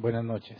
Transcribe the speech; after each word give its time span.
Buenas 0.00 0.22
noches. 0.22 0.56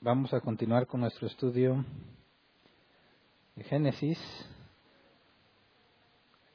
Vamos 0.00 0.32
a 0.32 0.40
continuar 0.40 0.86
con 0.86 1.00
nuestro 1.00 1.26
estudio 1.26 1.84
de 3.56 3.64
Génesis. 3.64 4.16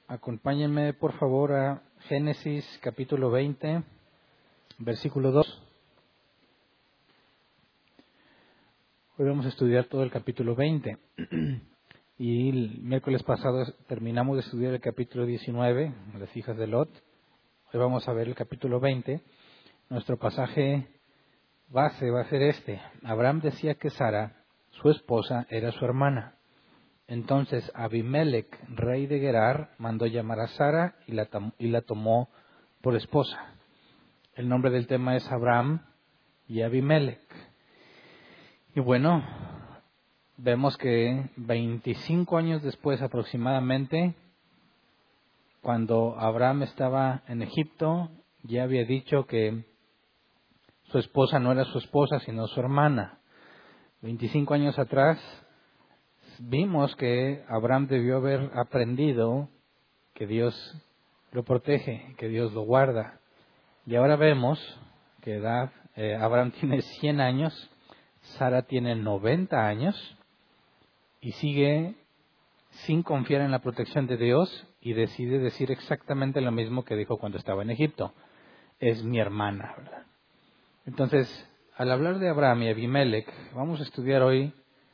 Acompáñenme 0.08 0.94
por 0.94 1.12
favor 1.20 1.52
a 1.52 1.84
Génesis 2.08 2.66
capítulo 2.82 3.32
20, 3.32 3.84
versículo 4.78 5.34
2. 5.34 5.62
Hoy 9.18 9.26
vamos 9.26 9.46
a 9.46 9.50
estudiar 9.50 9.88
todo 9.88 10.04
el 10.04 10.10
capítulo 10.10 10.56
20. 10.56 10.98
Y 12.22 12.50
el 12.50 12.82
miércoles 12.82 13.24
pasado 13.24 13.64
terminamos 13.88 14.36
de 14.36 14.42
estudiar 14.42 14.74
el 14.74 14.82
capítulo 14.82 15.26
19, 15.26 15.94
las 16.20 16.36
hijas 16.36 16.58
de 16.58 16.68
Lot. 16.68 16.90
Hoy 17.72 17.80
vamos 17.80 18.10
a 18.10 18.12
ver 18.12 18.28
el 18.28 18.36
capítulo 18.36 18.82
20. 18.82 19.22
Nuestro 19.90 20.18
pasaje 20.18 20.86
base 21.70 22.12
va 22.12 22.20
a 22.20 22.30
ser 22.30 22.42
este. 22.42 22.82
Abraham 23.06 23.40
decía 23.40 23.76
que 23.76 23.90
Sara, 23.90 24.44
su 24.72 24.90
esposa, 24.90 25.48
era 25.50 25.72
su 25.72 25.86
hermana. 25.86 26.36
Entonces 27.08 27.72
Abimelech, 27.74 28.54
rey 28.68 29.08
de 29.08 29.20
Gerar, 29.22 29.70
mandó 29.78 30.06
llamar 30.06 30.42
a 30.42 30.48
Sara 30.48 30.96
y 31.08 31.14
la, 31.14 31.30
y 31.58 31.70
la 31.70 31.84
tomó 31.84 32.28
por 32.82 32.98
esposa. 32.98 33.56
El 34.36 34.50
nombre 34.50 34.72
del 34.72 34.88
tema 34.88 35.16
es 35.16 35.26
Abraham 35.32 35.86
y 36.50 36.64
Abimelech. 36.64 37.22
Y 38.76 38.82
bueno, 38.82 39.24
vemos 40.42 40.78
que 40.78 41.30
25 41.36 42.38
años 42.38 42.64
después 42.64 43.02
aproximadamente, 43.02 44.16
cuando 45.62 46.18
Abraham 46.18 46.64
estaba 46.64 47.24
en 47.28 47.42
Egipto, 47.42 48.10
ya 48.44 48.64
había 48.64 48.86
dicho 48.86 49.26
que 49.26 49.66
su 50.84 50.98
esposa 50.98 51.40
no 51.40 51.52
era 51.52 51.66
su 51.66 51.78
esposa, 51.78 52.20
sino 52.20 52.48
su 52.48 52.60
hermana. 52.60 53.20
25 54.02 54.54
años 54.54 54.80
atrás 54.80 55.20
vimos 56.40 56.96
que 56.96 57.44
Abraham 57.50 57.88
debió 57.88 58.18
haber 58.18 58.50
aprendido 58.56 59.50
que 60.14 60.26
Dios 60.26 60.56
lo 61.34 61.44
protege, 61.44 62.16
que 62.18 62.30
Dios 62.30 62.54
lo 62.54 62.62
guarda. 62.62 63.20
Y 63.86 63.96
ahora 63.96 64.16
vemos 64.16 64.58
que 65.22 65.36
edad, 65.36 65.72
eh, 65.98 66.16
Abraham 66.16 66.52
tiene 66.60 66.82
100 66.82 67.20
años, 67.20 67.70
Sara 68.38 68.62
tiene 68.62 68.96
90 68.96 69.68
años, 69.68 70.16
y 71.22 71.32
sigue 71.34 71.96
sin 72.70 73.04
confiar 73.04 73.42
en 73.42 73.52
la 73.52 73.60
protección 73.60 74.08
de 74.08 74.18
Dios 74.18 74.68
y 74.82 74.94
decide 74.94 75.40
decir 75.40 75.72
exactamente 75.72 76.42
lo 76.42 76.52
mismo 76.52 76.84
que 76.84 76.96
dijo 76.96 77.18
cuando 77.18 77.38
estaba 77.38 77.64
en 77.64 77.72
Egipto. 77.72 78.14
Es 78.80 79.04
mi 79.04 79.20
hermana, 79.20 79.74
¿verdad? 79.78 80.04
Entonces, 80.86 81.50
al 81.76 81.92
hablar 81.92 82.20
de 82.20 82.30
Abraham 82.30 82.64
y 82.64 82.70
Abimelech, 82.70 83.28
vamos 83.54 83.80
a 83.80 83.84
estudiar 83.84 84.22
hoy 84.22 84.54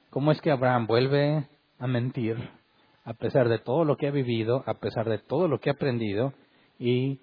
cómo 0.09 0.31
es 0.31 0.41
que 0.41 0.51
Abraham 0.51 0.87
vuelve 0.87 1.47
a 1.79 1.87
mentir 1.87 2.37
a 3.03 3.13
pesar 3.13 3.49
de 3.49 3.59
todo 3.59 3.85
lo 3.85 3.97
que 3.97 4.07
ha 4.07 4.11
vivido, 4.11 4.63
a 4.65 4.73
pesar 4.75 5.07
de 5.07 5.19
todo 5.19 5.47
lo 5.47 5.59
que 5.59 5.69
ha 5.69 5.73
aprendido 5.73 6.33
y 6.79 7.19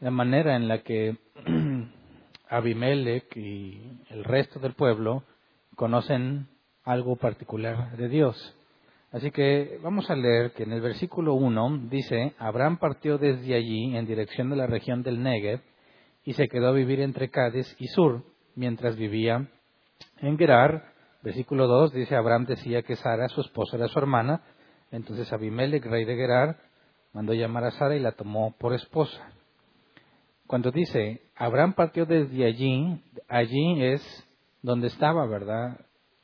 la 0.00 0.10
manera 0.12 0.54
en 0.54 0.68
la 0.68 0.82
que 0.82 1.16
Abimelech 2.48 3.36
y 3.36 3.80
el 4.10 4.22
resto 4.22 4.60
del 4.60 4.74
pueblo 4.74 5.24
conocen 5.74 6.48
algo 6.86 7.16
particular 7.16 7.96
de 7.96 8.08
Dios. 8.08 8.56
Así 9.12 9.30
que 9.30 9.78
vamos 9.82 10.08
a 10.08 10.16
leer 10.16 10.52
que 10.52 10.62
en 10.62 10.72
el 10.72 10.80
versículo 10.80 11.34
1 11.34 11.88
dice, 11.90 12.34
Abraham 12.38 12.78
partió 12.78 13.18
desde 13.18 13.54
allí 13.54 13.96
en 13.96 14.06
dirección 14.06 14.50
de 14.50 14.56
la 14.56 14.66
región 14.66 15.02
del 15.02 15.22
Negev 15.22 15.60
y 16.24 16.32
se 16.32 16.48
quedó 16.48 16.68
a 16.68 16.72
vivir 16.72 17.00
entre 17.00 17.28
Cádiz 17.28 17.74
y 17.78 17.88
Sur, 17.88 18.22
mientras 18.54 18.96
vivía 18.96 19.48
en 20.18 20.38
Gerar. 20.38 20.92
Versículo 21.22 21.66
2 21.66 21.92
dice, 21.92 22.14
Abraham 22.14 22.46
decía 22.46 22.82
que 22.82 22.96
Sara, 22.96 23.28
su 23.28 23.40
esposa, 23.40 23.76
era 23.76 23.88
su 23.88 23.98
hermana. 23.98 24.42
Entonces 24.92 25.32
Abimelech, 25.32 25.84
rey 25.84 26.04
de 26.04 26.14
Gerar, 26.14 26.58
mandó 27.12 27.34
llamar 27.34 27.64
a 27.64 27.72
Sara 27.72 27.96
y 27.96 28.00
la 28.00 28.12
tomó 28.12 28.54
por 28.58 28.74
esposa. 28.74 29.28
Cuando 30.46 30.70
dice, 30.70 31.22
Abraham 31.34 31.72
partió 31.72 32.06
desde 32.06 32.44
allí, 32.44 33.02
allí 33.28 33.82
es 33.82 34.02
donde 34.62 34.86
estaba, 34.86 35.26
¿verdad? 35.26 35.80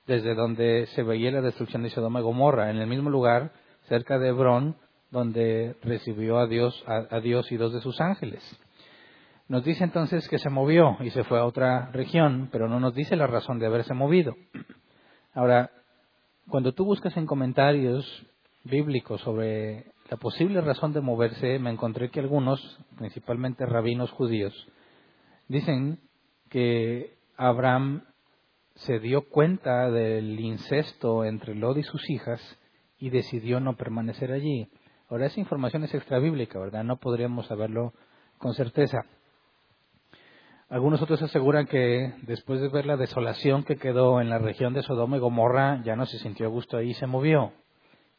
Desde 0.07 0.35
donde 0.35 0.87
se 0.95 1.03
veía 1.03 1.31
la 1.31 1.41
destrucción 1.41 1.83
de 1.83 1.91
Sodoma 1.91 2.21
y 2.21 2.23
Gomorra, 2.23 2.71
en 2.71 2.79
el 2.79 2.87
mismo 2.87 3.11
lugar, 3.11 3.53
cerca 3.89 4.19
de 4.19 4.29
Hebrón, 4.29 4.77
donde 5.11 5.77
recibió 5.83 6.39
a 6.39 6.47
Dios, 6.47 6.83
a, 6.87 7.21
Dios 7.21 7.53
y 7.53 7.57
dos 7.57 7.73
de 7.73 7.81
sus 7.81 8.01
ángeles. 8.01 8.43
Nos 9.49 9.65
dice 9.65 9.85
entonces 9.85 10.29
que 10.29 10.39
se 10.39 10.49
movió 10.49 10.97
y 11.01 11.11
se 11.11 11.25
fue 11.25 11.39
a 11.39 11.45
otra 11.45 11.91
región, 11.93 12.49
pero 12.51 12.69
no 12.69 12.81
nos 12.81 12.95
dice 12.95 13.17
la 13.17 13.27
razón 13.27 13.59
de 13.59 13.67
haberse 13.67 13.93
movido. 13.93 14.35
Ahora, 15.35 15.71
cuando 16.49 16.73
tú 16.73 16.85
buscas 16.85 17.17
en 17.17 17.27
comentarios 17.27 18.27
bíblicos 18.65 19.21
sobre 19.21 19.93
la 20.11 20.17
posible 20.17 20.61
razón 20.61 20.93
de 20.93 21.01
moverse, 21.01 21.59
me 21.59 21.71
encontré 21.71 22.11
que 22.11 22.21
algunos, 22.21 22.79
principalmente 22.97 23.67
rabinos 23.67 24.11
judíos, 24.11 24.55
dicen 25.49 26.01
que 26.49 27.17
Abraham 27.37 28.05
se 28.75 28.99
dio 28.99 29.29
cuenta 29.29 29.91
del 29.91 30.39
incesto 30.41 31.25
entre 31.25 31.55
Lot 31.55 31.79
y 31.79 31.83
sus 31.83 32.09
hijas 32.11 32.41
y 32.99 33.11
decidió 33.11 33.61
no 33.61 33.77
permanecer 33.77 34.33
allí. 34.33 34.69
Ahora, 35.09 35.27
esa 35.27 35.41
información 35.41 35.85
es 35.85 35.95
extrabíblica, 35.95 36.59
¿verdad? 36.59 36.85
No 36.85 36.97
podríamos 36.97 37.47
saberlo 37.47 37.93
con 38.39 38.55
certeza. 38.55 38.99
Algunos 40.69 41.03
otros 41.03 41.21
aseguran 41.21 41.67
que 41.67 42.15
después 42.23 42.61
de 42.61 42.69
ver 42.69 42.87
la 42.87 42.97
desolación 42.97 43.63
que 43.63 43.77
quedó 43.77 44.23
en 44.23 44.31
la 44.31 44.39
región 44.39 44.73
de 44.73 44.83
Sodoma 44.83 45.19
y 45.19 45.21
Gomorra, 45.21 45.83
ya 45.85 45.97
no 45.97 46.07
se 46.07 46.19
sintió 46.19 46.47
a 46.47 46.49
gusto 46.49 46.79
ahí 46.79 46.91
y 46.91 46.95
se 46.95 47.07
movió. 47.07 47.53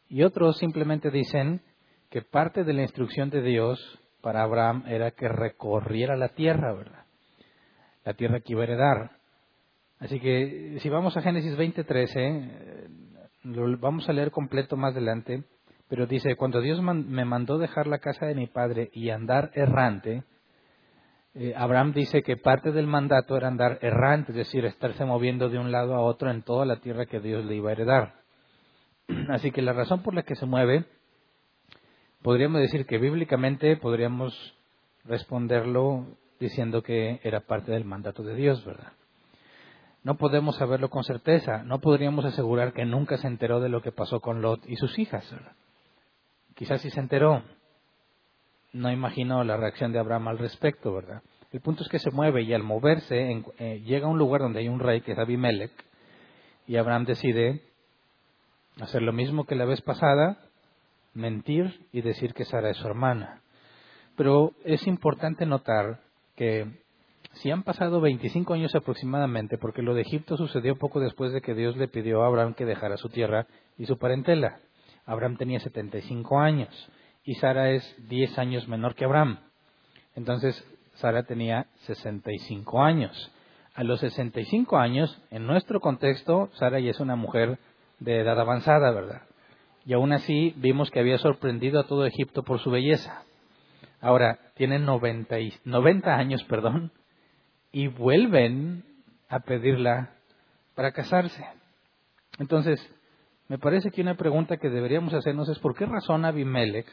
Y 0.08 0.22
otros 0.22 0.60
simplemente 0.60 1.10
dicen 1.10 1.62
que 2.12 2.22
parte 2.22 2.64
de 2.64 2.74
la 2.74 2.84
instrucción 2.84 3.32
de 3.32 3.42
Dios 3.42 3.80
para 4.22 4.44
Abraham 4.44 4.84
era 4.88 5.10
que 5.12 5.28
recorriera 5.28 6.16
la 6.16 6.30
tierra, 6.30 6.74
¿verdad? 6.74 7.06
La 8.06 8.14
tierra 8.14 8.42
que 8.42 8.54
iba 8.54 8.62
a 8.62 8.66
heredar. 8.66 9.12
Así 10.04 10.20
que 10.20 10.80
si 10.82 10.90
vamos 10.90 11.16
a 11.16 11.22
Génesis 11.22 11.56
20:13, 11.56 12.12
eh, 12.18 12.90
lo 13.44 13.78
vamos 13.78 14.10
a 14.10 14.12
leer 14.12 14.32
completo 14.32 14.76
más 14.76 14.92
adelante, 14.92 15.44
pero 15.88 16.08
dice, 16.08 16.36
cuando 16.36 16.60
Dios 16.60 16.82
me 16.82 17.24
mandó 17.24 17.58
dejar 17.58 17.88
la 17.88 18.00
casa 18.00 18.26
de 18.26 18.36
mi 18.36 18.48
padre 18.48 18.90
y 18.92 19.12
andar 19.12 19.52
errante, 19.54 20.24
eh, 21.36 21.54
Abraham 21.56 21.94
dice 21.94 22.22
que 22.22 22.36
parte 22.36 22.74
del 22.74 22.86
mandato 22.86 23.38
era 23.38 23.48
andar 23.48 23.80
errante, 23.82 24.34
es 24.34 24.38
decir, 24.38 24.66
estarse 24.66 25.06
moviendo 25.06 25.48
de 25.48 25.58
un 25.58 25.72
lado 25.72 25.96
a 25.96 26.02
otro 26.02 26.30
en 26.30 26.42
toda 26.42 26.66
la 26.66 26.82
tierra 26.82 27.06
que 27.06 27.22
Dios 27.22 27.46
le 27.46 27.56
iba 27.56 27.70
a 27.70 27.74
heredar. 27.74 28.16
Así 29.30 29.52
que 29.52 29.62
la 29.62 29.72
razón 29.72 30.04
por 30.04 30.14
la 30.14 30.24
que 30.24 30.36
se 30.36 30.46
mueve, 30.46 30.84
podríamos 32.22 32.60
decir 32.60 32.86
que 32.86 32.98
bíblicamente 32.98 33.78
podríamos 33.78 34.34
responderlo 35.06 36.08
diciendo 36.42 36.84
que 36.84 37.22
era 37.24 37.40
parte 37.40 37.72
del 37.72 37.86
mandato 37.86 38.22
de 38.22 38.36
Dios, 38.36 38.66
¿verdad? 38.66 38.92
No 40.04 40.18
podemos 40.18 40.58
saberlo 40.58 40.90
con 40.90 41.04
certeza. 41.04 41.64
No 41.64 41.80
podríamos 41.80 42.26
asegurar 42.26 42.74
que 42.74 42.86
nunca 42.86 43.18
se 43.18 43.28
enteró 43.28 43.60
de 43.60 43.70
lo 43.70 43.82
que 43.82 43.92
pasó 43.92 44.20
con 44.20 44.42
Lot 44.42 44.68
y 44.68 44.76
sus 44.76 45.00
hijas. 45.00 45.34
Quizás 46.56 46.82
sí 46.82 46.90
se 46.90 47.00
enteró. 47.00 47.44
No 48.74 48.92
imagino 48.92 49.44
la 49.44 49.58
reacción 49.58 49.94
de 49.94 50.00
Abraham 50.00 50.30
al 50.30 50.40
respecto, 50.40 50.94
¿verdad? 50.94 51.22
El 51.52 51.62
punto 51.62 51.84
es 51.84 51.90
que 51.90 52.00
se 52.00 52.12
mueve 52.12 52.42
y 52.42 52.54
al 52.54 52.64
moverse 52.64 53.44
eh, 53.60 53.82
llega 53.86 54.08
a 54.08 54.10
un 54.10 54.18
lugar 54.18 54.42
donde 54.42 54.60
hay 54.60 54.68
un 54.68 54.80
rey 54.80 55.02
que 55.02 55.12
es 55.12 55.20
Abimelech 55.20 55.72
y 56.66 56.78
Abraham 56.78 57.06
decide 57.06 57.62
hacer 58.82 59.04
lo 59.04 59.14
mismo 59.14 59.46
que 59.46 59.56
la 59.56 59.66
vez 59.66 59.82
pasada, 59.82 60.40
mentir 61.14 61.86
y 61.92 62.02
decir 62.02 62.34
que 62.34 62.46
Sara 62.46 62.72
es 62.72 62.78
su 62.78 62.88
hermana. 62.88 63.42
Pero 64.16 64.54
es 64.66 64.88
importante 64.88 65.46
notar 65.46 66.00
que 66.36 66.83
si 67.34 67.52
han 67.52 67.64
pasado 67.64 68.00
25 68.00 68.54
años 68.54 68.76
aproximadamente, 68.76 69.58
porque 69.58 69.82
lo 69.82 69.94
de 69.94 70.02
Egipto 70.02 70.38
sucedió 70.38 70.78
poco 70.78 71.00
después 71.00 71.34
de 71.34 71.42
que 71.42 71.56
Dios 71.56 71.76
le 71.78 71.88
pidió 71.88 72.24
a 72.24 72.28
Abraham 72.28 72.54
que 72.54 72.66
dejara 72.66 72.98
su 72.98 73.10
tierra 73.10 73.48
y 73.78 73.86
su 73.86 73.98
parentela. 73.98 74.60
Abraham 75.06 75.38
tenía 75.38 75.60
75 75.60 76.40
años 76.40 76.90
y 77.24 77.36
Sara 77.36 77.72
es 77.72 77.96
10 78.08 78.38
años 78.38 78.68
menor 78.68 78.96
que 78.96 79.06
Abraham. 79.06 79.40
Entonces, 80.16 80.64
Sara 80.96 81.24
tenía 81.24 81.68
65 81.82 82.82
años. 82.82 83.32
A 83.74 83.84
los 83.84 84.00
65 84.02 84.78
años, 84.78 85.20
en 85.32 85.48
nuestro 85.48 85.80
contexto, 85.80 86.50
Sara 86.54 86.80
ya 86.80 86.92
es 86.92 87.00
una 87.00 87.16
mujer 87.16 87.58
de 88.00 88.20
edad 88.20 88.40
avanzada, 88.40 88.92
¿verdad? 88.92 89.24
Y 89.86 89.94
aún 89.94 90.14
así 90.14 90.54
vimos 90.58 90.92
que 90.92 91.00
había 91.00 91.18
sorprendido 91.18 91.80
a 91.80 91.88
todo 91.88 92.06
Egipto 92.06 92.44
por 92.44 92.60
su 92.60 92.70
belleza. 92.70 93.24
Ahora, 94.00 94.40
tienen 94.56 94.86
90, 94.86 95.36
90 95.66 96.16
años, 96.16 96.44
perdón, 96.44 96.92
y 97.74 97.88
vuelven 97.88 98.86
a 99.28 99.40
pedirla 99.40 100.12
para 100.76 100.94
casarse. 100.94 101.44
Entonces, 102.40 102.80
me 103.50 103.58
parece 103.58 103.92
que 103.92 104.02
una 104.02 104.16
pregunta 104.16 104.58
que 104.58 104.70
deberíamos 104.70 105.14
hacernos 105.14 105.50
es 105.50 105.60
¿por 105.60 105.76
qué 105.76 105.86
razón 105.86 106.24
Abimelech, 106.24 106.88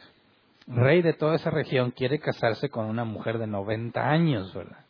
rey 0.67 1.01
de 1.01 1.13
toda 1.13 1.35
esa 1.35 1.51
región, 1.51 1.91
quiere 1.91 2.19
casarse 2.19 2.69
con 2.69 2.85
una 2.87 3.05
mujer 3.05 3.37
de 3.37 3.47
90 3.47 4.01
años, 4.01 4.53
verdad? 4.53 4.85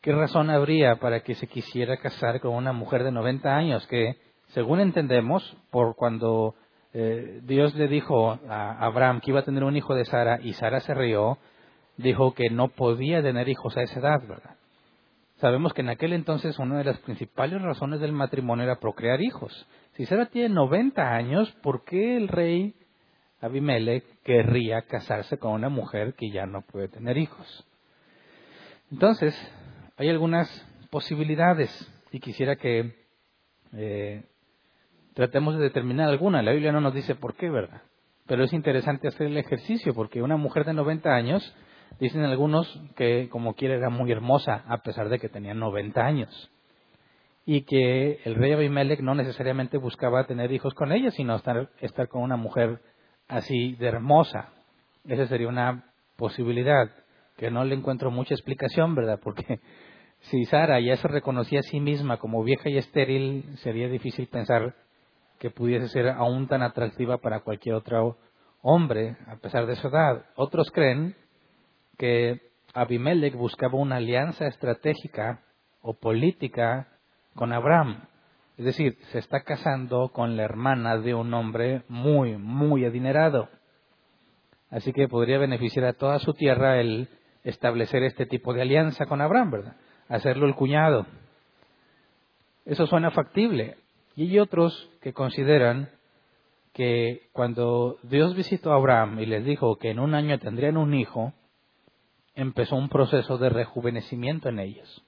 ¿Qué 0.00 0.12
razón 0.12 0.48
habría 0.48 0.96
para 0.96 1.20
que 1.20 1.34
se 1.34 1.46
quisiera 1.46 1.98
casar 1.98 2.40
con 2.40 2.54
una 2.54 2.72
mujer 2.72 3.04
de 3.04 3.12
90 3.12 3.54
años 3.54 3.86
que, 3.88 4.16
según 4.54 4.80
entendemos, 4.80 5.56
por 5.70 5.94
cuando 5.94 6.54
eh, 6.94 7.40
Dios 7.42 7.74
le 7.74 7.86
dijo 7.88 8.38
a 8.48 8.84
Abraham 8.84 9.20
que 9.20 9.32
iba 9.32 9.40
a 9.40 9.44
tener 9.44 9.64
un 9.64 9.76
hijo 9.76 9.94
de 9.94 10.04
Sara 10.04 10.40
y 10.40 10.54
Sara 10.54 10.80
se 10.80 10.94
rió, 10.94 11.38
dijo 11.96 12.34
que 12.34 12.50
no 12.50 12.68
podía 12.68 13.20
tener 13.20 13.48
hijos 13.48 13.76
a 13.76 13.82
esa 13.82 14.00
edad, 14.00 14.20
¿verdad? 14.26 14.56
Sabemos 15.40 15.72
que 15.72 15.80
en 15.80 15.88
aquel 15.88 16.12
entonces 16.12 16.58
una 16.58 16.76
de 16.76 16.84
las 16.84 16.98
principales 16.98 17.62
razones 17.62 18.00
del 18.00 18.12
matrimonio 18.12 18.64
era 18.64 18.78
procrear 18.78 19.22
hijos. 19.22 19.66
Si 19.94 20.04
Sara 20.04 20.26
tiene 20.26 20.50
90 20.50 21.14
años, 21.14 21.50
¿por 21.62 21.84
qué 21.84 22.18
el 22.18 22.28
rey 22.28 22.74
Abimelech 23.40 24.04
querría 24.22 24.82
casarse 24.82 25.38
con 25.38 25.52
una 25.52 25.70
mujer 25.70 26.12
que 26.14 26.30
ya 26.30 26.44
no 26.44 26.60
puede 26.60 26.88
tener 26.88 27.16
hijos? 27.16 27.66
Entonces, 28.92 29.34
hay 29.96 30.10
algunas 30.10 30.48
posibilidades 30.90 31.70
y 32.12 32.20
quisiera 32.20 32.56
que 32.56 32.94
eh, 33.72 34.24
tratemos 35.14 35.56
de 35.56 35.62
determinar 35.62 36.10
alguna. 36.10 36.42
La 36.42 36.52
Biblia 36.52 36.72
no 36.72 36.82
nos 36.82 36.92
dice 36.92 37.14
por 37.14 37.34
qué, 37.34 37.48
¿verdad? 37.48 37.80
Pero 38.26 38.44
es 38.44 38.52
interesante 38.52 39.08
hacer 39.08 39.28
el 39.28 39.38
ejercicio 39.38 39.94
porque 39.94 40.20
una 40.20 40.36
mujer 40.36 40.66
de 40.66 40.74
90 40.74 41.08
años, 41.10 41.56
dicen 42.00 42.24
algunos 42.24 42.66
que 42.96 43.28
como 43.28 43.54
quiera 43.54 43.74
era 43.74 43.90
muy 43.90 44.10
hermosa 44.10 44.64
a 44.66 44.78
pesar 44.78 45.08
de 45.08 45.18
que 45.18 45.28
tenía 45.28 45.54
90 45.54 46.00
años. 46.00 46.50
Y 47.44 47.62
que 47.62 48.20
el 48.24 48.34
rey 48.34 48.52
Abimelech 48.52 49.00
no 49.00 49.14
necesariamente 49.14 49.76
buscaba 49.76 50.26
tener 50.26 50.50
hijos 50.52 50.74
con 50.74 50.92
ella, 50.92 51.10
sino 51.10 51.36
estar, 51.36 51.70
estar 51.80 52.08
con 52.08 52.22
una 52.22 52.36
mujer 52.36 52.80
así 53.28 53.74
de 53.76 53.88
hermosa. 53.88 54.48
Esa 55.04 55.26
sería 55.26 55.48
una 55.48 55.84
posibilidad 56.16 56.90
que 57.36 57.50
no 57.50 57.64
le 57.64 57.74
encuentro 57.74 58.10
mucha 58.10 58.34
explicación, 58.34 58.94
¿verdad? 58.94 59.20
Porque 59.22 59.60
si 60.20 60.44
Sara 60.44 60.80
ya 60.80 60.96
se 60.96 61.08
reconocía 61.08 61.60
a 61.60 61.64
sí 61.64 61.80
misma 61.80 62.18
como 62.18 62.42
vieja 62.42 62.68
y 62.68 62.76
estéril, 62.76 63.56
sería 63.58 63.88
difícil 63.88 64.26
pensar 64.28 64.74
que 65.38 65.50
pudiese 65.50 65.88
ser 65.88 66.08
aún 66.08 66.48
tan 66.48 66.62
atractiva 66.62 67.18
para 67.18 67.40
cualquier 67.40 67.74
otro 67.74 68.18
hombre, 68.62 69.16
a 69.26 69.36
pesar 69.36 69.66
de 69.66 69.76
su 69.76 69.88
edad. 69.88 70.26
Otros 70.36 70.70
creen 70.70 71.16
que 72.00 72.40
Abimelech 72.72 73.36
buscaba 73.36 73.74
una 73.78 73.96
alianza 73.96 74.46
estratégica 74.46 75.42
o 75.82 75.92
política 75.92 76.88
con 77.34 77.52
Abraham. 77.52 78.06
Es 78.56 78.64
decir, 78.64 78.96
se 79.12 79.18
está 79.18 79.42
casando 79.42 80.08
con 80.08 80.34
la 80.34 80.44
hermana 80.44 80.96
de 80.96 81.12
un 81.12 81.34
hombre 81.34 81.82
muy, 81.88 82.38
muy 82.38 82.86
adinerado. 82.86 83.50
Así 84.70 84.94
que 84.94 85.08
podría 85.08 85.36
beneficiar 85.36 85.84
a 85.84 85.92
toda 85.92 86.18
su 86.20 86.32
tierra 86.32 86.80
el 86.80 87.10
establecer 87.44 88.02
este 88.02 88.24
tipo 88.24 88.54
de 88.54 88.62
alianza 88.62 89.04
con 89.04 89.20
Abraham, 89.20 89.50
¿verdad? 89.50 89.76
Hacerlo 90.08 90.46
el 90.46 90.54
cuñado. 90.54 91.04
Eso 92.64 92.86
suena 92.86 93.10
factible. 93.10 93.76
Y 94.16 94.30
hay 94.30 94.38
otros 94.38 94.90
que 95.02 95.12
consideran 95.12 95.90
que 96.72 97.28
cuando 97.32 97.98
Dios 98.04 98.34
visitó 98.34 98.72
a 98.72 98.76
Abraham 98.76 99.20
y 99.20 99.26
les 99.26 99.44
dijo 99.44 99.76
que 99.76 99.90
en 99.90 99.98
un 99.98 100.14
año 100.14 100.38
tendrían 100.38 100.78
un 100.78 100.94
hijo, 100.94 101.34
empezó 102.40 102.76
un 102.76 102.88
proceso 102.88 103.38
de 103.38 103.48
rejuvenecimiento 103.48 104.48
en 104.48 104.58
ellos. 104.58 105.04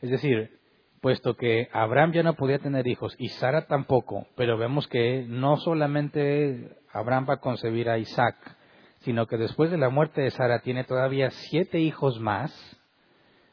Es 0.00 0.10
decir, 0.10 0.58
puesto 1.00 1.34
que 1.34 1.68
Abraham 1.72 2.12
ya 2.12 2.22
no 2.22 2.34
podía 2.34 2.58
tener 2.58 2.86
hijos 2.86 3.14
y 3.18 3.28
Sara 3.28 3.66
tampoco, 3.66 4.26
pero 4.36 4.58
vemos 4.58 4.86
que 4.88 5.24
no 5.28 5.56
solamente 5.56 6.76
Abraham 6.92 7.26
va 7.28 7.34
a 7.34 7.40
concebir 7.40 7.88
a 7.88 7.98
Isaac, 7.98 8.36
sino 9.00 9.26
que 9.26 9.36
después 9.36 9.70
de 9.70 9.78
la 9.78 9.88
muerte 9.88 10.22
de 10.22 10.30
Sara 10.30 10.60
tiene 10.60 10.84
todavía 10.84 11.30
siete 11.30 11.80
hijos 11.80 12.20
más, 12.20 12.52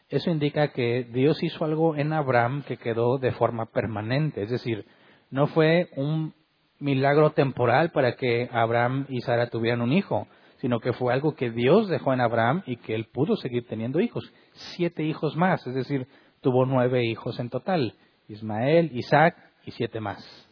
eso 0.10 0.30
indica 0.30 0.70
que 0.70 1.04
Dios 1.12 1.42
hizo 1.44 1.66
algo 1.66 1.96
en 1.96 2.14
Abraham 2.14 2.64
que 2.64 2.78
quedó 2.78 3.18
de 3.18 3.34
forma 3.34 3.66
permanente. 3.66 4.44
Es 4.44 4.50
decir, 4.50 4.86
no 5.30 5.48
fue 5.48 5.90
un 5.96 6.34
milagro 6.80 7.32
temporal 7.32 7.92
para 7.92 8.16
que 8.16 8.50
Abraham 8.52 9.06
y 9.10 9.22
Sara 9.22 9.50
tuvieran 9.50 9.82
un 9.82 9.92
hijo, 9.92 10.28
sino 10.58 10.80
que 10.80 10.94
fue 10.94 11.14
algo 11.14 11.36
que 11.36 11.52
Dios 11.52 11.88
dejó 11.88 12.14
en 12.14 12.22
Abraham 12.22 12.64
y 12.66 12.78
que 12.78 12.96
él 12.96 13.06
pudo 13.06 13.36
seguir 13.36 13.68
teniendo 13.68 14.00
hijos. 14.00 14.32
Siete 14.76 15.04
hijos 15.04 15.36
más, 15.36 15.66
es 15.68 15.76
decir, 15.76 16.08
tuvo 16.42 16.66
nueve 16.66 17.06
hijos 17.06 17.40
en 17.40 17.50
total. 17.50 17.94
Ismael, 18.28 18.92
Isaac 18.94 19.36
y 19.66 19.72
siete 19.72 20.00
más. 20.00 20.48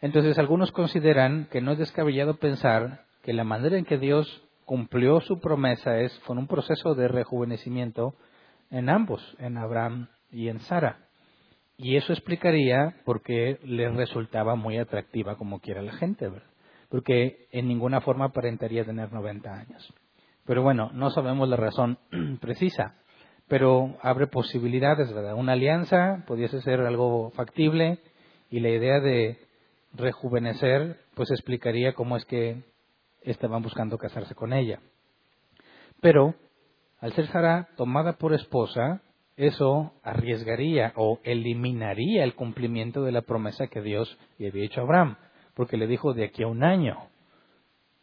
Entonces 0.00 0.38
algunos 0.38 0.72
consideran 0.72 1.46
que 1.50 1.60
no 1.60 1.72
es 1.72 1.78
descabellado 1.78 2.34
pensar 2.34 3.04
que 3.22 3.32
la 3.32 3.44
manera 3.44 3.76
en 3.76 3.84
que 3.84 3.98
Dios 3.98 4.42
cumplió 4.64 5.20
su 5.20 5.40
promesa 5.40 5.98
es 5.98 6.18
con 6.20 6.38
un 6.38 6.46
proceso 6.46 6.94
de 6.94 7.08
rejuvenecimiento 7.08 8.14
en 8.70 8.88
ambos, 8.88 9.36
en 9.38 9.58
Abraham 9.58 10.08
y 10.30 10.48
en 10.48 10.60
Sara. 10.60 11.06
Y 11.76 11.96
eso 11.96 12.12
explicaría 12.12 12.94
por 13.04 13.22
qué 13.22 13.58
les 13.64 13.94
resultaba 13.94 14.54
muy 14.54 14.78
atractiva 14.78 15.36
como 15.36 15.60
quiera 15.60 15.82
la 15.82 15.92
gente, 15.92 16.28
¿verdad? 16.28 16.49
Porque 16.90 17.48
en 17.52 17.68
ninguna 17.68 18.02
forma 18.02 18.26
aparentaría 18.26 18.84
tener 18.84 19.12
90 19.12 19.50
años. 19.50 19.94
Pero 20.44 20.62
bueno, 20.62 20.90
no 20.92 21.10
sabemos 21.10 21.48
la 21.48 21.56
razón 21.56 21.98
precisa, 22.40 22.96
pero 23.48 23.96
abre 24.02 24.26
posibilidades, 24.26 25.12
¿verdad? 25.12 25.34
Una 25.34 25.52
alianza 25.52 26.24
pudiese 26.26 26.60
ser 26.60 26.80
algo 26.80 27.30
factible 27.30 28.00
y 28.50 28.60
la 28.60 28.70
idea 28.70 29.00
de 29.00 29.38
rejuvenecer, 29.94 30.98
pues 31.14 31.30
explicaría 31.30 31.94
cómo 31.94 32.16
es 32.16 32.24
que 32.24 32.62
estaban 33.22 33.62
buscando 33.62 33.98
casarse 33.98 34.34
con 34.34 34.52
ella. 34.52 34.80
Pero 36.00 36.34
al 37.00 37.12
ser 37.12 37.26
Sara 37.28 37.68
tomada 37.76 38.14
por 38.14 38.34
esposa, 38.34 39.02
eso 39.36 39.92
arriesgaría 40.02 40.92
o 40.96 41.18
eliminaría 41.24 42.24
el 42.24 42.34
cumplimiento 42.34 43.02
de 43.02 43.12
la 43.12 43.22
promesa 43.22 43.68
que 43.68 43.80
Dios 43.80 44.18
le 44.38 44.48
había 44.48 44.64
hecho 44.64 44.80
a 44.80 44.84
Abraham, 44.84 45.16
porque 45.54 45.76
le 45.76 45.86
dijo 45.86 46.12
de 46.14 46.24
aquí 46.24 46.42
a 46.42 46.46
un 46.46 46.64
año, 46.64 46.96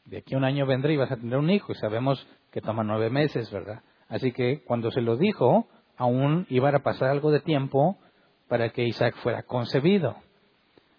de 0.06 0.18
aquí 0.18 0.36
a 0.36 0.38
un 0.38 0.44
año 0.44 0.66
vendré 0.66 0.94
y 0.94 0.98
vas 0.98 1.12
a 1.12 1.18
tener 1.18 1.38
un 1.38 1.50
hijo, 1.50 1.72
y 1.72 1.76
sabemos 1.76 2.28
que 2.52 2.62
toma 2.62 2.84
nueve 2.84 3.10
meses, 3.10 3.52
¿verdad? 3.52 3.82
Así 4.10 4.32
que 4.32 4.64
cuando 4.64 4.92
se 4.92 5.02
lo 5.02 5.18
dijo, 5.18 5.68
aún 5.98 6.46
iba 6.50 6.70
a 6.70 6.80
pasar 6.80 7.10
algo 7.10 7.32
de 7.32 7.42
tiempo 7.42 7.98
para 8.48 8.70
que 8.70 8.86
Isaac 8.86 9.16
fuera 9.18 9.44
concebido. 9.44 10.16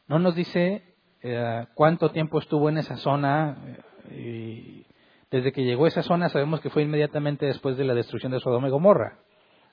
No 0.07 0.19
nos 0.19 0.35
dice 0.35 0.83
eh, 1.23 1.67
cuánto 1.75 2.11
tiempo 2.11 2.38
estuvo 2.38 2.69
en 2.69 2.78
esa 2.78 2.97
zona 2.97 3.57
eh, 4.11 4.85
desde 5.31 5.52
que 5.52 5.64
llegó 5.64 5.85
a 5.85 5.88
esa 5.88 6.02
zona 6.02 6.28
sabemos 6.31 6.61
que 6.61 6.71
fue 6.71 6.83
inmediatamente 6.83 7.47
después 7.47 7.76
de 7.76 7.85
la 7.85 7.95
destrucción 7.95 8.33
de 8.33 8.40
Sodoma 8.40 8.69
y 8.69 8.71
Gomorra. 8.71 9.19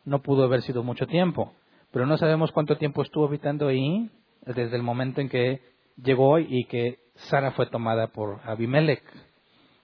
No 0.03 0.21
pudo 0.21 0.43
haber 0.43 0.61
sido 0.61 0.83
mucho 0.83 1.07
tiempo, 1.07 1.53
pero 1.91 2.05
no 2.05 2.17
sabemos 2.17 2.51
cuánto 2.51 2.77
tiempo 2.77 3.01
estuvo 3.01 3.25
habitando 3.25 3.67
ahí 3.67 4.09
desde 4.45 4.75
el 4.75 4.83
momento 4.83 5.21
en 5.21 5.29
que 5.29 5.61
llegó 5.97 6.39
y 6.39 6.65
que 6.65 6.99
Sara 7.15 7.51
fue 7.51 7.67
tomada 7.67 8.07
por 8.07 8.41
Abimelech, 8.43 9.03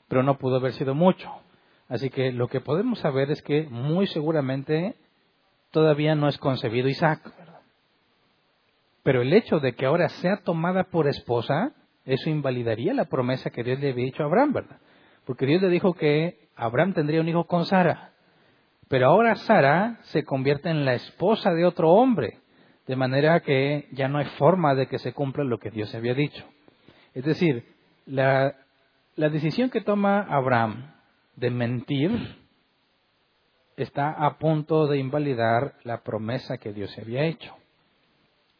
pero 0.07 0.23
no 0.23 0.37
pudo 0.37 0.57
haber 0.57 0.73
sido 0.73 0.95
mucho. 0.95 1.31
Así 1.87 2.09
que 2.09 2.31
lo 2.31 2.47
que 2.47 2.61
podemos 2.61 2.99
saber 2.99 3.31
es 3.31 3.41
que 3.41 3.67
muy 3.69 4.07
seguramente 4.07 4.95
todavía 5.71 6.15
no 6.15 6.27
es 6.27 6.37
concebido 6.37 6.87
Isaac. 6.87 7.21
Pero 9.03 9.21
el 9.21 9.33
hecho 9.33 9.59
de 9.59 9.73
que 9.73 9.85
ahora 9.85 10.09
sea 10.09 10.37
tomada 10.43 10.85
por 10.85 11.07
esposa, 11.07 11.73
eso 12.05 12.29
invalidaría 12.29 12.93
la 12.93 13.05
promesa 13.05 13.49
que 13.49 13.63
Dios 13.63 13.79
le 13.79 13.91
había 13.91 14.05
dicho 14.05 14.23
a 14.23 14.27
Abraham, 14.27 14.53
¿verdad? 14.53 14.79
Porque 15.25 15.45
Dios 15.45 15.61
le 15.61 15.69
dijo 15.69 15.93
que 15.93 16.49
Abraham 16.55 16.93
tendría 16.93 17.21
un 17.21 17.29
hijo 17.29 17.45
con 17.45 17.65
Sara. 17.65 18.11
Pero 18.87 19.07
ahora 19.07 19.35
Sara 19.35 19.99
se 20.03 20.23
convierte 20.23 20.69
en 20.69 20.85
la 20.85 20.93
esposa 20.93 21.51
de 21.53 21.65
otro 21.65 21.91
hombre, 21.91 22.40
de 22.88 22.95
manera 22.95 23.39
que 23.41 23.88
ya 23.91 24.07
no 24.07 24.17
hay 24.17 24.25
forma 24.38 24.75
de 24.75 24.88
que 24.88 25.00
se 25.00 25.13
cumpla 25.13 25.43
lo 25.43 25.59
que 25.59 25.71
Dios 25.71 25.93
había 25.93 26.13
dicho. 26.13 26.45
Es 27.13 27.25
decir, 27.25 27.65
la, 28.05 28.55
decisión 29.15 29.69
que 29.69 29.81
toma 29.81 30.21
Abraham 30.21 30.93
de 31.35 31.50
mentir 31.51 32.38
está 33.77 34.11
a 34.11 34.38
punto 34.38 34.88
de 34.88 34.97
invalidar 34.97 35.75
la 35.83 36.01
promesa 36.01 36.57
que 36.57 36.73
Dios 36.73 36.97
había 36.97 37.23
hecho. 37.23 37.55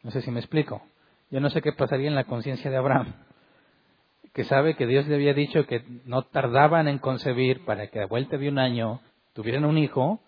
No 0.02 0.10
sé 0.10 0.20
si 0.20 0.30
me 0.30 0.40
explico. 0.40 0.82
Yo 1.30 1.40
no 1.40 1.50
sé 1.50 1.62
qué 1.62 1.72
pasaría 1.72 2.08
en 2.08 2.14
la 2.14 2.24
conciencia 2.24 2.70
de 2.70 2.76
Abraham, 2.76 3.14
que 4.34 4.44
sabe 4.44 4.74
que 4.74 4.86
Dios 4.86 5.06
le 5.06 5.14
había 5.14 5.34
dicho 5.34 5.66
que 5.66 5.84
no 6.04 6.22
tardaban 6.22 6.88
en 6.88 6.98
concebir 6.98 7.64
para 7.64 7.88
que 7.88 8.00
a 8.00 8.06
vuelta 8.06 8.36
de 8.36 8.48
un 8.48 8.58
año 8.58 9.00
tuvieran 9.32 9.64
un 9.64 9.78
hijo, 9.78 10.20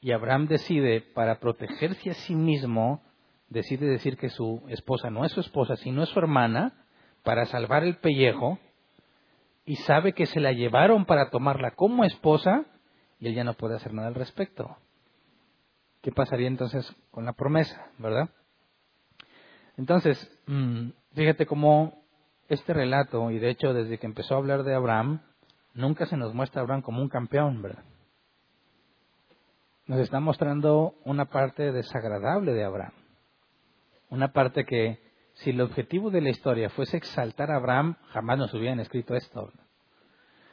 y 0.00 0.12
Abraham 0.12 0.48
decide, 0.48 1.02
para 1.02 1.38
protegerse 1.40 2.10
a 2.10 2.14
sí 2.14 2.34
mismo, 2.34 3.02
decide 3.50 3.86
decir 3.86 4.16
que 4.16 4.30
su 4.30 4.62
esposa 4.68 5.10
no 5.10 5.24
es 5.24 5.32
su 5.32 5.40
esposa, 5.40 5.76
sino 5.76 6.02
es 6.02 6.08
su 6.08 6.18
hermana, 6.18 6.72
para 7.22 7.44
salvar 7.44 7.84
el 7.84 7.98
pellejo, 7.98 8.58
y 9.66 9.76
sabe 9.76 10.14
que 10.14 10.24
se 10.24 10.40
la 10.40 10.52
llevaron 10.52 11.04
para 11.04 11.28
tomarla 11.28 11.72
como 11.72 12.04
esposa, 12.04 12.64
y 13.18 13.26
él 13.26 13.34
ya 13.34 13.44
no 13.44 13.54
puede 13.54 13.76
hacer 13.76 13.92
nada 13.92 14.08
al 14.08 14.14
respecto. 14.14 14.76
¿Qué 16.00 16.12
pasaría 16.12 16.48
entonces 16.48 16.90
con 17.10 17.26
la 17.26 17.34
promesa, 17.34 17.90
verdad? 17.98 18.30
Entonces, 19.76 20.16
mm, 20.46 20.90
fíjate 21.14 21.44
cómo 21.44 22.02
este 22.48 22.72
relato, 22.72 23.30
y 23.30 23.38
de 23.38 23.50
hecho 23.50 23.74
desde 23.74 23.98
que 23.98 24.06
empezó 24.06 24.34
a 24.34 24.38
hablar 24.38 24.62
de 24.62 24.74
Abraham, 24.74 25.20
nunca 25.74 26.06
se 26.06 26.16
nos 26.16 26.34
muestra 26.34 26.62
Abraham 26.62 26.82
como 26.82 27.02
un 27.02 27.08
campeón, 27.08 27.60
¿verdad? 27.60 27.84
Nos 29.86 30.00
está 30.00 30.20
mostrando 30.20 30.94
una 31.04 31.26
parte 31.26 31.72
desagradable 31.72 32.52
de 32.52 32.64
Abraham. 32.64 32.92
Una 34.10 34.32
parte 34.32 34.64
que, 34.64 34.98
si 35.34 35.50
el 35.50 35.60
objetivo 35.60 36.10
de 36.10 36.20
la 36.20 36.30
historia 36.30 36.68
fuese 36.68 36.96
exaltar 36.96 37.50
a 37.50 37.56
Abraham, 37.56 37.96
jamás 38.08 38.38
nos 38.38 38.52
hubieran 38.52 38.80
escrito 38.80 39.14
esto. 39.14 39.52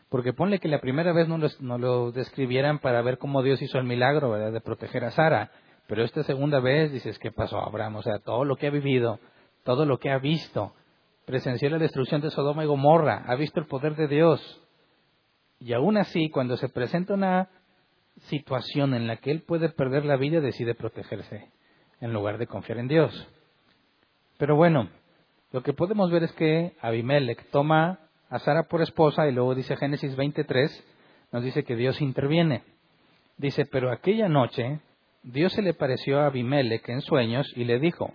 Porque 0.10 0.32
ponle 0.32 0.60
que 0.60 0.70
la 0.70 0.80
primera 0.80 1.12
vez 1.12 1.28
no 1.28 1.78
lo, 1.78 2.12
describieran 2.12 2.80
para 2.80 3.02
ver 3.02 3.18
cómo 3.18 3.44
Dios 3.44 3.62
hizo 3.62 3.78
el 3.78 3.84
milagro 3.84 4.52
de 4.52 4.62
proteger 4.62 5.04
a 5.04 5.12
Sara. 5.12 5.52
Pero 5.88 6.04
esta 6.04 6.24
segunda 6.24 6.60
vez 6.60 6.92
dices, 6.92 7.18
¿qué 7.20 7.32
pasó 7.32 7.60
Abraham? 7.60 7.98
O 7.98 8.02
sea, 8.04 8.20
todo 8.20 8.46
lo 8.46 8.56
que 8.56 8.68
ha 8.68 8.72
vivido, 8.72 9.20
todo 9.64 9.86
lo 9.86 9.98
que 9.98 10.12
ha 10.12 10.20
visto, 10.20 10.74
presenció 11.26 11.70
la 11.70 11.80
destrucción 11.80 12.22
de 12.22 12.30
Sodoma 12.30 12.64
y 12.64 12.68
Gomorra, 12.68 13.24
ha 13.28 13.36
visto 13.36 13.60
el 13.60 13.66
poder 13.66 13.96
de 13.96 14.08
Dios. 14.08 14.62
Y 15.60 15.74
aún 15.74 15.98
así, 15.98 16.30
cuando 16.30 16.56
se 16.58 16.70
presenta 16.70 17.16
una 17.16 17.50
situación 18.28 18.94
en 18.94 19.08
la 19.08 19.18
que 19.18 19.32
él 19.32 19.42
puede 19.42 19.70
perder 19.70 20.06
la 20.06 20.16
vida, 20.16 20.40
decide 20.40 20.76
protegerse 20.76 21.52
en 22.00 22.14
lugar 22.14 22.38
de 22.38 22.48
confiar 22.48 22.78
en 22.78 22.88
Dios. 22.88 23.28
Pero 24.38 24.56
bueno, 24.56 24.90
lo 25.52 25.64
que 25.64 25.74
podemos 25.74 26.12
ver 26.12 26.24
es 26.24 26.32
que 26.34 26.74
Abimelech 26.82 27.50
toma 27.50 28.00
a 28.30 28.40
Sara 28.40 28.64
por 28.64 28.82
esposa 28.82 29.28
y 29.28 29.32
luego 29.32 29.56
dice 29.56 29.78
Génesis 29.78 30.16
23, 30.16 30.84
nos 31.32 31.44
dice 31.44 31.64
que 31.64 31.76
Dios 31.76 32.02
interviene. 32.02 32.64
Dice, 33.38 33.66
pero 33.66 33.92
aquella 33.92 34.28
noche 34.30 34.80
Dios 35.24 35.54
se 35.54 35.62
le 35.62 35.74
pareció 35.74 36.20
a 36.20 36.28
Abimelech 36.28 36.88
en 36.90 37.02
sueños 37.02 37.52
y 37.56 37.66
le 37.66 37.80
dijo, 37.80 38.12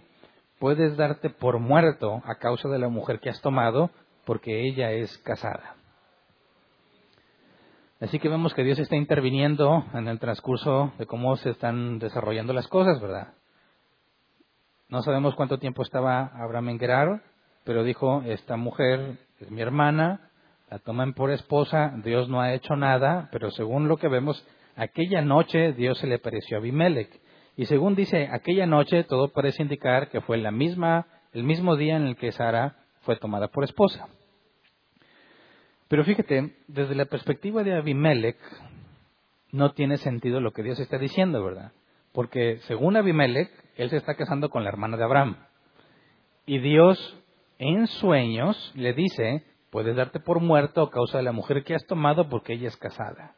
puedes 0.59 0.97
darte 0.97 1.31
por 1.31 1.59
muerto 1.59 2.23
a 2.25 2.37
causa 2.37 2.69
de 2.69 2.79
la 2.79 2.89
mujer 2.89 3.21
que 3.21 3.31
has 3.31 3.41
tomado, 3.41 3.91
porque 4.25 4.67
ella 4.67 4.93
es 4.93 5.19
casada. 5.19 5.77
Así 8.01 8.19
que 8.19 8.29
vemos 8.29 8.55
que 8.55 8.65
Dios 8.65 8.79
está 8.79 8.97
interviniendo 8.97 9.85
en 9.95 10.09
el 10.09 10.19
transcurso 10.19 10.93
de 10.99 11.07
cómo 11.07 11.37
se 11.37 11.51
están 11.51 11.99
desarrollando 11.99 12.53
las 12.53 12.67
cosas, 12.67 13.01
¿verdad? 13.01 13.35
No 14.93 15.01
sabemos 15.01 15.35
cuánto 15.35 15.59
tiempo 15.59 15.83
estaba 15.83 16.27
Abraham 16.35 16.69
en 16.69 16.79
Gerar, 16.79 17.23
pero 17.65 17.83
dijo, 17.83 18.23
esta 18.27 18.59
mujer 18.59 19.17
es 19.41 19.51
mi 19.51 19.63
hermana, 19.63 20.29
la 20.71 20.81
toman 20.81 21.15
por 21.15 21.31
esposa, 21.31 21.95
Dios 22.05 22.29
no 22.29 22.43
ha 22.43 22.53
hecho 22.53 22.77
nada, 22.77 23.31
pero 23.33 23.51
según 23.53 23.89
lo 23.89 23.97
que 23.97 24.09
vemos, 24.09 24.47
aquella 24.77 25.23
noche 25.23 25.73
Dios 25.73 25.97
se 25.97 26.07
le 26.07 26.19
pareció 26.19 26.59
a 26.59 26.61
Abimelech. 26.61 27.09
Y 27.57 27.65
según 27.65 27.95
dice, 27.95 28.29
aquella 28.31 28.67
noche 28.67 29.03
todo 29.05 29.33
parece 29.33 29.63
indicar 29.63 30.11
que 30.11 30.21
fue 30.21 30.37
la 30.37 30.51
misma, 30.51 31.07
el 31.33 31.43
mismo 31.43 31.77
día 31.77 31.97
en 31.97 32.09
el 32.09 32.17
que 32.17 32.31
Sara 32.31 32.77
fue 33.01 33.17
tomada 33.17 33.49
por 33.49 33.65
esposa. 33.65 34.09
Pero 35.89 36.05
fíjate, 36.05 36.55
desde 36.69 36.95
la 36.95 37.07
perspectiva 37.07 37.65
de 37.65 37.79
Abimelech, 37.79 38.37
no 39.53 39.73
tiene 39.73 39.97
sentido 39.97 40.43
lo 40.43 40.51
que 40.51 40.63
Dios 40.63 40.79
está 40.81 40.99
diciendo, 40.99 41.43
¿verdad? 41.43 41.73
Porque 42.13 42.59
según 42.67 42.99
Abimelech, 42.99 43.62
él 43.77 43.91
se 43.91 43.97
está 43.97 44.15
casando 44.15 44.51
con 44.51 44.65
la 44.65 44.71
hermana 44.71 44.97
de 44.97 45.05
Abraham. 45.05 45.37
Y 46.47 46.59
Dios 46.59 47.19
en 47.59 47.87
sueños 47.87 48.73
le 48.75 48.93
dice, 48.93 49.45
puedes 49.71 49.97
darte 49.97 50.21
por 50.21 50.41
muerto 50.41 50.83
a 50.83 50.91
causa 50.91 51.19
de 51.19 51.25
la 51.25 51.33
mujer 51.33 51.65
que 51.65 51.75
has 51.75 51.87
tomado 51.87 52.29
porque 52.29 52.55
ella 52.55 52.69
es 52.69 52.77
casada. 52.77 53.35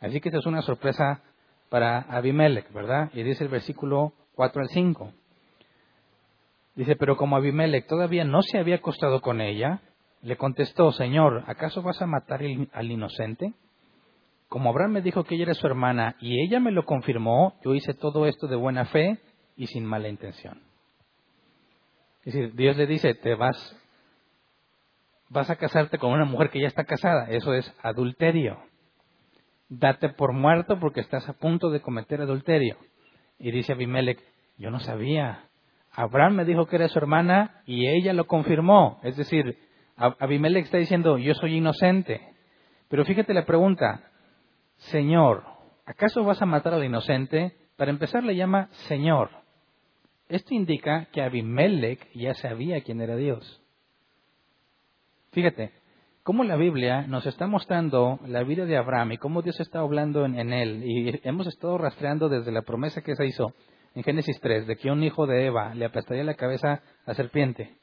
Así 0.00 0.20
que 0.20 0.28
esta 0.28 0.38
es 0.38 0.46
una 0.46 0.62
sorpresa 0.62 1.22
para 1.68 1.98
Abimelech, 1.98 2.72
¿verdad? 2.72 3.10
Y 3.12 3.22
dice 3.22 3.44
el 3.44 3.50
versículo 3.50 4.12
4 4.34 4.62
al 4.62 4.68
5. 4.68 5.12
Dice, 6.76 6.94
pero 6.96 7.16
como 7.16 7.36
Abimelech 7.36 7.86
todavía 7.86 8.24
no 8.24 8.42
se 8.42 8.58
había 8.58 8.76
acostado 8.76 9.20
con 9.20 9.40
ella, 9.40 9.80
le 10.22 10.36
contestó, 10.36 10.92
Señor, 10.92 11.44
¿acaso 11.46 11.82
vas 11.82 12.00
a 12.02 12.06
matar 12.06 12.40
al 12.72 12.90
inocente? 12.90 13.54
Como 14.48 14.70
Abraham 14.70 14.92
me 14.92 15.02
dijo 15.02 15.24
que 15.24 15.34
ella 15.34 15.44
era 15.44 15.54
su 15.54 15.66
hermana 15.66 16.16
y 16.20 16.40
ella 16.40 16.60
me 16.60 16.70
lo 16.70 16.84
confirmó, 16.84 17.54
yo 17.64 17.74
hice 17.74 17.94
todo 17.94 18.26
esto 18.26 18.46
de 18.46 18.56
buena 18.56 18.84
fe 18.86 19.18
y 19.56 19.66
sin 19.66 19.84
mala 19.84 20.08
intención. 20.08 20.60
Es 22.24 22.34
decir, 22.34 22.54
Dios 22.54 22.76
le 22.76 22.86
dice, 22.86 23.14
te 23.14 23.34
vas, 23.34 23.76
vas 25.28 25.48
a 25.48 25.56
casarte 25.56 25.98
con 25.98 26.12
una 26.12 26.24
mujer 26.24 26.50
que 26.50 26.60
ya 26.60 26.66
está 26.66 26.84
casada. 26.84 27.26
Eso 27.30 27.54
es 27.54 27.72
adulterio. 27.82 28.58
Date 29.68 30.10
por 30.10 30.32
muerto 30.32 30.78
porque 30.78 31.00
estás 31.00 31.28
a 31.28 31.34
punto 31.34 31.70
de 31.70 31.80
cometer 31.80 32.20
adulterio. 32.20 32.76
Y 33.38 33.50
dice 33.50 33.72
Abimelech, 33.72 34.20
yo 34.58 34.70
no 34.70 34.80
sabía. 34.80 35.44
Abraham 35.92 36.34
me 36.34 36.44
dijo 36.44 36.66
que 36.66 36.76
era 36.76 36.88
su 36.88 36.98
hermana 36.98 37.62
y 37.64 37.86
ella 37.86 38.12
lo 38.12 38.26
confirmó. 38.26 39.00
Es 39.02 39.16
decir, 39.16 39.58
Abimelech 39.96 40.64
está 40.64 40.78
diciendo, 40.78 41.18
yo 41.18 41.34
soy 41.34 41.56
inocente. 41.56 42.20
Pero 42.88 43.04
fíjate 43.04 43.34
la 43.34 43.46
pregunta, 43.46 44.10
Señor, 44.76 45.44
¿acaso 45.86 46.24
vas 46.24 46.42
a 46.42 46.46
matar 46.46 46.74
al 46.74 46.84
inocente? 46.84 47.56
Para 47.76 47.90
empezar 47.90 48.24
le 48.24 48.36
llama 48.36 48.68
Señor. 48.88 49.30
Esto 50.28 50.54
indica 50.54 51.06
que 51.12 51.22
Abimelech 51.22 52.10
ya 52.14 52.34
sabía 52.34 52.80
quién 52.80 53.00
era 53.00 53.16
Dios. 53.16 53.62
Fíjate, 55.30 55.72
cómo 56.26 56.42
la 56.42 56.56
Biblia 56.56 57.06
nos 57.06 57.24
está 57.26 57.46
mostrando 57.46 58.18
la 58.26 58.42
vida 58.42 58.64
de 58.64 58.76
Abraham 58.76 59.12
y 59.12 59.18
cómo 59.18 59.42
Dios 59.42 59.60
está 59.60 59.78
hablando 59.78 60.24
en, 60.24 60.52
él. 60.52 60.82
Y 60.84 61.20
hemos 61.22 61.46
estado 61.46 61.78
rastreando 61.78 62.28
desde 62.28 62.50
la 62.50 62.62
promesa 62.62 63.02
que 63.02 63.14
se 63.14 63.26
hizo 63.26 63.52
en 63.94 64.02
Génesis 64.02 64.40
3 64.40 64.66
de 64.66 64.74
que 64.74 64.90
un 64.90 65.04
hijo 65.04 65.28
de 65.28 65.46
Eva 65.46 65.72
le 65.74 65.84
aplastaría 65.84 66.24
la 66.24 66.34
cabeza 66.34 66.82
a 67.06 67.14
serpiente. 67.14 67.76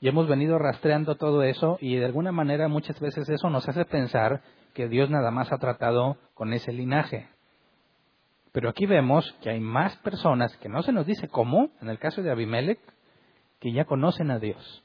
Y 0.00 0.06
hemos 0.06 0.28
venido 0.28 0.58
rastreando 0.60 1.16
todo 1.16 1.42
eso 1.42 1.76
y 1.80 1.96
de 1.96 2.04
alguna 2.04 2.30
manera 2.30 2.68
muchas 2.68 3.00
veces 3.00 3.28
eso 3.28 3.50
nos 3.50 3.68
hace 3.68 3.84
pensar 3.84 4.42
que 4.74 4.86
Dios 4.86 5.10
nada 5.10 5.32
más 5.32 5.50
ha 5.50 5.58
tratado 5.58 6.18
con 6.34 6.52
ese 6.52 6.72
linaje. 6.72 7.26
Pero 8.52 8.68
aquí 8.68 8.86
vemos 8.86 9.30
que 9.42 9.50
hay 9.50 9.60
más 9.60 9.96
personas 9.98 10.56
que 10.58 10.68
no 10.68 10.82
se 10.82 10.92
nos 10.92 11.06
dice 11.06 11.28
cómo, 11.28 11.70
en 11.80 11.88
el 11.88 11.98
caso 11.98 12.22
de 12.22 12.30
Abimelech, 12.30 12.80
que 13.60 13.72
ya 13.72 13.84
conocen 13.84 14.30
a 14.30 14.38
Dios. 14.38 14.84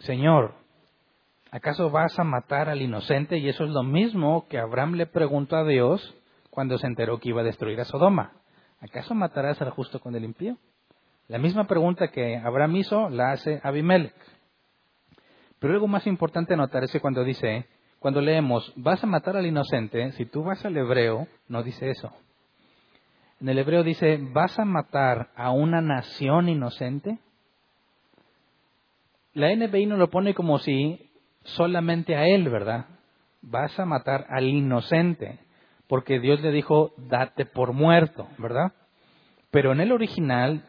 Señor, 0.00 0.54
¿acaso 1.50 1.90
vas 1.90 2.18
a 2.18 2.24
matar 2.24 2.68
al 2.68 2.82
inocente? 2.82 3.38
Y 3.38 3.48
eso 3.48 3.64
es 3.64 3.70
lo 3.70 3.82
mismo 3.82 4.46
que 4.48 4.58
Abraham 4.58 4.94
le 4.94 5.06
preguntó 5.06 5.56
a 5.56 5.64
Dios 5.64 6.14
cuando 6.50 6.76
se 6.76 6.86
enteró 6.86 7.18
que 7.18 7.30
iba 7.30 7.40
a 7.40 7.44
destruir 7.44 7.80
a 7.80 7.84
Sodoma. 7.84 8.32
¿Acaso 8.80 9.14
matarás 9.14 9.62
al 9.62 9.70
justo 9.70 10.00
con 10.00 10.16
el 10.16 10.24
impío? 10.24 10.58
La 11.28 11.38
misma 11.38 11.66
pregunta 11.66 12.08
que 12.08 12.36
Abraham 12.36 12.76
hizo 12.76 13.08
la 13.08 13.32
hace 13.32 13.60
Abimelech. 13.62 14.14
Pero 15.60 15.74
algo 15.74 15.86
más 15.86 16.06
importante 16.08 16.56
notar 16.56 16.82
es 16.82 16.90
que 16.90 17.00
cuando 17.00 17.22
dice, 17.22 17.68
cuando 18.02 18.20
leemos, 18.20 18.72
vas 18.74 19.02
a 19.04 19.06
matar 19.06 19.36
al 19.36 19.46
inocente, 19.46 20.10
si 20.12 20.26
tú 20.26 20.42
vas 20.42 20.64
al 20.64 20.76
hebreo, 20.76 21.28
no 21.46 21.62
dice 21.62 21.88
eso. 21.88 22.10
En 23.40 23.48
el 23.48 23.58
hebreo 23.58 23.84
dice, 23.84 24.18
vas 24.20 24.58
a 24.58 24.64
matar 24.64 25.30
a 25.36 25.52
una 25.52 25.80
nación 25.80 26.48
inocente. 26.48 27.20
La 29.34 29.54
NBI 29.54 29.86
no 29.86 29.96
lo 29.96 30.10
pone 30.10 30.34
como 30.34 30.58
si 30.58 31.10
solamente 31.44 32.16
a 32.16 32.26
él, 32.26 32.48
¿verdad? 32.48 32.86
Vas 33.40 33.78
a 33.78 33.86
matar 33.86 34.26
al 34.30 34.48
inocente, 34.48 35.38
porque 35.86 36.18
Dios 36.18 36.40
le 36.40 36.50
dijo, 36.50 36.92
date 36.96 37.46
por 37.46 37.72
muerto, 37.72 38.26
¿verdad? 38.36 38.72
Pero 39.52 39.70
en 39.72 39.80
el 39.80 39.92
original, 39.92 40.64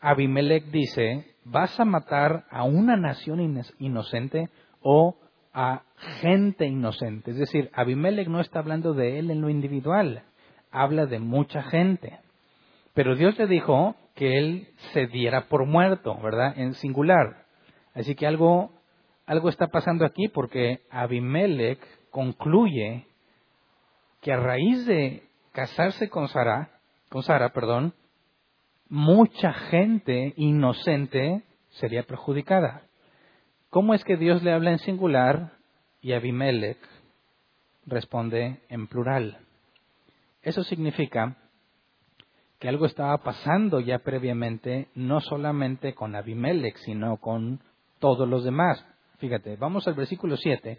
Abimelech 0.00 0.66
dice, 0.66 1.34
vas 1.44 1.80
a 1.80 1.86
matar 1.86 2.44
a 2.50 2.64
una 2.64 2.98
nación 2.98 3.64
inocente 3.78 4.50
o 4.82 5.16
a 5.52 5.82
gente 6.20 6.66
inocente. 6.66 7.30
Es 7.30 7.38
decir, 7.38 7.70
Abimelech 7.74 8.28
no 8.28 8.40
está 8.40 8.58
hablando 8.58 8.94
de 8.94 9.18
él 9.18 9.30
en 9.30 9.40
lo 9.40 9.50
individual, 9.50 10.22
habla 10.70 11.06
de 11.06 11.18
mucha 11.18 11.62
gente. 11.64 12.18
Pero 12.94 13.16
Dios 13.16 13.38
le 13.38 13.46
dijo 13.46 13.96
que 14.14 14.38
él 14.38 14.68
se 14.92 15.06
diera 15.06 15.48
por 15.48 15.66
muerto, 15.66 16.18
¿verdad? 16.20 16.58
En 16.58 16.74
singular. 16.74 17.44
Así 17.94 18.14
que 18.14 18.26
algo 18.26 18.72
algo 19.28 19.50
está 19.50 19.66
pasando 19.66 20.06
aquí 20.06 20.28
porque 20.28 20.80
Abimelech 20.90 21.78
concluye 22.10 23.06
que 24.22 24.32
a 24.32 24.38
raíz 24.38 24.86
de 24.86 25.22
casarse 25.52 26.08
con 26.08 26.28
Sara, 26.28 26.80
con 27.10 27.22
Sara, 27.22 27.50
perdón, 27.50 27.92
mucha 28.88 29.52
gente 29.52 30.32
inocente 30.36 31.42
sería 31.68 32.04
perjudicada. 32.04 32.87
¿Cómo 33.70 33.92
es 33.92 34.02
que 34.02 34.16
Dios 34.16 34.42
le 34.42 34.52
habla 34.52 34.70
en 34.70 34.78
singular 34.78 35.52
y 36.00 36.12
Abimelech 36.12 36.78
responde 37.84 38.62
en 38.70 38.86
plural? 38.86 39.38
Eso 40.42 40.64
significa 40.64 41.36
que 42.58 42.68
algo 42.70 42.86
estaba 42.86 43.18
pasando 43.18 43.80
ya 43.80 43.98
previamente, 43.98 44.88
no 44.94 45.20
solamente 45.20 45.94
con 45.94 46.16
Abimelech, 46.16 46.78
sino 46.78 47.18
con 47.18 47.60
todos 47.98 48.26
los 48.26 48.42
demás. 48.42 48.82
Fíjate, 49.18 49.56
vamos 49.56 49.86
al 49.86 49.94
versículo 49.94 50.38
7. 50.38 50.78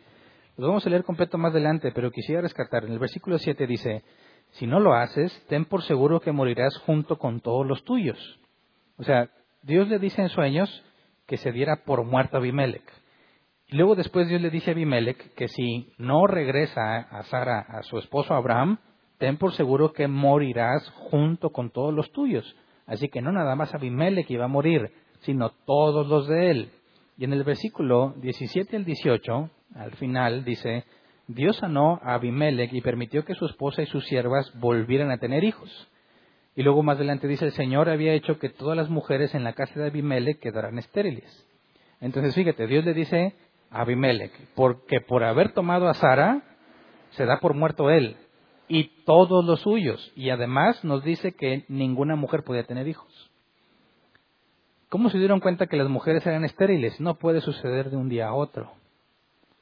Lo 0.58 0.70
vamos 0.70 0.86
a 0.88 0.90
leer 0.90 1.04
completo 1.04 1.38
más 1.38 1.52
adelante, 1.52 1.92
pero 1.94 2.10
quisiera 2.10 2.42
rescatar. 2.42 2.86
En 2.86 2.94
el 2.94 3.00
versículo 3.00 3.38
7 3.38 3.68
dice, 3.68 4.04
si 4.54 4.66
no 4.66 4.80
lo 4.80 4.96
haces, 4.96 5.46
ten 5.48 5.66
por 5.66 5.84
seguro 5.84 6.22
que 6.22 6.32
morirás 6.32 6.76
junto 6.80 7.20
con 7.20 7.40
todos 7.40 7.68
los 7.68 7.84
tuyos. 7.84 8.18
O 8.98 9.04
sea, 9.04 9.30
Dios 9.62 9.88
le 9.88 10.00
dice 10.00 10.24
en 10.24 10.30
sueños 10.30 10.84
que 11.30 11.38
se 11.38 11.52
diera 11.52 11.84
por 11.86 12.04
muerto 12.04 12.38
a 12.38 12.40
Abimelech. 12.40 12.84
Y 13.68 13.78
luego 13.78 13.96
después 13.96 14.28
Dios 14.28 14.42
le 14.42 14.50
dice 14.50 14.72
a 14.72 14.74
Abimelech 14.74 15.36
que 15.36 15.48
si 15.48 15.94
no 16.00 16.26
regresa 16.26 16.98
a 16.98 17.22
Sara, 17.24 17.60
a 17.60 17.84
su 17.84 18.00
esposo 18.00 18.34
Abraham, 18.34 18.80
ten 19.20 19.38
por 19.38 19.54
seguro 19.54 19.94
que 19.94 20.08
morirás 20.08 20.90
junto 21.12 21.52
con 21.52 21.70
todos 21.70 21.94
los 21.94 22.12
tuyos. 22.12 22.56
Así 22.88 23.10
que 23.10 23.22
no 23.22 23.32
nada 23.32 23.56
más 23.56 23.76
Abimelech 23.76 24.30
iba 24.32 24.46
a 24.46 24.48
morir, 24.48 24.92
sino 25.20 25.52
todos 25.68 26.08
los 26.08 26.28
de 26.28 26.50
él. 26.50 26.72
Y 27.16 27.26
en 27.26 27.34
el 27.34 27.44
versículo 27.44 28.16
17 28.18 28.76
al 28.76 28.86
18, 28.86 29.50
al 29.76 29.92
final 29.98 30.44
dice, 30.44 30.86
Dios 31.28 31.58
sanó 31.58 32.00
a 32.02 32.16
Abimelech 32.16 32.74
y 32.74 32.82
permitió 32.82 33.24
que 33.24 33.36
su 33.36 33.46
esposa 33.46 33.84
y 33.84 33.86
sus 33.86 34.04
siervas 34.08 34.52
volvieran 34.60 35.12
a 35.12 35.20
tener 35.20 35.44
hijos. 35.44 35.70
Y 36.56 36.64
luego 36.64 36.84
más 36.84 36.98
adelante 36.98 37.28
dice, 37.28 37.46
el 37.46 37.52
Señor 37.54 37.90
había 37.90 38.14
hecho 38.14 38.40
que 38.40 38.50
todas 38.50 38.76
las 38.76 38.90
mujeres 38.90 39.34
en 39.34 39.44
la 39.44 39.54
casa 39.54 39.80
de 39.80 39.88
Abimelech 39.88 40.40
quedaran 40.40 40.78
estériles. 40.78 41.46
Entonces 42.02 42.36
fíjate, 42.36 42.68
Dios 42.68 42.86
le 42.86 42.94
dice 42.94 43.36
a 43.72 43.82
Abimelech, 43.82 44.32
porque 44.56 45.02
por 45.02 45.24
haber 45.24 45.54
tomado 45.54 45.88
a 45.88 45.94
Sara, 45.94 46.42
se 47.12 47.26
da 47.26 47.40
por 47.40 47.54
muerto 47.54 47.90
él 47.90 48.18
y 48.68 49.04
todos 49.06 49.44
los 49.46 49.62
suyos. 49.62 50.12
Y 50.16 50.30
además 50.30 50.84
nos 50.84 51.04
dice 51.04 51.34
que 51.34 51.66
ninguna 51.68 52.16
mujer 52.16 52.44
podía 52.44 52.64
tener 52.64 52.88
hijos. 52.88 53.30
¿Cómo 54.90 55.10
se 55.10 55.20
dieron 55.20 55.40
cuenta 55.40 55.68
que 55.68 55.78
las 55.78 55.90
mujeres 55.90 56.26
eran 56.26 56.46
estériles? 56.46 57.00
No 57.00 57.16
puede 57.16 57.42
suceder 57.42 57.92
de 57.92 57.98
un 57.98 58.10
día 58.10 58.28
a 58.28 58.34
otro. 58.34 58.72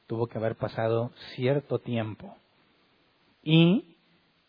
Tuvo 0.07 0.27
que 0.27 0.37
haber 0.37 0.55
pasado 0.55 1.11
cierto 1.35 1.79
tiempo. 1.79 2.33
Y 3.43 3.96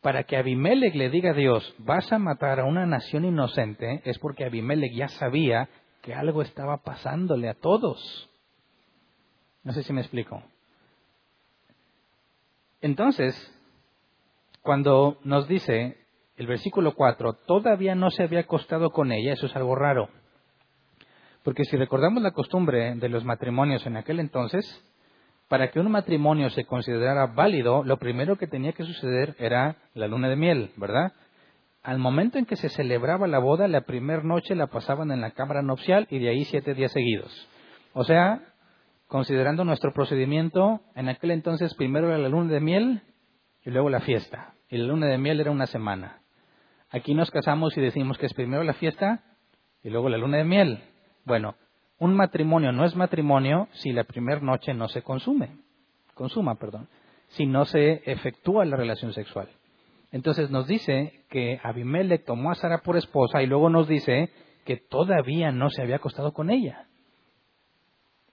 para 0.09 0.25
que 0.25 0.38
Abimelech 0.38 0.95
le 0.95 1.11
diga 1.11 1.33
a 1.33 1.35
Dios, 1.35 1.75
vas 1.77 2.11
a 2.11 2.19
matar 2.19 2.61
a 2.61 2.65
una 2.65 2.87
nación 2.87 3.27
inocente, 3.27 4.00
es 4.07 4.19
porque 4.19 4.47
Abimelech 4.47 4.95
ya 4.95 5.09
sabía 5.09 5.69
que 6.00 6.15
algo 6.15 6.41
estaba 6.41 6.79
pasándole 6.79 7.47
a 7.47 7.53
todos. 7.53 8.31
No 9.65 9.75
sé 9.75 9.83
si 9.83 9.93
me 9.93 10.00
explico. 10.00 10.43
Entonces, 12.81 13.35
cuando 14.62 15.19
nos 15.25 15.47
dice 15.47 15.99
el 16.38 16.47
versículo 16.47 16.95
4, 16.95 17.35
todavía 17.47 17.95
no 17.95 18.11
se 18.11 18.23
había 18.23 18.41
acostado 18.41 18.88
con 18.88 19.12
ella, 19.12 19.35
eso 19.35 19.45
es 19.45 19.57
algo 19.57 19.75
raro. 19.75 20.09
Porque 21.45 21.65
si 21.65 21.77
recordamos 21.77 22.23
la 22.23 22.33
costumbre 22.33 22.95
de 22.95 23.09
los 23.11 23.27
matrimonios 23.27 23.85
en 23.85 23.99
aquel 23.99 24.21
entonces, 24.21 24.65
para 25.49 25.71
que 25.71 25.81
un 25.81 25.90
matrimonio 25.90 26.50
se 26.50 26.64
considerara 26.64 27.26
válido, 27.26 27.83
lo 27.83 27.99
primero 27.99 28.37
que 28.37 28.47
tenía 28.47 28.73
que 28.73 28.85
suceder 28.85 29.35
era 29.38 29.76
la 29.95 30.07
luna 30.07 30.28
de 30.28 30.37
miel, 30.37 30.71
¿verdad? 30.76 31.13
Al 31.82 31.99
momento 31.99 32.39
en 32.39 32.45
que 32.45 32.56
se 32.56 32.69
celebraba 32.69 33.26
la 33.26 33.39
boda, 33.39 33.67
la 33.67 33.82
primera 33.82 34.23
noche 34.23 34.54
la 34.54 34.67
pasaban 34.67 35.11
en 35.11 35.23
la 35.23 35.30
cámara 35.30 35.63
nupcial 35.63 36.06
y 36.11 36.19
de 36.19 36.28
ahí 36.28 36.45
siete 36.45 36.75
días 36.75 36.93
seguidos. 36.93 37.49
O 37.95 38.04
sea, 38.04 38.43
considerando 39.06 39.65
nuestro 39.65 39.95
procedimiento, 39.95 40.82
en 40.95 41.08
aquel 41.08 41.30
entonces 41.30 41.75
primero 41.75 42.08
era 42.08 42.19
la 42.19 42.28
luna 42.28 42.52
de 42.52 42.61
miel 42.61 43.02
y 43.65 43.71
luego 43.71 43.89
la 43.89 44.00
fiesta 44.00 44.54
y 44.69 44.76
la 44.76 44.87
luna 44.87 45.06
de 45.06 45.19
miel 45.19 45.41
era 45.41 45.50
una 45.50 45.67
semana. 45.67 46.21
Aquí 46.91 47.15
nos 47.15 47.30
casamos 47.30 47.76
y 47.76 47.80
decimos 47.80 48.19
que 48.19 48.26
es 48.26 48.34
primero 48.34 48.65
la 48.65 48.75
fiesta 48.75 49.23
y 49.82 49.91
luego 49.91 50.08
la 50.08 50.19
luna 50.19 50.39
de 50.39 50.45
miel. 50.45 50.82
Bueno, 51.25 51.54
un 51.99 52.15
matrimonio 52.15 52.73
no 52.73 52.84
es 52.84 52.95
matrimonio 52.95 53.69
si 53.73 53.93
la 53.93 54.04
primera 54.04 54.41
noche 54.41 54.73
no 54.75 54.89
se 54.89 55.02
consume, 55.02 55.50
consuma, 56.15 56.54
perdón, 56.56 56.89
si 57.28 57.47
no 57.47 57.65
se 57.65 58.02
efectúa 58.11 58.65
la 58.65 58.76
relación 58.76 59.13
sexual. 59.13 59.49
Entonces 60.11 60.50
nos 60.50 60.67
dice 60.67 61.25
que 61.28 61.61
Abimelech 61.63 62.25
tomó 62.25 62.50
a 62.50 62.54
Sara 62.54 62.78
por 62.78 62.97
esposa 62.97 63.43
y 63.43 63.47
luego 63.47 63.69
nos 63.69 63.89
dice 63.89 64.30
que 64.65 64.76
todavía 64.76 65.52
no 65.52 65.71
se 65.71 65.82
había 65.82 65.97
acostado 65.97 66.32
con 66.32 66.50
ella. 66.50 66.87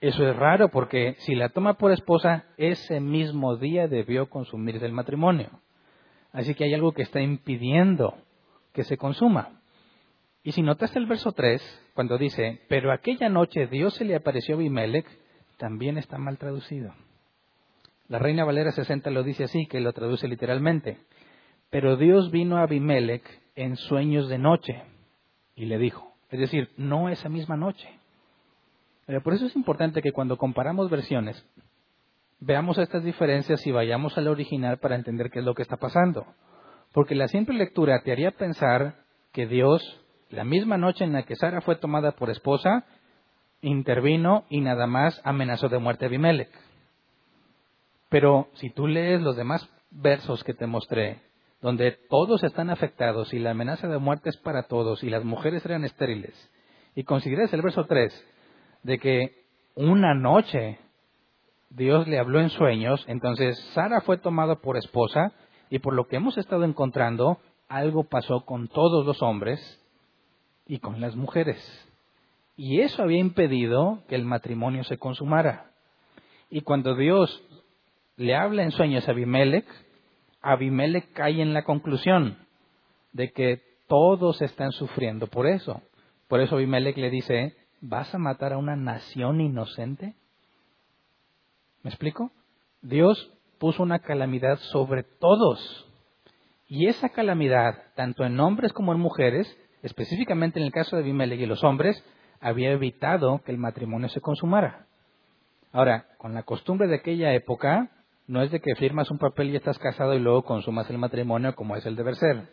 Eso 0.00 0.28
es 0.28 0.36
raro 0.36 0.68
porque 0.70 1.16
si 1.18 1.34
la 1.34 1.48
toma 1.48 1.74
por 1.74 1.90
esposa, 1.90 2.44
ese 2.56 3.00
mismo 3.00 3.56
día 3.56 3.88
debió 3.88 4.28
consumirse 4.28 4.84
el 4.86 4.92
matrimonio. 4.92 5.50
Así 6.32 6.54
que 6.54 6.64
hay 6.64 6.74
algo 6.74 6.92
que 6.92 7.02
está 7.02 7.20
impidiendo 7.20 8.14
que 8.72 8.84
se 8.84 8.98
consuma. 8.98 9.55
Y 10.46 10.52
si 10.52 10.62
notas 10.62 10.94
el 10.94 11.06
verso 11.06 11.32
3, 11.32 11.90
cuando 11.92 12.18
dice, 12.18 12.60
pero 12.68 12.92
aquella 12.92 13.28
noche 13.28 13.66
Dios 13.66 13.94
se 13.94 14.04
le 14.04 14.14
apareció 14.14 14.54
a 14.54 14.58
Abimelech, 14.58 15.04
también 15.56 15.98
está 15.98 16.18
mal 16.18 16.38
traducido. 16.38 16.94
La 18.06 18.20
Reina 18.20 18.44
Valera 18.44 18.70
60 18.70 19.10
lo 19.10 19.24
dice 19.24 19.42
así, 19.42 19.66
que 19.66 19.80
lo 19.80 19.92
traduce 19.92 20.28
literalmente. 20.28 20.98
Pero 21.68 21.96
Dios 21.96 22.30
vino 22.30 22.58
a 22.58 22.62
Abimelech 22.62 23.24
en 23.56 23.74
sueños 23.74 24.28
de 24.28 24.38
noche 24.38 24.84
y 25.56 25.64
le 25.64 25.78
dijo, 25.78 26.14
es 26.30 26.38
decir, 26.38 26.70
no 26.76 27.08
esa 27.08 27.28
misma 27.28 27.56
noche. 27.56 27.88
por 29.24 29.34
eso 29.34 29.46
es 29.46 29.56
importante 29.56 30.00
que 30.00 30.12
cuando 30.12 30.36
comparamos 30.36 30.88
versiones, 30.88 31.44
veamos 32.38 32.78
estas 32.78 33.02
diferencias 33.02 33.66
y 33.66 33.72
vayamos 33.72 34.16
al 34.16 34.28
original 34.28 34.78
para 34.78 34.94
entender 34.94 35.28
qué 35.28 35.40
es 35.40 35.44
lo 35.44 35.56
que 35.56 35.62
está 35.62 35.76
pasando. 35.76 36.24
Porque 36.92 37.16
la 37.16 37.26
simple 37.26 37.56
lectura 37.56 38.00
te 38.04 38.12
haría 38.12 38.30
pensar 38.30 38.94
que 39.32 39.48
Dios, 39.48 39.82
la 40.30 40.44
misma 40.44 40.76
noche 40.76 41.04
en 41.04 41.12
la 41.12 41.22
que 41.22 41.36
Sara 41.36 41.60
fue 41.60 41.76
tomada 41.76 42.12
por 42.12 42.30
esposa, 42.30 42.84
intervino 43.60 44.44
y 44.48 44.60
nada 44.60 44.86
más 44.86 45.20
amenazó 45.24 45.68
de 45.68 45.78
muerte 45.78 46.04
a 46.04 46.08
Abimelech. 46.08 46.50
Pero 48.08 48.48
si 48.54 48.70
tú 48.70 48.86
lees 48.86 49.20
los 49.20 49.36
demás 49.36 49.68
versos 49.90 50.44
que 50.44 50.54
te 50.54 50.66
mostré, 50.66 51.22
donde 51.60 51.92
todos 52.08 52.42
están 52.44 52.70
afectados 52.70 53.32
y 53.32 53.38
la 53.38 53.50
amenaza 53.50 53.88
de 53.88 53.98
muerte 53.98 54.30
es 54.30 54.36
para 54.36 54.64
todos 54.64 55.02
y 55.02 55.10
las 55.10 55.24
mujeres 55.24 55.64
eran 55.64 55.84
estériles, 55.84 56.34
y 56.94 57.04
consideras 57.04 57.52
el 57.52 57.62
verso 57.62 57.86
3 57.86 58.26
de 58.82 58.98
que 58.98 59.44
una 59.74 60.14
noche 60.14 60.78
Dios 61.70 62.06
le 62.08 62.18
habló 62.18 62.40
en 62.40 62.50
sueños, 62.50 63.04
entonces 63.08 63.58
Sara 63.74 64.00
fue 64.00 64.18
tomada 64.18 64.56
por 64.56 64.76
esposa 64.76 65.32
y 65.68 65.80
por 65.80 65.94
lo 65.94 66.06
que 66.06 66.16
hemos 66.16 66.38
estado 66.38 66.64
encontrando, 66.64 67.38
algo 67.68 68.04
pasó 68.04 68.44
con 68.44 68.68
todos 68.68 69.04
los 69.04 69.20
hombres 69.22 69.60
y 70.66 70.78
con 70.78 71.00
las 71.00 71.16
mujeres. 71.16 71.56
Y 72.56 72.80
eso 72.80 73.02
había 73.02 73.18
impedido 73.18 74.02
que 74.08 74.14
el 74.14 74.24
matrimonio 74.24 74.84
se 74.84 74.98
consumara. 74.98 75.70
Y 76.50 76.62
cuando 76.62 76.94
Dios 76.94 77.42
le 78.16 78.34
habla 78.34 78.62
en 78.62 78.70
sueños 78.70 79.06
a 79.08 79.12
Abimelech, 79.12 79.66
Abimelech 80.40 81.12
cae 81.12 81.42
en 81.42 81.52
la 81.52 81.64
conclusión 81.64 82.38
de 83.12 83.32
que 83.32 83.62
todos 83.88 84.42
están 84.42 84.72
sufriendo 84.72 85.26
por 85.26 85.46
eso. 85.46 85.82
Por 86.28 86.40
eso 86.40 86.56
Abimelech 86.56 86.96
le 86.96 87.10
dice, 87.10 87.56
¿vas 87.80 88.14
a 88.14 88.18
matar 88.18 88.52
a 88.52 88.58
una 88.58 88.76
nación 88.76 89.40
inocente? 89.40 90.14
¿Me 91.82 91.90
explico? 91.90 92.30
Dios 92.82 93.32
puso 93.58 93.82
una 93.82 94.00
calamidad 94.00 94.58
sobre 94.58 95.02
todos. 95.02 95.86
Y 96.68 96.88
esa 96.88 97.10
calamidad, 97.10 97.92
tanto 97.94 98.24
en 98.24 98.40
hombres 98.40 98.72
como 98.72 98.92
en 98.92 98.98
mujeres, 98.98 99.56
específicamente 99.86 100.58
en 100.58 100.66
el 100.66 100.72
caso 100.72 100.96
de 100.96 101.02
Abimelech 101.02 101.40
y 101.40 101.46
los 101.46 101.62
hombres, 101.64 102.04
había 102.40 102.70
evitado 102.70 103.40
que 103.44 103.52
el 103.52 103.58
matrimonio 103.58 104.08
se 104.08 104.20
consumara. 104.20 104.86
Ahora, 105.72 106.06
con 106.18 106.34
la 106.34 106.42
costumbre 106.42 106.88
de 106.88 106.96
aquella 106.96 107.32
época, 107.32 107.90
no 108.26 108.42
es 108.42 108.50
de 108.50 108.60
que 108.60 108.74
firmas 108.74 109.10
un 109.10 109.18
papel 109.18 109.50
y 109.50 109.56
estás 109.56 109.78
casado 109.78 110.14
y 110.14 110.18
luego 110.18 110.42
consumas 110.42 110.90
el 110.90 110.98
matrimonio 110.98 111.54
como 111.54 111.76
es 111.76 111.86
el 111.86 111.96
deber 111.96 112.16
ser. 112.16 112.48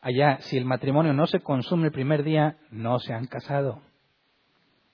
Allá, 0.00 0.38
si 0.40 0.56
el 0.56 0.64
matrimonio 0.64 1.12
no 1.12 1.26
se 1.26 1.40
consume 1.40 1.86
el 1.86 1.92
primer 1.92 2.22
día, 2.22 2.56
no 2.70 3.00
se 3.00 3.12
han 3.12 3.26
casado. 3.26 3.80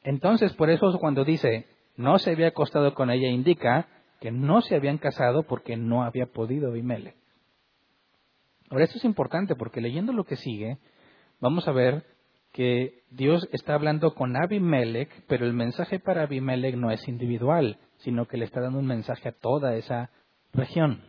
Entonces, 0.02 0.54
por 0.54 0.70
eso 0.70 0.98
cuando 0.98 1.24
dice, 1.24 1.66
no 1.96 2.18
se 2.18 2.30
había 2.30 2.48
acostado 2.48 2.94
con 2.94 3.10
ella 3.10 3.28
indica 3.28 3.86
que 4.20 4.30
no 4.30 4.62
se 4.62 4.76
habían 4.76 4.96
casado 4.96 5.42
porque 5.42 5.76
no 5.76 6.04
había 6.04 6.26
podido 6.26 6.70
Abimelech. 6.70 7.16
Ahora, 8.70 8.84
esto 8.84 8.96
es 8.96 9.04
importante 9.04 9.54
porque 9.54 9.82
leyendo 9.82 10.14
lo 10.14 10.24
que 10.24 10.36
sigue, 10.36 10.78
vamos 11.42 11.68
a 11.68 11.72
ver 11.72 12.04
que 12.52 13.02
Dios 13.10 13.46
está 13.52 13.74
hablando 13.74 14.14
con 14.14 14.36
Abimelech, 14.36 15.10
pero 15.26 15.44
el 15.44 15.52
mensaje 15.52 15.98
para 15.98 16.22
Abimelech 16.22 16.76
no 16.76 16.90
es 16.90 17.06
individual, 17.08 17.78
sino 17.98 18.26
que 18.26 18.36
le 18.36 18.44
está 18.44 18.60
dando 18.60 18.78
un 18.78 18.86
mensaje 18.86 19.28
a 19.28 19.32
toda 19.32 19.74
esa 19.74 20.10
región. 20.54 21.02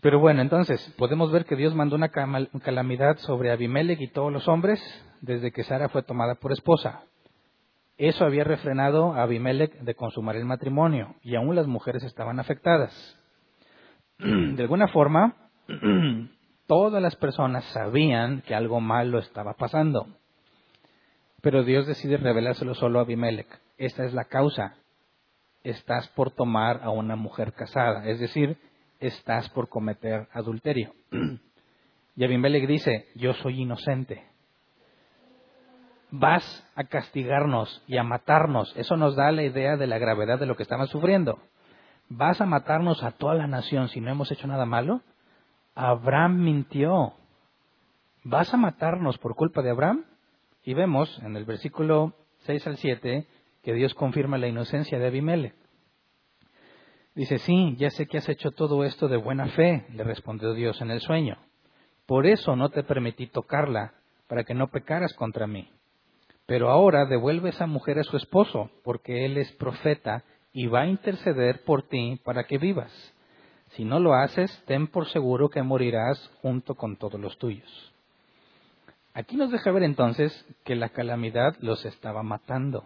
Pero 0.00 0.18
bueno, 0.18 0.40
entonces, 0.42 0.94
podemos 0.98 1.30
ver 1.30 1.44
que 1.44 1.56
Dios 1.56 1.74
mandó 1.74 1.94
una 1.94 2.08
calamidad 2.08 3.18
sobre 3.18 3.52
Abimelech 3.52 4.00
y 4.00 4.08
todos 4.08 4.32
los 4.32 4.48
hombres 4.48 4.80
desde 5.20 5.52
que 5.52 5.62
Sara 5.62 5.88
fue 5.90 6.02
tomada 6.02 6.34
por 6.34 6.52
esposa. 6.52 7.02
Eso 7.98 8.24
había 8.24 8.44
refrenado 8.44 9.12
a 9.12 9.22
Abimelech 9.22 9.78
de 9.80 9.94
consumar 9.94 10.36
el 10.36 10.46
matrimonio 10.46 11.16
y 11.22 11.36
aún 11.36 11.54
las 11.54 11.66
mujeres 11.66 12.02
estaban 12.02 12.40
afectadas. 12.40 12.92
De 14.18 14.62
alguna 14.62 14.88
forma, 14.88 15.36
todas 16.70 17.02
las 17.02 17.16
personas 17.16 17.64
sabían 17.72 18.42
que 18.42 18.54
algo 18.54 18.80
malo 18.80 19.18
estaba 19.18 19.54
pasando. 19.54 20.06
Pero 21.42 21.64
Dios 21.64 21.84
decide 21.84 22.16
revelárselo 22.16 22.76
solo 22.76 23.00
a 23.00 23.02
Abimelech. 23.02 23.48
Esta 23.76 24.04
es 24.04 24.14
la 24.14 24.26
causa. 24.26 24.76
Estás 25.64 26.06
por 26.10 26.30
tomar 26.30 26.80
a 26.84 26.90
una 26.90 27.16
mujer 27.16 27.54
casada, 27.54 28.06
es 28.06 28.20
decir, 28.20 28.56
estás 29.00 29.50
por 29.50 29.68
cometer 29.68 30.28
adulterio. 30.32 30.94
Y 32.16 32.24
Abimelech 32.24 32.68
dice, 32.68 33.08
yo 33.16 33.32
soy 33.32 33.62
inocente. 33.62 34.24
Vas 36.10 36.70
a 36.76 36.84
castigarnos 36.84 37.82
y 37.88 37.96
a 37.96 38.04
matarnos. 38.04 38.76
Eso 38.76 38.96
nos 38.96 39.16
da 39.16 39.32
la 39.32 39.42
idea 39.42 39.76
de 39.76 39.86
la 39.86 39.98
gravedad 39.98 40.38
de 40.38 40.46
lo 40.46 40.54
que 40.54 40.64
estamos 40.64 40.90
sufriendo. 40.90 41.38
Vas 42.08 42.40
a 42.40 42.46
matarnos 42.46 43.02
a 43.02 43.12
toda 43.12 43.34
la 43.34 43.46
nación 43.46 43.88
si 43.88 44.00
no 44.00 44.10
hemos 44.10 44.30
hecho 44.30 44.46
nada 44.46 44.66
malo. 44.66 45.00
Abraham 45.82 46.42
mintió. 46.42 47.14
¿Vas 48.22 48.52
a 48.52 48.58
matarnos 48.58 49.16
por 49.16 49.34
culpa 49.34 49.62
de 49.62 49.70
Abraham? 49.70 50.04
Y 50.62 50.74
vemos 50.74 51.18
en 51.24 51.36
el 51.36 51.46
versículo 51.46 52.12
6 52.40 52.66
al 52.66 52.76
7 52.76 53.26
que 53.62 53.72
Dios 53.72 53.94
confirma 53.94 54.36
la 54.36 54.46
inocencia 54.46 54.98
de 54.98 55.06
Abimelech. 55.06 55.54
Dice, 57.14 57.38
sí, 57.38 57.76
ya 57.78 57.88
sé 57.88 58.06
que 58.06 58.18
has 58.18 58.28
hecho 58.28 58.50
todo 58.50 58.84
esto 58.84 59.08
de 59.08 59.16
buena 59.16 59.46
fe, 59.46 59.86
le 59.94 60.04
respondió 60.04 60.52
Dios 60.52 60.78
en 60.82 60.90
el 60.90 61.00
sueño. 61.00 61.38
Por 62.04 62.26
eso 62.26 62.56
no 62.56 62.68
te 62.68 62.82
permití 62.82 63.28
tocarla, 63.28 63.94
para 64.28 64.44
que 64.44 64.52
no 64.52 64.68
pecaras 64.68 65.14
contra 65.14 65.46
mí. 65.46 65.70
Pero 66.44 66.68
ahora 66.68 67.06
devuelve 67.06 67.48
esa 67.48 67.66
mujer 67.66 67.98
a 67.98 68.04
su 68.04 68.18
esposo, 68.18 68.70
porque 68.84 69.24
él 69.24 69.38
es 69.38 69.50
profeta 69.52 70.24
y 70.52 70.66
va 70.66 70.82
a 70.82 70.88
interceder 70.88 71.64
por 71.64 71.88
ti 71.88 72.20
para 72.22 72.44
que 72.44 72.58
vivas. 72.58 72.92
Si 73.70 73.84
no 73.84 74.00
lo 74.00 74.14
haces, 74.14 74.62
ten 74.66 74.88
por 74.88 75.08
seguro 75.08 75.48
que 75.48 75.62
morirás 75.62 76.30
junto 76.42 76.74
con 76.74 76.96
todos 76.96 77.20
los 77.20 77.38
tuyos. 77.38 77.92
Aquí 79.14 79.36
nos 79.36 79.50
deja 79.50 79.70
ver 79.72 79.82
entonces 79.82 80.46
que 80.64 80.76
la 80.76 80.90
calamidad 80.90 81.56
los 81.60 81.84
estaba 81.84 82.22
matando. 82.22 82.84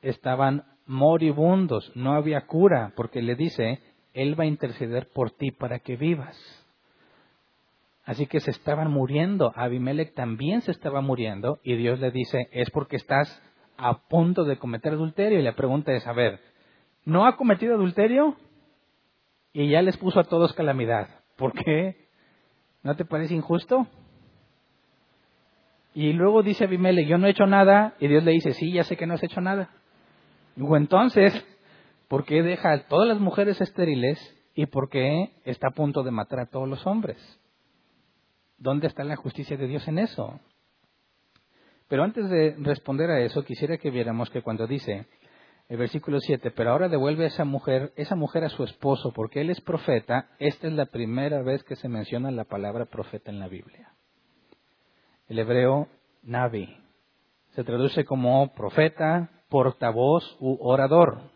Estaban 0.00 0.64
moribundos, 0.86 1.92
no 1.94 2.14
había 2.14 2.46
cura, 2.46 2.92
porque 2.96 3.22
le 3.22 3.34
dice, 3.34 3.80
Él 4.14 4.38
va 4.38 4.44
a 4.44 4.48
interceder 4.48 5.08
por 5.12 5.30
ti 5.30 5.50
para 5.50 5.78
que 5.78 5.96
vivas. 5.96 6.36
Así 8.04 8.26
que 8.26 8.40
se 8.40 8.50
estaban 8.50 8.90
muriendo, 8.90 9.52
Abimelech 9.54 10.14
también 10.14 10.62
se 10.62 10.72
estaba 10.72 11.00
muriendo, 11.00 11.60
y 11.62 11.76
Dios 11.76 12.00
le 12.00 12.10
dice, 12.10 12.48
es 12.50 12.70
porque 12.70 12.96
estás 12.96 13.40
a 13.76 13.98
punto 14.08 14.44
de 14.44 14.58
cometer 14.58 14.92
adulterio. 14.92 15.38
Y 15.38 15.42
la 15.42 15.54
pregunta 15.54 15.92
es, 15.92 16.06
a 16.06 16.12
ver, 16.12 16.40
¿no 17.04 17.26
ha 17.26 17.36
cometido 17.36 17.74
adulterio? 17.74 18.36
Y 19.52 19.68
ya 19.68 19.82
les 19.82 19.96
puso 19.96 20.20
a 20.20 20.24
todos 20.24 20.52
calamidad. 20.54 21.08
¿Por 21.36 21.52
qué? 21.52 22.08
¿No 22.82 22.96
te 22.96 23.04
parece 23.04 23.34
injusto? 23.34 23.86
Y 25.94 26.12
luego 26.14 26.42
dice 26.42 26.64
Abimelech, 26.64 27.06
yo 27.06 27.18
no 27.18 27.26
he 27.26 27.30
hecho 27.30 27.46
nada, 27.46 27.94
y 28.00 28.08
Dios 28.08 28.24
le 28.24 28.32
dice, 28.32 28.52
sí, 28.52 28.72
ya 28.72 28.82
sé 28.84 28.96
que 28.96 29.06
no 29.06 29.14
has 29.14 29.22
hecho 29.22 29.40
nada. 29.40 29.70
O 30.60 30.76
entonces, 30.76 31.32
¿por 32.08 32.24
qué 32.24 32.42
deja 32.42 32.72
a 32.72 32.86
todas 32.88 33.06
las 33.06 33.20
mujeres 33.20 33.60
estériles 33.60 34.18
y 34.54 34.66
por 34.66 34.88
qué 34.88 35.32
está 35.44 35.68
a 35.68 35.74
punto 35.74 36.02
de 36.02 36.10
matar 36.10 36.40
a 36.40 36.46
todos 36.46 36.68
los 36.68 36.86
hombres? 36.86 37.18
¿Dónde 38.56 38.86
está 38.86 39.04
la 39.04 39.16
justicia 39.16 39.56
de 39.56 39.66
Dios 39.66 39.86
en 39.88 39.98
eso? 39.98 40.40
Pero 41.88 42.04
antes 42.04 42.28
de 42.30 42.56
responder 42.58 43.10
a 43.10 43.20
eso, 43.20 43.44
quisiera 43.44 43.76
que 43.76 43.90
viéramos 43.90 44.30
que 44.30 44.40
cuando 44.40 44.66
dice 44.66 45.06
el 45.68 45.78
versículo 45.78 46.20
7, 46.20 46.50
pero 46.50 46.70
ahora 46.70 46.88
devuelve 46.88 47.24
a 47.24 47.28
esa 47.28 47.44
mujer, 47.44 47.92
esa 47.96 48.14
mujer 48.14 48.44
a 48.44 48.50
su 48.50 48.64
esposo 48.64 49.12
porque 49.12 49.40
él 49.40 49.50
es 49.50 49.60
profeta, 49.60 50.28
esta 50.38 50.66
es 50.66 50.72
la 50.72 50.86
primera 50.86 51.42
vez 51.42 51.64
que 51.64 51.76
se 51.76 51.88
menciona 51.88 52.30
la 52.30 52.44
palabra 52.44 52.86
profeta 52.86 53.30
en 53.30 53.38
la 53.38 53.48
Biblia. 53.48 53.92
El 55.28 55.38
hebreo 55.38 55.88
Navi 56.22 56.76
se 57.54 57.64
traduce 57.64 58.04
como 58.04 58.52
profeta, 58.54 59.30
portavoz 59.48 60.36
u 60.40 60.58
orador. 60.60 61.30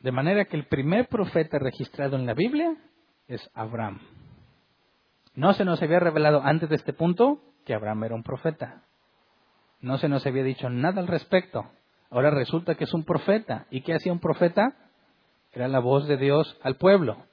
De 0.00 0.12
manera 0.12 0.46
que 0.46 0.56
el 0.56 0.66
primer 0.66 1.08
profeta 1.08 1.58
registrado 1.58 2.16
en 2.16 2.26
la 2.26 2.34
Biblia 2.34 2.76
es 3.28 3.48
Abraham. 3.54 4.00
No 5.34 5.52
se 5.54 5.64
nos 5.64 5.80
había 5.82 6.00
revelado 6.00 6.42
antes 6.42 6.68
de 6.68 6.76
este 6.76 6.92
punto 6.92 7.40
que 7.64 7.74
Abraham 7.74 8.04
era 8.04 8.14
un 8.14 8.22
profeta. 8.22 8.82
No 9.82 9.98
se 9.98 10.08
nos 10.08 10.24
había 10.26 10.44
dicho 10.44 10.70
nada 10.70 11.00
al 11.00 11.08
respecto. 11.08 11.66
Ahora 12.08 12.30
resulta 12.30 12.76
que 12.76 12.84
es 12.84 12.94
un 12.94 13.04
profeta. 13.04 13.66
¿Y 13.70 13.82
qué 13.82 13.94
hacía 13.94 14.12
un 14.12 14.20
profeta? 14.20 14.74
Era 15.52 15.68
la 15.68 15.80
voz 15.80 16.06
de 16.06 16.16
Dios 16.16 16.58
al 16.62 16.76
pueblo. 16.76 17.26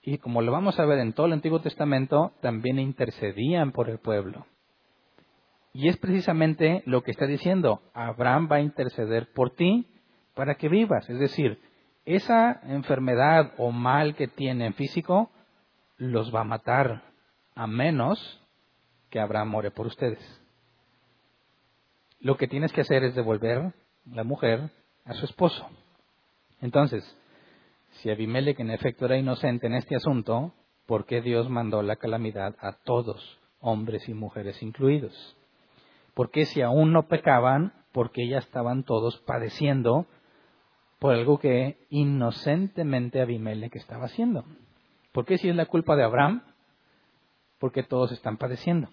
Y 0.00 0.18
como 0.18 0.40
lo 0.40 0.52
vamos 0.52 0.78
a 0.78 0.86
ver 0.86 1.00
en 1.00 1.12
todo 1.12 1.26
el 1.26 1.32
Antiguo 1.32 1.60
Testamento, 1.60 2.32
también 2.40 2.78
intercedían 2.78 3.72
por 3.72 3.90
el 3.90 3.98
pueblo. 3.98 4.46
Y 5.72 5.88
es 5.88 5.96
precisamente 5.96 6.82
lo 6.86 7.02
que 7.02 7.10
está 7.10 7.26
diciendo, 7.26 7.82
Abraham 7.92 8.48
va 8.50 8.56
a 8.56 8.60
interceder 8.60 9.32
por 9.32 9.54
ti 9.54 9.86
para 10.34 10.54
que 10.54 10.68
vivas. 10.68 11.10
Es 11.10 11.18
decir, 11.18 11.60
esa 12.04 12.60
enfermedad 12.62 13.52
o 13.58 13.72
mal 13.72 14.14
que 14.14 14.28
tienen 14.28 14.74
físico 14.74 15.30
los 15.96 16.34
va 16.34 16.40
a 16.40 16.44
matar, 16.44 17.02
a 17.54 17.66
menos 17.66 18.40
que 19.10 19.20
Abraham 19.20 19.48
more 19.48 19.70
por 19.72 19.86
ustedes. 19.88 20.40
Lo 22.20 22.36
que 22.36 22.48
tienes 22.48 22.72
que 22.72 22.80
hacer 22.80 23.04
es 23.04 23.14
devolver 23.14 23.72
la 24.04 24.24
mujer 24.24 24.70
a 25.04 25.14
su 25.14 25.24
esposo. 25.24 25.68
Entonces, 26.60 27.16
si 27.90 28.10
Abimelech 28.10 28.58
en 28.60 28.70
efecto 28.70 29.04
era 29.04 29.16
inocente 29.16 29.66
en 29.66 29.74
este 29.74 29.96
asunto, 29.96 30.52
¿por 30.86 31.06
qué 31.06 31.20
Dios 31.20 31.48
mandó 31.48 31.82
la 31.82 31.96
calamidad 31.96 32.56
a 32.60 32.72
todos, 32.84 33.38
hombres 33.60 34.08
y 34.08 34.14
mujeres 34.14 34.62
incluidos? 34.62 35.36
Porque 36.14 36.44
si 36.44 36.60
aún 36.60 36.92
no 36.92 37.06
pecaban, 37.06 37.72
porque 37.92 38.26
ya 38.28 38.38
estaban 38.38 38.82
todos 38.82 39.18
padeciendo 39.18 40.06
por 40.98 41.14
algo 41.14 41.38
que 41.38 41.86
inocentemente 41.90 43.20
Abimelech 43.20 43.76
estaba 43.76 44.06
haciendo. 44.06 44.44
¿Por 45.12 45.24
qué 45.24 45.38
si 45.38 45.48
es 45.48 45.54
la 45.54 45.66
culpa 45.66 45.94
de 45.94 46.02
Abraham? 46.02 46.42
Porque 47.60 47.84
todos 47.84 48.10
están 48.10 48.36
padeciendo. 48.36 48.88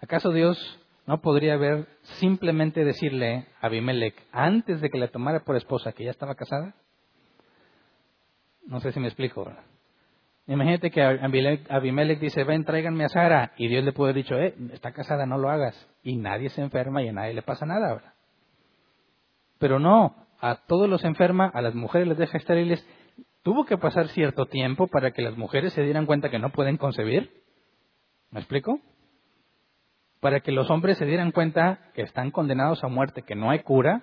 ¿Acaso 0.00 0.32
Dios 0.32 0.80
no 1.08 1.22
podría 1.22 1.54
haber 1.54 1.86
simplemente 2.20 2.84
decirle 2.84 3.46
a 3.62 3.68
Abimelech, 3.68 4.14
antes 4.30 4.82
de 4.82 4.90
que 4.90 4.98
la 4.98 5.08
tomara 5.08 5.40
por 5.40 5.56
esposa, 5.56 5.92
que 5.92 6.04
ya 6.04 6.10
estaba 6.10 6.34
casada? 6.34 6.74
No 8.66 8.78
sé 8.80 8.92
si 8.92 9.00
me 9.00 9.06
explico. 9.06 9.46
¿verdad? 9.46 9.62
Imagínate 10.46 10.90
que 10.90 11.02
Abimelech 11.02 12.20
dice, 12.20 12.44
ven, 12.44 12.66
tráiganme 12.66 13.06
a 13.06 13.08
Sara. 13.08 13.52
Y 13.56 13.68
Dios 13.68 13.84
le 13.84 13.92
puede 13.92 14.10
haber 14.10 14.22
dicho, 14.22 14.38
eh, 14.38 14.54
está 14.74 14.92
casada, 14.92 15.24
no 15.24 15.38
lo 15.38 15.48
hagas. 15.48 15.74
Y 16.02 16.16
nadie 16.16 16.50
se 16.50 16.60
enferma 16.60 17.02
y 17.02 17.08
a 17.08 17.12
nadie 17.14 17.32
le 17.32 17.40
pasa 17.40 17.64
nada 17.64 17.88
ahora. 17.88 18.12
Pero 19.58 19.78
no, 19.78 20.14
a 20.40 20.56
todos 20.66 20.90
los 20.90 21.02
enferma, 21.04 21.50
a 21.54 21.62
las 21.62 21.74
mujeres 21.74 22.06
les 22.06 22.18
deja 22.18 22.36
estériles. 22.36 22.86
Tuvo 23.42 23.64
que 23.64 23.78
pasar 23.78 24.08
cierto 24.08 24.44
tiempo 24.44 24.88
para 24.88 25.12
que 25.12 25.22
las 25.22 25.38
mujeres 25.38 25.72
se 25.72 25.82
dieran 25.82 26.04
cuenta 26.04 26.28
que 26.28 26.38
no 26.38 26.50
pueden 26.50 26.76
concebir. 26.76 27.32
¿Me 28.30 28.40
explico? 28.40 28.78
Para 30.20 30.40
que 30.40 30.52
los 30.52 30.70
hombres 30.70 30.98
se 30.98 31.06
dieran 31.06 31.32
cuenta 31.32 31.90
que 31.94 32.02
están 32.02 32.30
condenados 32.30 32.82
a 32.82 32.88
muerte, 32.88 33.22
que 33.22 33.34
no 33.34 33.50
hay 33.50 33.60
cura. 33.60 34.02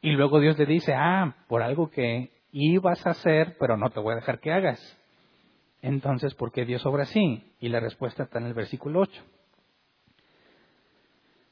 Y 0.00 0.12
luego 0.12 0.40
Dios 0.40 0.58
le 0.58 0.66
dice, 0.66 0.94
ah, 0.94 1.36
por 1.48 1.62
algo 1.62 1.90
que 1.90 2.30
ibas 2.50 3.06
a 3.06 3.10
hacer, 3.10 3.56
pero 3.58 3.76
no 3.76 3.90
te 3.90 4.00
voy 4.00 4.12
a 4.12 4.16
dejar 4.16 4.40
que 4.40 4.52
hagas. 4.52 4.80
Entonces, 5.82 6.34
¿por 6.34 6.52
qué 6.52 6.64
Dios 6.64 6.86
obra 6.86 7.02
así? 7.02 7.52
Y 7.60 7.68
la 7.68 7.80
respuesta 7.80 8.22
está 8.22 8.38
en 8.38 8.46
el 8.46 8.54
versículo 8.54 9.00
8. 9.00 9.22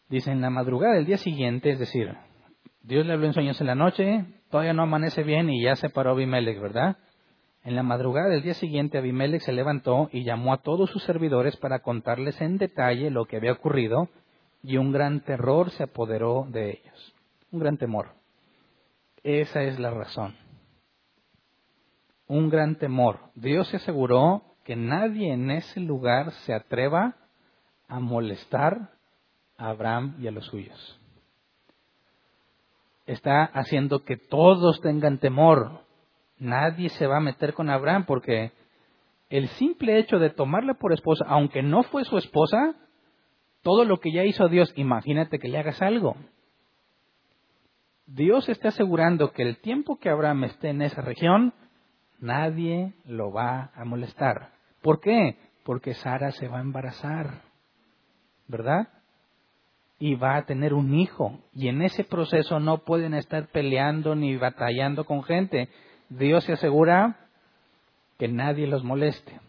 Dice, 0.08 0.30
en 0.30 0.40
la 0.40 0.50
madrugada 0.50 0.94
del 0.94 1.06
día 1.06 1.18
siguiente, 1.18 1.70
es 1.70 1.78
decir, 1.78 2.14
Dios 2.82 3.06
le 3.06 3.12
habló 3.12 3.26
en 3.26 3.34
sueños 3.34 3.60
en 3.60 3.66
la 3.66 3.74
noche, 3.74 4.24
todavía 4.50 4.72
no 4.72 4.82
amanece 4.82 5.22
bien 5.22 5.50
y 5.50 5.62
ya 5.62 5.76
se 5.76 5.88
paró 5.90 6.12
Abimelech, 6.12 6.60
¿verdad? 6.60 6.96
En 7.64 7.76
la 7.76 7.82
madrugada 7.82 8.28
del 8.28 8.42
día 8.42 8.54
siguiente, 8.54 8.98
Abimelech 8.98 9.42
se 9.42 9.52
levantó 9.52 10.08
y 10.12 10.24
llamó 10.24 10.52
a 10.52 10.62
todos 10.62 10.90
sus 10.90 11.02
servidores 11.04 11.56
para 11.56 11.80
contarles 11.80 12.40
en 12.40 12.58
detalle 12.58 13.10
lo 13.10 13.26
que 13.26 13.36
había 13.36 13.52
ocurrido 13.52 14.08
y 14.62 14.76
un 14.76 14.92
gran 14.92 15.20
terror 15.20 15.70
se 15.70 15.84
apoderó 15.84 16.46
de 16.48 16.70
ellos. 16.70 17.14
Un 17.50 17.60
gran 17.60 17.76
temor. 17.76 18.14
Esa 19.22 19.62
es 19.62 19.78
la 19.78 19.90
razón 19.90 20.34
un 22.32 22.48
gran 22.48 22.76
temor. 22.76 23.20
Dios 23.34 23.68
se 23.68 23.76
aseguró 23.76 24.42
que 24.64 24.74
nadie 24.74 25.34
en 25.34 25.50
ese 25.50 25.80
lugar 25.80 26.32
se 26.46 26.54
atreva 26.54 27.14
a 27.88 28.00
molestar 28.00 28.88
a 29.58 29.68
Abraham 29.68 30.16
y 30.18 30.28
a 30.28 30.30
los 30.30 30.46
suyos. 30.46 30.98
Está 33.04 33.44
haciendo 33.44 34.04
que 34.04 34.16
todos 34.16 34.80
tengan 34.80 35.18
temor. 35.18 35.82
Nadie 36.42 36.88
se 36.88 37.06
va 37.06 37.18
a 37.18 37.20
meter 37.20 37.54
con 37.54 37.70
Abraham 37.70 38.04
porque 38.04 38.50
el 39.30 39.46
simple 39.50 39.96
hecho 40.00 40.18
de 40.18 40.30
tomarla 40.30 40.74
por 40.74 40.92
esposa, 40.92 41.24
aunque 41.28 41.62
no 41.62 41.84
fue 41.84 42.04
su 42.04 42.18
esposa, 42.18 42.74
todo 43.62 43.84
lo 43.84 44.00
que 44.00 44.10
ya 44.12 44.24
hizo 44.24 44.48
Dios, 44.48 44.72
imagínate 44.74 45.38
que 45.38 45.46
le 45.46 45.58
hagas 45.58 45.80
algo. 45.80 46.16
Dios 48.06 48.48
está 48.48 48.68
asegurando 48.70 49.30
que 49.30 49.42
el 49.42 49.58
tiempo 49.58 50.00
que 50.00 50.10
Abraham 50.10 50.42
esté 50.42 50.70
en 50.70 50.82
esa 50.82 51.00
región, 51.00 51.54
nadie 52.18 52.92
lo 53.06 53.30
va 53.30 53.70
a 53.76 53.84
molestar. 53.84 54.50
¿Por 54.82 54.98
qué? 54.98 55.36
Porque 55.64 55.94
Sara 55.94 56.32
se 56.32 56.48
va 56.48 56.58
a 56.58 56.62
embarazar, 56.62 57.42
¿verdad? 58.48 58.88
Y 60.00 60.16
va 60.16 60.38
a 60.38 60.44
tener 60.44 60.74
un 60.74 60.92
hijo. 60.92 61.38
Y 61.54 61.68
en 61.68 61.82
ese 61.82 62.02
proceso 62.02 62.58
no 62.58 62.78
pueden 62.78 63.14
estar 63.14 63.46
peleando 63.46 64.16
ni 64.16 64.36
batallando 64.36 65.04
con 65.04 65.22
gente. 65.22 65.68
Dios 66.18 66.44
se 66.44 66.52
asegura 66.52 67.16
que 68.18 68.28
nadie 68.28 68.66
los 68.66 68.84
moleste. 68.84 69.40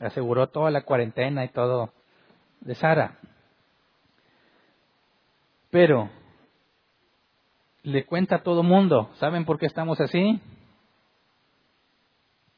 Aseguró 0.00 0.48
toda 0.48 0.70
la 0.70 0.82
cuarentena 0.82 1.44
y 1.44 1.48
todo 1.48 1.92
de 2.60 2.74
Sara. 2.74 3.18
Pero 5.70 6.10
le 7.82 8.04
cuenta 8.06 8.36
a 8.36 8.42
todo 8.42 8.62
mundo, 8.62 9.10
¿saben 9.16 9.44
por 9.44 9.58
qué 9.58 9.66
estamos 9.66 10.00
así? 10.00 10.40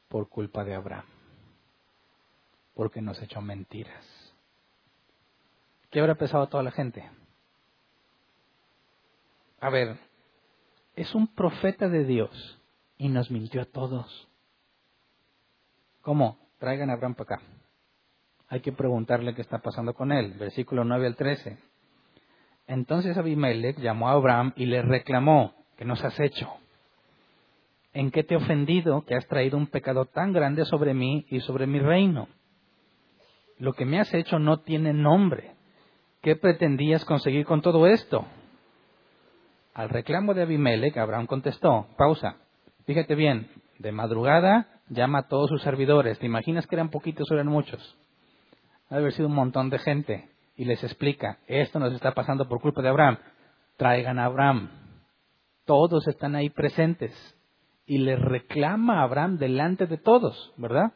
Por 0.07 0.29
culpa 0.29 0.63
de 0.63 0.75
Abraham. 0.75 1.05
Porque 2.73 3.01
nos 3.01 3.21
echó 3.21 3.41
mentiras. 3.41 4.05
¿Qué 5.89 5.99
habrá 5.99 6.15
pesado 6.15 6.43
a 6.43 6.49
toda 6.49 6.63
la 6.63 6.71
gente? 6.71 7.09
A 9.59 9.69
ver, 9.69 9.97
es 10.95 11.15
un 11.15 11.27
profeta 11.27 11.89
de 11.89 12.03
Dios 12.03 12.56
y 12.97 13.09
nos 13.09 13.31
mintió 13.31 13.61
a 13.61 13.65
todos. 13.65 14.27
¿Cómo? 16.01 16.37
Traigan 16.59 16.89
a 16.89 16.93
Abraham 16.93 17.15
para 17.15 17.35
acá 17.35 17.43
hay 18.49 18.61
que 18.61 18.71
preguntarle 18.71 19.35
qué 19.35 19.41
está 19.41 19.59
pasando 19.59 19.93
con 19.93 20.11
él. 20.11 20.33
Versículo 20.39 20.83
9 20.83 21.07
al 21.07 21.15
13. 21.15 21.57
Entonces 22.67 23.17
Abimelech 23.17 23.77
llamó 23.79 24.09
a 24.09 24.13
Abraham 24.13 24.53
y 24.55 24.65
le 24.65 24.81
reclamó, 24.81 25.53
¿qué 25.77 25.85
nos 25.85 26.03
has 26.03 26.19
hecho? 26.19 26.49
¿En 27.93 28.11
qué 28.11 28.23
te 28.23 28.35
he 28.35 28.37
ofendido 28.37 29.03
que 29.05 29.15
has 29.15 29.27
traído 29.27 29.57
un 29.57 29.67
pecado 29.67 30.05
tan 30.05 30.31
grande 30.33 30.65
sobre 30.65 30.93
mí 30.93 31.25
y 31.29 31.39
sobre 31.41 31.67
mi 31.67 31.79
reino? 31.79 32.27
Lo 33.57 33.73
que 33.73 33.85
me 33.85 33.99
has 33.99 34.13
hecho 34.13 34.37
no 34.37 34.59
tiene 34.59 34.93
nombre. 34.93 35.55
¿Qué 36.21 36.35
pretendías 36.35 37.05
conseguir 37.05 37.45
con 37.45 37.61
todo 37.61 37.87
esto? 37.87 38.25
Al 39.73 39.89
reclamo 39.89 40.33
de 40.33 40.43
Abimelech, 40.43 40.97
Abraham 40.97 41.27
contestó, 41.27 41.87
pausa, 41.97 42.37
fíjate 42.87 43.13
bien, 43.13 43.47
de 43.77 43.91
madrugada 43.91 44.81
llama 44.89 45.19
a 45.19 45.27
todos 45.27 45.49
sus 45.49 45.61
servidores. 45.61 46.17
¿Te 46.17 46.25
imaginas 46.25 46.65
que 46.65 46.75
eran 46.75 46.89
poquitos 46.89 47.29
o 47.29 47.35
eran 47.35 47.47
muchos? 47.47 47.95
ha 48.89 48.95
de 48.95 49.01
haber 49.01 49.13
sido 49.13 49.27
un 49.27 49.35
montón 49.35 49.69
de 49.69 49.79
gente, 49.79 50.29
y 50.55 50.65
les 50.65 50.83
explica, 50.83 51.39
esto 51.47 51.77
nos 51.79 51.93
está 51.93 52.13
pasando 52.13 52.47
por 52.47 52.61
culpa 52.61 52.81
de 52.81 52.89
Abraham, 52.89 53.17
traigan 53.75 54.17
a 54.17 54.25
Abraham. 54.25 54.69
Todos 55.65 56.07
están 56.07 56.35
ahí 56.35 56.49
presentes, 56.49 57.13
y 57.85 57.99
le 57.99 58.15
reclama 58.15 58.99
a 58.99 59.03
Abraham 59.03 59.37
delante 59.37 59.87
de 59.87 59.97
todos, 59.97 60.53
¿verdad? 60.57 60.93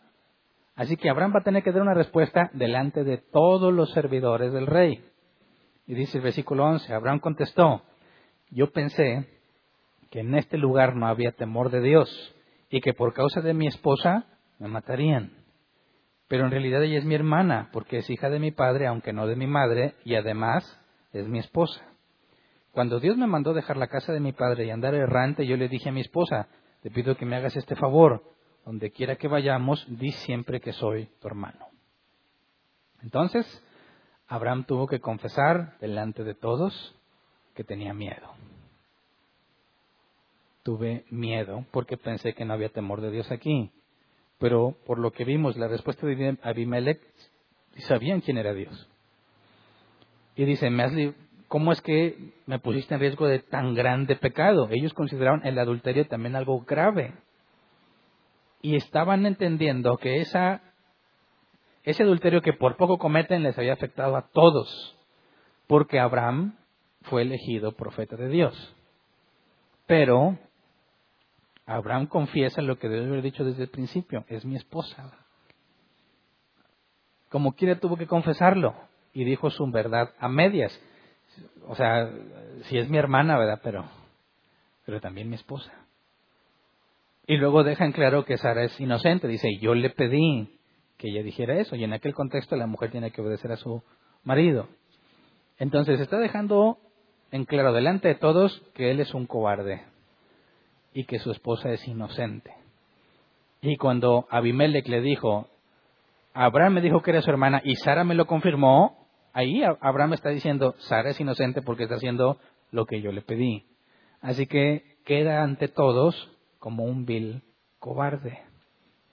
Así 0.76 0.96
que 0.96 1.10
Abraham 1.10 1.34
va 1.36 1.40
a 1.40 1.44
tener 1.44 1.64
que 1.64 1.72
dar 1.72 1.82
una 1.82 1.94
respuesta 1.94 2.50
delante 2.54 3.04
de 3.04 3.18
todos 3.18 3.74
los 3.74 3.92
servidores 3.92 4.54
del 4.54 4.68
rey. 4.68 5.04
Y 5.86 5.94
dice 5.94 6.18
el 6.18 6.24
versículo 6.24 6.66
11, 6.66 6.94
Abraham 6.94 7.20
contestó, 7.20 7.82
yo 8.50 8.72
pensé 8.72 9.28
que 10.12 10.20
en 10.20 10.36
este 10.36 10.60
lugar 10.60 10.96
no 10.96 11.08
había 11.08 11.32
temor 11.32 11.72
de 11.72 11.82
Dios 11.82 12.36
y 12.70 12.82
que 12.82 12.94
por 12.94 13.14
causa 13.14 13.42
de 13.42 13.56
mi 13.56 13.66
esposa 13.66 14.28
me 14.60 14.68
matarían 14.68 15.42
pero 16.32 16.46
en 16.46 16.52
realidad 16.52 16.82
ella 16.82 16.98
es 16.98 17.04
mi 17.04 17.14
hermana, 17.14 17.68
porque 17.74 17.98
es 17.98 18.10
hija 18.10 18.30
de 18.30 18.40
mi 18.40 18.52
padre, 18.52 18.88
aunque 18.88 19.12
no 19.12 19.28
de 19.28 19.36
mi 19.36 19.48
madre, 19.48 19.96
y 20.06 20.16
además 20.16 20.64
es 21.12 21.28
mi 21.28 21.40
esposa. 21.40 21.86
Cuando 22.72 23.02
Dios 23.02 23.18
me 23.18 23.28
mandó 23.28 23.52
dejar 23.52 23.76
la 23.76 23.88
casa 23.88 24.14
de 24.14 24.22
mi 24.22 24.32
padre 24.32 24.66
y 24.66 24.70
andar 24.70 24.96
errante, 24.96 25.46
yo 25.46 25.58
le 25.58 25.68
dije 25.68 25.90
a 25.90 25.92
mi 25.92 26.00
esposa, 26.00 26.48
te 26.84 26.90
pido 26.90 27.18
que 27.18 27.26
me 27.26 27.36
hagas 27.36 27.58
este 27.58 27.76
favor, 27.76 28.24
donde 28.66 28.92
quiera 28.92 29.18
que 29.18 29.28
vayamos, 29.28 29.86
di 29.90 30.14
siempre 30.14 30.62
que 30.62 30.72
soy 30.72 31.10
tu 31.20 31.28
hermano. 31.28 31.68
Entonces, 33.02 33.46
Abraham 34.26 34.64
tuvo 34.64 34.88
que 34.88 35.02
confesar 35.02 35.78
delante 35.82 36.24
de 36.24 36.34
todos 36.34 36.96
que 37.56 37.66
tenía 37.66 37.94
miedo. 37.94 38.32
Tuve 40.64 41.06
miedo 41.10 41.66
porque 41.72 41.98
pensé 41.98 42.34
que 42.34 42.46
no 42.46 42.54
había 42.54 42.70
temor 42.70 43.02
de 43.02 43.12
Dios 43.12 43.32
aquí. 43.32 43.72
Pero 44.38 44.76
por 44.86 45.00
lo 45.00 45.12
que 45.12 45.24
vimos, 45.24 45.58
la 45.58 45.68
respuesta 45.68 46.06
de 46.08 46.38
Abimelech, 46.42 47.00
sabían 47.88 48.22
quién 48.22 48.38
era 48.38 48.54
Dios. 48.54 48.90
Y 50.36 50.46
dice, 50.46 50.70
¿cómo 51.48 51.72
es 51.72 51.82
que 51.82 52.34
me 52.46 52.60
pusiste 52.60 52.94
en 52.94 53.02
riesgo 53.02 53.28
de 53.28 53.40
tan 53.40 53.74
grande 53.74 54.16
pecado? 54.16 54.68
Ellos 54.72 54.94
consideraron 54.94 55.46
el 55.46 55.60
adulterio 55.60 56.08
también 56.08 56.36
algo 56.36 56.62
grave. 56.62 57.14
Y 58.62 58.76
estaban 58.76 59.26
entendiendo 59.26 59.98
que 59.98 60.22
esa, 60.22 60.62
ese 61.84 62.04
adulterio 62.04 62.42
que 62.42 62.54
por 62.54 62.78
poco 62.78 62.98
cometen 62.98 63.44
les 63.44 63.58
había 63.58 63.74
afectado 63.74 64.16
a 64.16 64.30
todos, 64.30 64.98
porque 65.68 66.00
Abraham 66.00 66.56
fue 67.04 67.24
elegido 67.24 67.74
profeta 67.74 68.16
de 68.16 68.30
Dios. 68.30 68.76
Pero 69.88 70.38
Abraham 71.76 72.08
confiesa 72.08 72.62
lo 72.62 72.78
que 72.78 72.90
debe 72.90 73.08
haber 73.08 73.22
dicho 73.22 73.44
desde 73.44 73.64
el 73.64 73.70
principio, 73.70 74.26
es 74.28 74.46
mi 74.46 74.56
esposa. 74.56 75.12
Como 77.30 77.54
quiera 77.54 77.80
tuvo 77.80 77.98
que 77.98 78.08
confesarlo 78.08 78.76
y 79.14 79.24
dijo 79.24 79.50
su 79.50 79.70
verdad 79.72 80.12
a 80.20 80.28
medias. 80.28 80.78
O 81.68 81.76
sea, 81.76 82.12
si 82.64 82.78
es 82.78 82.90
mi 82.90 82.98
hermana, 82.98 83.38
¿verdad? 83.38 83.62
Pero, 83.64 83.86
pero 84.86 85.00
también 85.00 85.30
mi 85.30 85.36
esposa. 85.36 85.72
Y 87.26 87.38
luego 87.38 87.64
deja 87.64 87.86
en 87.86 87.94
claro 87.94 88.26
que 88.26 88.38
Sara 88.38 88.64
es 88.64 88.80
inocente. 88.80 89.28
Dice, 89.28 89.50
yo 89.62 89.74
le 89.74 89.90
pedí 89.90 90.60
que 90.98 91.10
ella 91.10 91.24
dijera 91.24 91.58
eso. 91.58 91.76
Y 91.76 91.84
en 91.84 91.94
aquel 91.94 92.14
contexto 92.14 92.56
la 92.58 92.68
mujer 92.68 92.92
tiene 92.92 93.12
que 93.12 93.22
obedecer 93.22 93.52
a 93.52 93.58
su 93.58 93.82
marido. 94.24 94.68
Entonces 95.58 96.00
está 96.02 96.18
dejando 96.18 96.78
en 97.32 97.46
claro 97.46 97.72
delante 97.72 98.10
de 98.10 98.16
todos 98.16 98.62
que 98.74 98.92
él 98.92 99.00
es 99.00 99.14
un 99.14 99.28
cobarde 99.28 99.86
y 100.94 101.06
que 101.06 101.20
su 101.20 101.32
esposa 101.32 101.72
es 101.72 101.88
inocente. 101.88 102.54
Y 103.62 103.78
cuando 103.78 104.28
Abimelech 104.30 104.88
le 104.88 105.02
dijo, 105.02 105.48
Abraham 106.34 106.74
me 106.74 106.82
dijo 106.82 107.02
que 107.02 107.12
era 107.12 107.22
su 107.22 107.30
hermana 107.30 107.62
y 107.64 107.76
Sara 107.76 108.04
me 108.04 108.16
lo 108.16 108.26
confirmó, 108.26 109.08
ahí 109.34 109.62
Abraham 109.82 110.14
está 110.14 110.30
diciendo, 110.30 110.76
Sara 110.80 111.12
es 111.12 111.20
inocente 111.20 111.62
porque 111.62 111.84
está 111.84 111.96
haciendo 111.96 112.40
lo 112.72 112.86
que 112.86 113.02
yo 113.02 113.12
le 113.12 113.22
pedí. 113.22 113.66
Así 114.22 114.48
que 114.48 114.98
queda 115.06 115.44
ante 115.44 115.68
todos 115.68 116.32
como 116.60 116.84
un 116.84 117.06
vil 117.06 117.44
cobarde, 117.80 118.40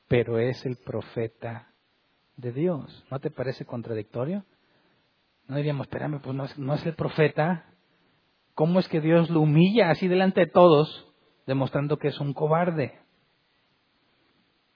pero 0.07 0.39
es 0.39 0.65
el 0.65 0.77
profeta 0.77 1.69
de 2.37 2.53
Dios. 2.53 3.05
¿No 3.11 3.19
te 3.19 3.31
parece 3.31 3.65
contradictorio? 3.65 4.45
No 5.47 5.57
diríamos, 5.57 5.87
espérame, 5.87 6.21
pues 6.21 6.37
no 6.37 6.45
es, 6.45 6.59
no 6.59 6.75
es 6.75 6.85
el 6.87 6.95
profeta. 6.95 7.65
¿Cómo 8.55 8.81
es 8.81 8.89
que 8.89 9.01
Dios 9.01 9.31
lo 9.31 9.41
humilla 9.41 9.91
así 9.91 10.09
delante 10.09 10.41
de 10.41 10.47
todos 10.47 11.08
demostrando 11.49 11.97
que 11.97 12.09
es 12.09 12.21
un 12.21 12.35
cobarde. 12.35 12.93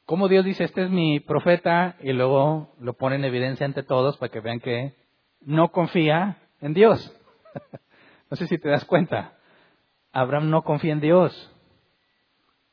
Como 0.06 0.28
Dios 0.28 0.42
dice, 0.44 0.64
este 0.64 0.84
es 0.84 0.90
mi 0.90 1.20
profeta, 1.20 1.96
y 2.00 2.12
luego 2.12 2.74
lo 2.80 2.94
pone 2.94 3.16
en 3.16 3.24
evidencia 3.24 3.66
ante 3.66 3.82
todos 3.82 4.16
para 4.16 4.32
que 4.32 4.40
vean 4.40 4.58
que 4.58 4.94
no 5.42 5.68
confía 5.68 6.38
en 6.62 6.72
Dios. 6.72 7.14
no 8.30 8.36
sé 8.38 8.46
si 8.46 8.56
te 8.56 8.70
das 8.70 8.86
cuenta. 8.86 9.34
Abraham 10.12 10.48
no 10.48 10.62
confía 10.62 10.94
en 10.94 11.00
Dios. 11.00 11.54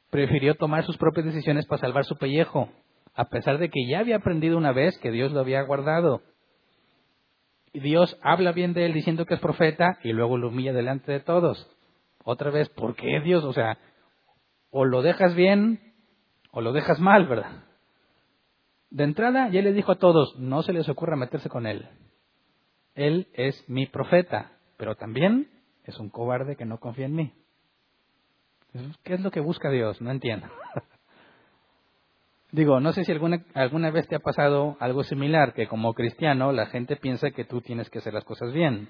Prefirió 0.09 0.55
tomar 0.55 0.85
sus 0.85 0.97
propias 0.97 1.25
decisiones 1.25 1.67
para 1.67 1.81
salvar 1.81 2.05
su 2.05 2.17
pellejo, 2.17 2.69
a 3.15 3.25
pesar 3.25 3.57
de 3.57 3.69
que 3.69 3.85
ya 3.85 3.99
había 3.99 4.15
aprendido 4.15 4.57
una 4.57 4.71
vez 4.71 4.97
que 4.99 5.11
Dios 5.11 5.33
lo 5.33 5.41
había 5.41 5.61
guardado. 5.63 6.21
Y 7.73 7.81
Dios 7.81 8.17
habla 8.23 8.53
bien 8.53 8.73
de 8.73 8.85
él 8.85 8.93
diciendo 8.93 9.25
que 9.25 9.33
es 9.33 9.41
profeta 9.41 9.99
y 10.03 10.13
luego 10.13 10.37
lo 10.37 10.47
humilla 10.47 10.71
delante 10.71 11.11
de 11.11 11.19
todos. 11.19 11.69
Otra 12.23 12.51
vez, 12.51 12.69
¿por 12.69 12.95
qué 12.95 13.19
Dios? 13.21 13.43
O 13.43 13.53
sea, 13.53 13.77
o 14.71 14.85
lo 14.85 15.01
dejas 15.01 15.35
bien 15.35 15.93
o 16.51 16.61
lo 16.61 16.73
dejas 16.73 16.99
mal, 16.99 17.27
¿verdad? 17.27 17.63
De 18.89 19.03
entrada, 19.03 19.49
ya 19.49 19.61
le 19.61 19.73
dijo 19.73 19.91
a 19.91 19.99
todos, 19.99 20.35
no 20.39 20.63
se 20.63 20.73
les 20.73 20.89
ocurra 20.89 21.15
meterse 21.15 21.49
con 21.49 21.67
él. 21.67 21.87
Él 22.95 23.27
es 23.33 23.63
mi 23.69 23.85
profeta, 23.85 24.51
pero 24.77 24.95
también 24.95 25.49
es 25.85 25.99
un 25.99 26.09
cobarde 26.09 26.55
que 26.55 26.65
no 26.65 26.79
confía 26.79 27.05
en 27.05 27.15
mí. 27.15 27.33
¿Qué 29.03 29.15
es 29.15 29.21
lo 29.21 29.31
que 29.31 29.39
busca 29.39 29.69
Dios? 29.69 30.01
No 30.01 30.11
entiendo. 30.11 30.47
Digo, 32.51 32.79
no 32.79 32.93
sé 32.93 33.03
si 33.03 33.11
alguna, 33.11 33.45
alguna 33.53 33.91
vez 33.91 34.07
te 34.07 34.15
ha 34.15 34.19
pasado 34.19 34.75
algo 34.79 35.03
similar, 35.03 35.53
que 35.53 35.67
como 35.67 35.93
cristiano 35.93 36.51
la 36.51 36.65
gente 36.65 36.95
piensa 36.95 37.29
que 37.31 37.45
tú 37.45 37.61
tienes 37.61 37.89
que 37.89 37.99
hacer 37.99 38.13
las 38.13 38.23
cosas 38.23 38.51
bien 38.53 38.89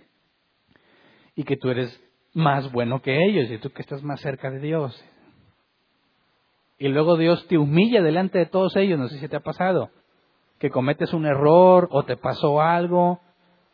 y 1.35 1.43
que 1.43 1.57
tú 1.57 1.69
eres 1.69 2.01
más 2.33 2.71
bueno 2.71 3.01
que 3.01 3.17
ellos 3.25 3.49
y 3.51 3.57
tú 3.57 3.71
que 3.71 3.81
estás 3.81 4.03
más 4.03 4.21
cerca 4.21 4.49
de 4.51 4.59
Dios. 4.59 5.03
Y 6.77 6.87
luego 6.87 7.17
Dios 7.17 7.45
te 7.47 7.57
humilla 7.57 8.01
delante 8.01 8.39
de 8.39 8.45
todos 8.45 8.75
ellos, 8.77 8.97
no 8.97 9.07
sé 9.09 9.19
si 9.19 9.27
te 9.27 9.35
ha 9.35 9.41
pasado, 9.41 9.89
que 10.59 10.69
cometes 10.69 11.13
un 11.13 11.25
error 11.25 11.89
o 11.91 12.03
te 12.03 12.15
pasó 12.15 12.61
algo 12.61 13.19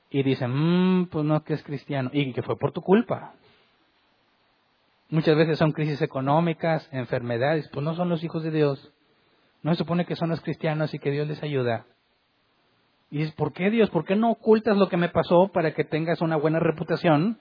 y 0.10 0.24
dicen, 0.24 0.52
mmm, 0.52 1.08
pues 1.08 1.26
no, 1.26 1.44
que 1.44 1.54
es 1.54 1.64
cristiano, 1.64 2.10
y 2.14 2.34
que 2.34 2.42
fue 2.42 2.58
por 2.58 2.72
tu 2.72 2.82
culpa. 2.82 3.34
Muchas 5.10 5.36
veces 5.36 5.60
son 5.60 5.72
crisis 5.72 6.02
económicas, 6.02 6.90
enfermedades, 6.92 7.70
pues 7.72 7.84
no 7.84 7.96
son 7.96 8.10
los 8.10 8.24
hijos 8.24 8.44
de 8.44 8.52
Dios. 8.52 8.92
No 9.62 9.72
se 9.72 9.78
supone 9.78 10.06
que 10.06 10.16
son 10.16 10.30
los 10.30 10.42
cristianos 10.42 10.94
y 10.94 11.00
que 11.00 11.12
Dios 11.12 11.28
les 11.28 11.42
ayuda. 11.44 11.86
Y 13.12 13.20
dices, 13.20 13.36
¿por 13.36 13.54
qué 13.54 13.70
Dios? 13.70 13.90
¿Por 13.92 14.06
qué 14.06 14.16
no 14.16 14.32
ocultas 14.32 14.78
lo 14.78 14.90
que 14.90 14.98
me 14.98 15.10
pasó 15.10 15.50
para 15.54 15.74
que 15.74 15.84
tengas 15.84 16.22
una 16.22 16.38
buena 16.38 16.60
reputación 16.60 17.38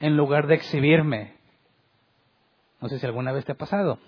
en 0.00 0.16
lugar 0.16 0.46
de 0.46 0.54
exhibirme? 0.54 1.34
No 2.80 2.88
sé 2.88 2.98
si 2.98 3.06
alguna 3.06 3.32
vez 3.32 3.44
te 3.44 3.52
ha 3.52 3.56
pasado. 3.56 3.98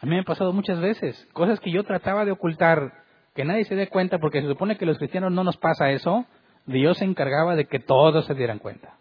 A 0.00 0.06
mí 0.06 0.12
me 0.12 0.20
ha 0.20 0.24
pasado 0.24 0.52
muchas 0.52 0.80
veces. 0.80 1.28
Cosas 1.32 1.60
que 1.60 1.70
yo 1.70 1.84
trataba 1.84 2.24
de 2.24 2.32
ocultar, 2.32 2.92
que 3.34 3.44
nadie 3.44 3.64
se 3.64 3.76
dé 3.76 3.88
cuenta, 3.88 4.18
porque 4.18 4.42
se 4.42 4.48
supone 4.48 4.76
que 4.76 4.86
los 4.86 4.98
cristianos 4.98 5.32
no 5.32 5.44
nos 5.44 5.56
pasa 5.56 5.90
eso. 5.90 6.26
Dios 6.66 6.98
se 6.98 7.04
encargaba 7.04 7.56
de 7.56 7.66
que 7.66 7.78
todos 7.78 8.26
se 8.26 8.34
dieran 8.34 8.58
cuenta. 8.58 8.96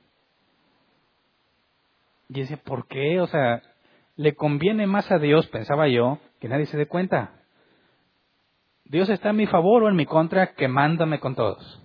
Y 2.29 2.41
decía, 2.41 2.57
¿por 2.63 2.87
qué? 2.87 3.19
O 3.19 3.27
sea, 3.27 3.61
le 4.15 4.35
conviene 4.35 4.87
más 4.87 5.11
a 5.11 5.17
Dios, 5.17 5.47
pensaba 5.47 5.87
yo, 5.87 6.19
que 6.39 6.47
nadie 6.47 6.65
se 6.67 6.77
dé 6.77 6.87
cuenta. 6.87 7.33
Dios 8.85 9.09
está 9.09 9.29
en 9.31 9.37
mi 9.37 9.47
favor 9.47 9.83
o 9.83 9.89
en 9.89 9.95
mi 9.95 10.05
contra, 10.05 10.53
quemándome 10.53 11.19
con 11.19 11.35
todos. 11.35 11.81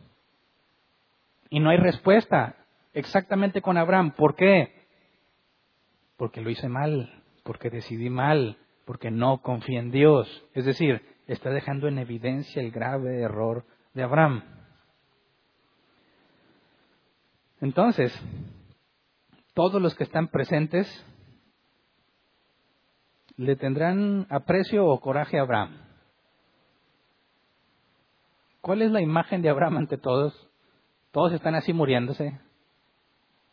Y 1.50 1.60
no 1.60 1.70
hay 1.70 1.78
respuesta 1.78 2.56
exactamente 2.96 3.60
con 3.60 3.76
Abraham. 3.76 4.12
¿Por 4.12 4.34
qué? 4.34 4.72
Porque 6.16 6.40
lo 6.40 6.48
hice 6.50 6.68
mal, 6.68 7.22
porque 7.44 7.68
decidí 7.68 8.08
mal, 8.08 8.56
porque 8.86 9.10
no 9.10 9.42
confía 9.42 9.80
en 9.80 9.90
Dios. 9.90 10.44
Es 10.54 10.64
decir, 10.64 11.02
está 11.26 11.50
dejando 11.50 11.88
en 11.88 11.98
evidencia 11.98 12.62
el 12.62 12.70
grave 12.70 13.20
error 13.20 13.66
de 13.92 14.02
Abraham. 14.02 14.42
Entonces, 17.60 18.18
todos 19.52 19.80
los 19.80 19.94
que 19.94 20.04
están 20.04 20.28
presentes 20.28 20.88
le 23.36 23.56
tendrán 23.56 24.26
aprecio 24.30 24.86
o 24.86 25.00
coraje 25.00 25.38
a 25.38 25.42
Abraham. 25.42 25.82
¿Cuál 28.62 28.80
es 28.80 28.90
la 28.90 29.02
imagen 29.02 29.42
de 29.42 29.50
Abraham 29.50 29.78
ante 29.78 29.98
todos? 29.98 30.48
Todos 31.12 31.32
están 31.34 31.54
así 31.54 31.74
muriéndose. 31.74 32.40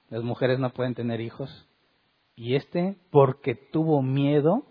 Las 0.09 0.23
mujeres 0.23 0.59
no 0.59 0.71
pueden 0.71 0.95
tener 0.95 1.21
hijos. 1.21 1.67
Y 2.35 2.55
este, 2.55 2.97
porque 3.11 3.55
tuvo 3.55 4.01
miedo, 4.01 4.65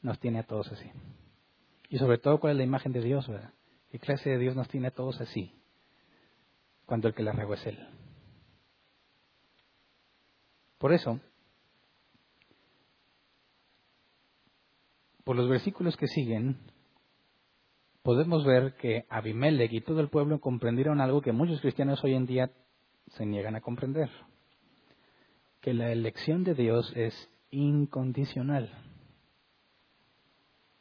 nos 0.00 0.18
tiene 0.20 0.40
a 0.40 0.46
todos 0.46 0.70
así. 0.72 0.90
Y 1.88 1.98
sobre 1.98 2.18
todo, 2.18 2.40
¿cuál 2.40 2.52
es 2.52 2.56
la 2.58 2.64
imagen 2.64 2.92
de 2.92 3.02
Dios? 3.02 3.28
¿verdad? 3.28 3.52
¿Qué 3.90 3.98
clase 3.98 4.30
de 4.30 4.38
Dios 4.38 4.56
nos 4.56 4.68
tiene 4.68 4.88
a 4.88 4.92
todos 4.92 5.20
así? 5.20 5.54
Cuando 6.86 7.08
el 7.08 7.14
que 7.14 7.22
la 7.22 7.32
regó 7.32 7.54
es 7.54 7.66
Él. 7.66 7.78
Por 10.78 10.92
eso, 10.92 11.20
por 15.24 15.36
los 15.36 15.48
versículos 15.48 15.96
que 15.96 16.08
siguen, 16.08 16.58
podemos 18.02 18.44
ver 18.44 18.74
que 18.74 19.06
Abimelech 19.08 19.72
y 19.72 19.80
todo 19.80 20.00
el 20.00 20.08
pueblo 20.08 20.40
comprendieron 20.40 21.00
algo 21.00 21.22
que 21.22 21.32
muchos 21.32 21.60
cristianos 21.60 22.02
hoy 22.02 22.14
en 22.14 22.26
día 22.26 22.50
se 23.08 23.26
niegan 23.26 23.56
a 23.56 23.60
comprender, 23.60 24.10
que 25.60 25.74
la 25.74 25.92
elección 25.92 26.44
de 26.44 26.54
Dios 26.54 26.92
es 26.96 27.30
incondicional. 27.50 28.70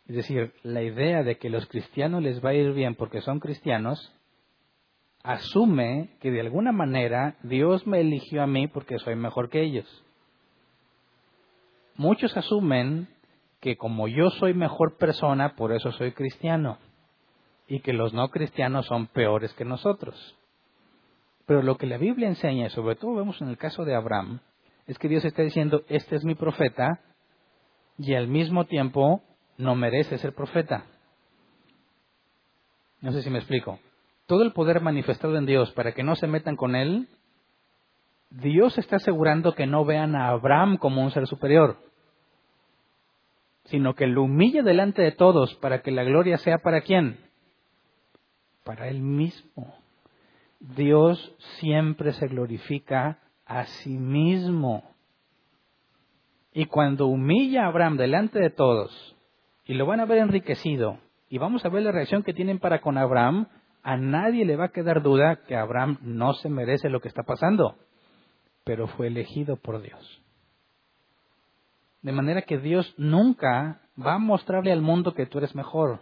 Es 0.08 0.16
decir, 0.16 0.54
la 0.64 0.82
idea 0.82 1.24
de 1.24 1.38
que 1.38 1.50
los 1.50 1.68
cristianos 1.68 2.22
les 2.22 2.44
va 2.44 2.50
a 2.50 2.54
ir 2.54 2.74
bien 2.74 2.96
porque 2.96 3.22
son 3.22 3.40
cristianos 3.40 4.14
asume 5.24 6.10
que 6.20 6.32
de 6.32 6.42
alguna 6.42 6.72
manera 6.72 7.36
Dios 7.44 7.86
me 7.86 8.02
eligió 8.02 8.42
a 8.42 8.48
mí 8.48 8.68
porque 8.68 8.98
soy 9.00 9.16
mejor 9.16 9.50
que 9.50 9.62
ellos. 9.62 9.86
Muchos 11.96 12.36
asumen 12.36 13.08
que 13.60 13.78
como 13.78 14.08
yo 14.08 14.30
soy 14.32 14.54
mejor 14.54 14.98
persona, 14.98 15.56
por 15.56 15.72
eso 15.72 15.92
soy 15.92 16.14
cristiano, 16.14 16.80
y 17.68 17.82
que 17.82 17.94
los 17.94 18.14
no 18.14 18.30
cristianos 18.30 18.88
son 18.88 19.08
peores 19.08 19.54
que 19.54 19.66
nosotros. 19.66 20.36
Pero 21.46 21.62
lo 21.62 21.78
que 21.78 21.88
la 21.88 21.98
Biblia 21.98 22.28
enseña, 22.28 22.68
y 22.68 22.70
sobre 22.70 22.96
todo 22.96 23.16
vemos 23.16 23.42
en 23.42 23.50
el 23.50 23.58
caso 23.58 23.86
de 23.86 23.96
Abraham, 23.96 24.40
es 24.88 24.98
que 24.98 25.08
Dios 25.08 25.26
está 25.26 25.42
diciendo, 25.42 25.84
este 25.90 26.16
es 26.16 26.24
mi 26.24 26.36
profeta, 26.36 27.02
y 27.98 28.14
al 28.16 28.28
mismo 28.28 28.66
tiempo 28.66 29.22
no 29.58 29.76
merece 29.76 30.18
ser 30.18 30.34
profeta. 30.34 30.86
No 33.02 33.12
sé 33.12 33.22
si 33.22 33.30
me 33.30 33.40
explico 33.40 33.80
todo 34.32 34.44
el 34.44 34.54
poder 34.54 34.80
manifestado 34.80 35.38
en 35.38 35.46
Dios 35.46 35.74
para 35.74 35.92
que 35.92 36.04
no 36.04 36.16
se 36.16 36.26
metan 36.26 36.56
con 36.56 36.74
Él, 36.74 37.10
Dios 38.30 38.78
está 38.78 38.96
asegurando 38.96 39.56
que 39.56 39.68
no 39.68 39.84
vean 39.84 40.16
a 40.16 40.30
Abraham 40.30 40.78
como 40.78 41.04
un 41.04 41.12
ser 41.12 41.28
superior, 41.28 41.76
sino 43.66 43.94
que 43.94 44.08
lo 44.08 44.24
humille 44.24 44.64
delante 44.64 45.02
de 45.02 45.12
todos 45.12 45.56
para 45.56 45.82
que 45.82 45.92
la 45.92 46.06
gloria 46.06 46.38
sea 46.38 46.60
para 46.60 46.80
quién? 46.80 47.20
Para 48.64 48.88
Él 48.88 49.02
mismo. 49.02 49.76
Dios 50.62 51.36
siempre 51.60 52.14
se 52.14 52.28
glorifica 52.28 53.20
a 53.46 53.66
sí 53.66 53.98
mismo. 53.98 54.84
Y 56.54 56.66
cuando 56.66 57.08
humilla 57.08 57.64
a 57.64 57.68
Abraham 57.68 57.98
delante 57.98 58.40
de 58.40 58.52
todos, 58.52 59.18
y 59.66 59.74
lo 59.74 59.88
van 59.88 60.00
a 60.02 60.06
ver 60.06 60.20
enriquecido, 60.20 61.00
y 61.30 61.40
vamos 61.40 61.66
a 61.66 61.70
ver 61.70 61.84
la 61.84 61.92
reacción 61.92 62.24
que 62.24 62.34
tienen 62.34 62.60
para 62.60 62.82
con 62.82 62.98
Abraham, 62.98 63.48
a 63.82 63.98
nadie 63.98 64.46
le 64.46 64.56
va 64.56 64.66
a 64.66 64.72
quedar 64.72 65.02
duda 65.02 65.44
que 65.48 65.56
Abraham 65.56 65.98
no 66.02 66.34
se 66.34 66.50
merece 66.50 66.90
lo 66.90 67.00
que 67.00 67.08
está 67.08 67.24
pasando, 67.24 67.78
pero 68.64 68.88
fue 68.88 69.08
elegido 69.08 69.56
por 69.56 69.82
Dios. 69.82 70.22
De 72.04 72.12
manera 72.12 72.44
que 72.44 72.60
Dios 72.60 72.94
nunca 72.98 73.82
va 74.00 74.16
a 74.16 74.20
mostrarle 74.20 74.72
al 74.72 74.82
mundo 74.82 75.16
que 75.16 75.26
tú 75.26 75.40
eres 75.40 75.56
mejor, 75.56 76.02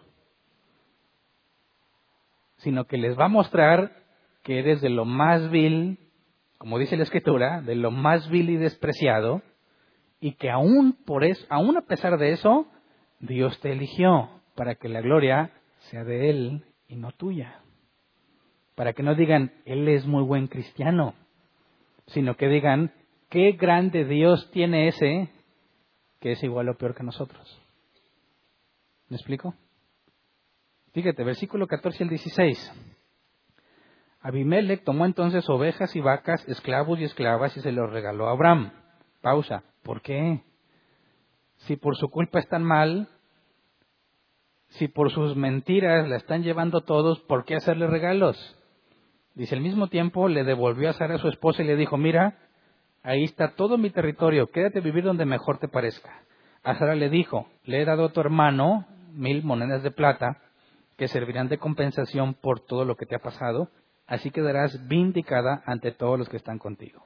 sino 2.58 2.86
que 2.86 2.98
les 2.98 3.18
va 3.18 3.26
a 3.26 3.30
mostrar 3.30 4.00
que 4.50 4.58
eres 4.58 4.82
de 4.82 4.90
lo 4.90 5.06
más 5.06 5.52
vil, 5.52 6.00
como 6.58 6.80
dice 6.80 6.98
la 6.98 7.04
escritura, 7.04 7.62
de 7.62 7.76
lo 7.76 7.92
más 7.92 8.28
vil 8.32 8.50
y 8.50 8.56
despreciado, 8.56 9.44
y 10.20 10.38
que 10.38 10.50
aún 10.50 10.98
por 11.06 11.24
eso, 11.24 11.46
aún 11.52 11.78
a 11.78 11.86
pesar 11.86 12.18
de 12.18 12.32
eso, 12.32 12.66
Dios 13.20 13.60
te 13.60 13.72
eligió 13.72 14.42
para 14.56 14.74
que 14.74 14.90
la 14.90 15.02
gloria 15.02 15.52
sea 15.92 16.04
de 16.04 16.32
él 16.32 16.66
y 16.88 16.96
no 16.96 17.12
tuya 17.12 17.62
para 18.74 18.94
que 18.94 19.04
no 19.04 19.14
digan, 19.14 19.52
Él 19.66 19.88
es 19.90 20.08
muy 20.08 20.24
buen 20.24 20.48
cristiano, 20.48 21.14
sino 22.08 22.36
que 22.36 22.48
digan, 22.48 22.94
qué 23.30 23.52
grande 23.52 24.06
Dios 24.06 24.50
tiene 24.52 24.88
ese 24.88 25.30
que 26.22 26.32
es 26.32 26.44
igual 26.44 26.70
o 26.70 26.78
peor 26.78 26.96
que 26.96 27.04
nosotros. 27.04 27.62
¿Me 29.10 29.18
explico? 29.18 29.54
Fíjate, 30.94 31.24
versículo 31.26 31.68
14 31.68 32.04
al 32.04 32.10
16. 32.10 32.99
Abimelech 34.22 34.84
tomó 34.84 35.06
entonces 35.06 35.50
ovejas 35.50 35.96
y 35.96 36.02
vacas, 36.02 36.48
esclavos 36.48 37.00
y 37.00 37.06
esclavas 37.06 37.56
y 37.56 37.62
se 37.62 37.72
los 37.72 37.90
regaló 37.92 38.28
a 38.28 38.32
Abraham. 38.32 38.72
Pausa. 39.22 39.64
¿Por 39.84 40.02
qué? 40.02 40.44
Si 41.58 41.78
por 41.78 41.96
su 41.96 42.10
culpa 42.10 42.40
están 42.40 42.64
mal, 42.64 43.08
si 44.70 44.88
por 44.88 45.12
sus 45.12 45.36
mentiras 45.36 46.08
la 46.08 46.18
están 46.18 46.44
llevando 46.44 46.82
todos, 46.82 47.20
¿por 47.22 47.46
qué 47.46 47.56
hacerle 47.56 47.88
regalos? 47.88 48.56
Dice, 49.36 49.56
al 49.56 49.62
mismo 49.62 49.88
tiempo 49.88 50.28
le 50.28 50.44
devolvió 50.44 50.90
a 50.90 50.94
Sara 50.94 51.16
a 51.16 51.20
su 51.20 51.28
esposa 51.28 51.64
y 51.64 51.68
le 51.68 51.76
dijo, 51.76 51.98
mira, 51.98 52.38
ahí 53.04 53.24
está 53.24 53.56
todo 53.56 53.78
mi 53.78 53.90
territorio, 53.90 54.52
quédate 54.52 54.80
a 54.80 54.84
vivir 54.84 55.04
donde 55.04 55.26
mejor 55.26 55.60
te 55.60 55.68
parezca. 55.68 56.24
A 56.64 56.76
Sara 56.76 56.96
le 56.96 57.10
dijo, 57.10 57.48
le 57.64 57.82
he 57.82 57.86
dado 57.86 58.06
a 58.06 58.12
tu 58.12 58.20
hermano 58.20 58.86
mil 59.14 59.44
monedas 59.44 59.82
de 59.82 59.92
plata 59.92 60.42
que 60.98 61.08
servirán 61.08 61.48
de 61.48 61.58
compensación 61.58 62.34
por 62.34 62.60
todo 62.60 62.84
lo 62.84 62.96
que 62.96 63.06
te 63.06 63.16
ha 63.16 63.20
pasado, 63.20 63.70
así 64.10 64.32
quedarás 64.32 64.88
vindicada 64.88 65.62
ante 65.66 65.92
todos 65.92 66.18
los 66.18 66.28
que 66.28 66.38
están 66.38 66.58
contigo. 66.58 67.06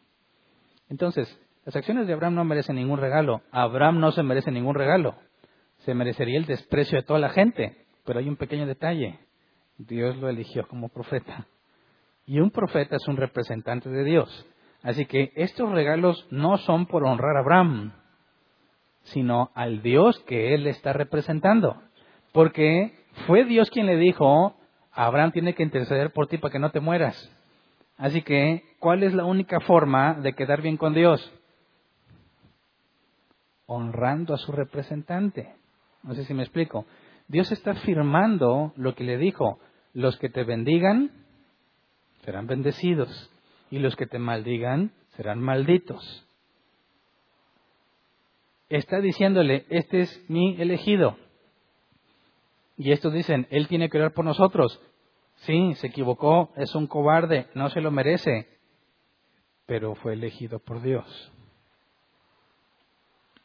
Entonces, 0.89 1.28
las 1.66 1.76
acciones 1.76 2.08
de 2.08 2.14
Abraham 2.14 2.36
no 2.36 2.45
merecen 2.45 2.78
ningún 2.78 2.99
regalo. 2.99 3.41
Abraham 3.51 3.99
no 3.99 4.12
se 4.12 4.24
merece 4.24 4.51
ningún 4.51 4.76
regalo. 4.76 5.16
Se 5.80 5.93
merecería 5.93 6.38
el 6.38 6.45
desprecio 6.45 6.97
de 6.97 7.04
toda 7.04 7.20
la 7.20 7.30
gente. 7.30 7.76
Pero 8.06 8.20
hay 8.20 8.30
un 8.30 8.38
pequeño 8.38 8.66
detalle. 8.66 9.20
Dios 9.78 10.16
lo 10.18 10.30
eligió 10.30 10.68
como 10.68 10.89
profeta. 10.89 11.45
Y 12.26 12.39
un 12.39 12.51
profeta 12.51 12.95
es 12.95 13.08
un 13.08 13.18
representante 13.18 13.89
de 13.89 14.04
Dios. 14.06 14.45
Así 14.82 15.06
que 15.06 15.32
estos 15.36 15.72
regalos 15.72 16.26
no 16.32 16.58
son 16.58 16.86
por 16.86 17.04
honrar 17.06 17.36
a 17.36 17.41
Abraham, 17.41 17.93
sino 19.04 19.51
al 19.56 19.82
Dios 19.82 20.20
que 20.28 20.54
él 20.54 20.68
está 20.68 20.93
representando. 20.93 21.82
Porque 22.32 22.93
fue 23.28 23.43
Dios 23.45 23.70
quien 23.70 23.88
le 23.88 23.97
dijo, 23.97 24.56
Abraham 24.94 25.32
tiene 25.32 25.56
que 25.56 25.64
interceder 25.64 26.12
por 26.12 26.28
ti 26.28 26.38
para 26.38 26.52
que 26.52 26.60
no 26.60 26.72
te 26.72 26.80
mueras. 26.80 27.32
Así 27.98 28.22
que, 28.22 28.64
¿cuál 28.80 29.04
es 29.04 29.14
la 29.14 29.26
única 29.26 29.60
forma 29.60 30.16
de 30.16 30.34
quedar 30.34 30.62
bien 30.62 30.78
con 30.78 30.94
Dios? 30.94 31.32
Honrando 33.66 34.34
a 34.34 34.38
su 34.38 34.52
representante. 34.52 35.54
No 36.04 36.14
sé 36.14 36.26
si 36.26 36.34
me 36.34 36.44
explico. 36.44 36.86
Dios 37.28 37.52
está 37.52 37.74
firmando 37.76 38.74
lo 38.76 38.96
que 38.96 39.04
le 39.04 39.18
dijo. 39.18 39.60
Los 39.94 40.18
que 40.18 40.30
te 40.30 40.44
bendigan 40.44 41.12
serán 42.26 42.48
bendecidos 42.48 43.32
y 43.70 43.80
los 43.80 43.96
que 43.96 44.06
te 44.06 44.20
maldigan 44.20 44.91
serán 45.16 45.39
malditos. 45.39 46.28
Está 48.70 49.00
diciéndole, 49.00 49.66
este 49.70 50.02
es 50.02 50.30
mi 50.30 50.60
elegido. 50.60 51.18
Y 52.78 52.91
estos 52.91 53.13
dicen, 53.13 53.47
Él 53.49 53.67
tiene 53.67 53.89
que 53.89 53.97
orar 53.97 54.13
por 54.13 54.26
nosotros. 54.26 54.82
Sí, 55.38 55.74
se 55.76 55.88
equivocó, 55.88 56.51
es 56.55 56.74
un 56.76 56.88
cobarde, 56.88 57.47
no 57.53 57.69
se 57.69 57.82
lo 57.82 57.91
merece, 57.91 58.47
pero 59.65 59.95
fue 59.95 60.13
elegido 60.13 60.59
por 60.59 60.82
Dios. 60.82 61.32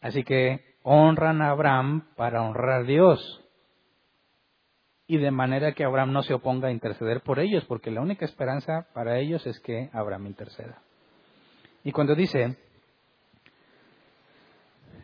Así 0.01 0.23
que 0.23 0.77
honran 0.83 1.43
a 1.43 1.51
Abraham 1.51 2.09
para 2.17 2.43
honrar 2.43 2.83
a 2.83 2.85
Dios. 2.85 3.45
Y 5.07 5.17
de 5.17 5.31
manera 5.31 5.73
que 5.73 5.85
Abraham 5.85 6.13
no 6.13 6.23
se 6.23 6.35
oponga 6.35 6.69
a 6.69 6.73
interceder 6.73 7.23
por 7.23 7.41
ellos, 7.41 7.65
porque 7.65 7.91
la 7.91 8.03
única 8.03 8.25
esperanza 8.25 8.89
para 8.93 9.19
ellos 9.19 9.47
es 9.47 9.59
que 9.61 9.91
Abraham 9.93 10.27
interceda. 10.27 10.83
Y 11.83 11.93
cuando 11.93 12.15
dice, 12.15 12.57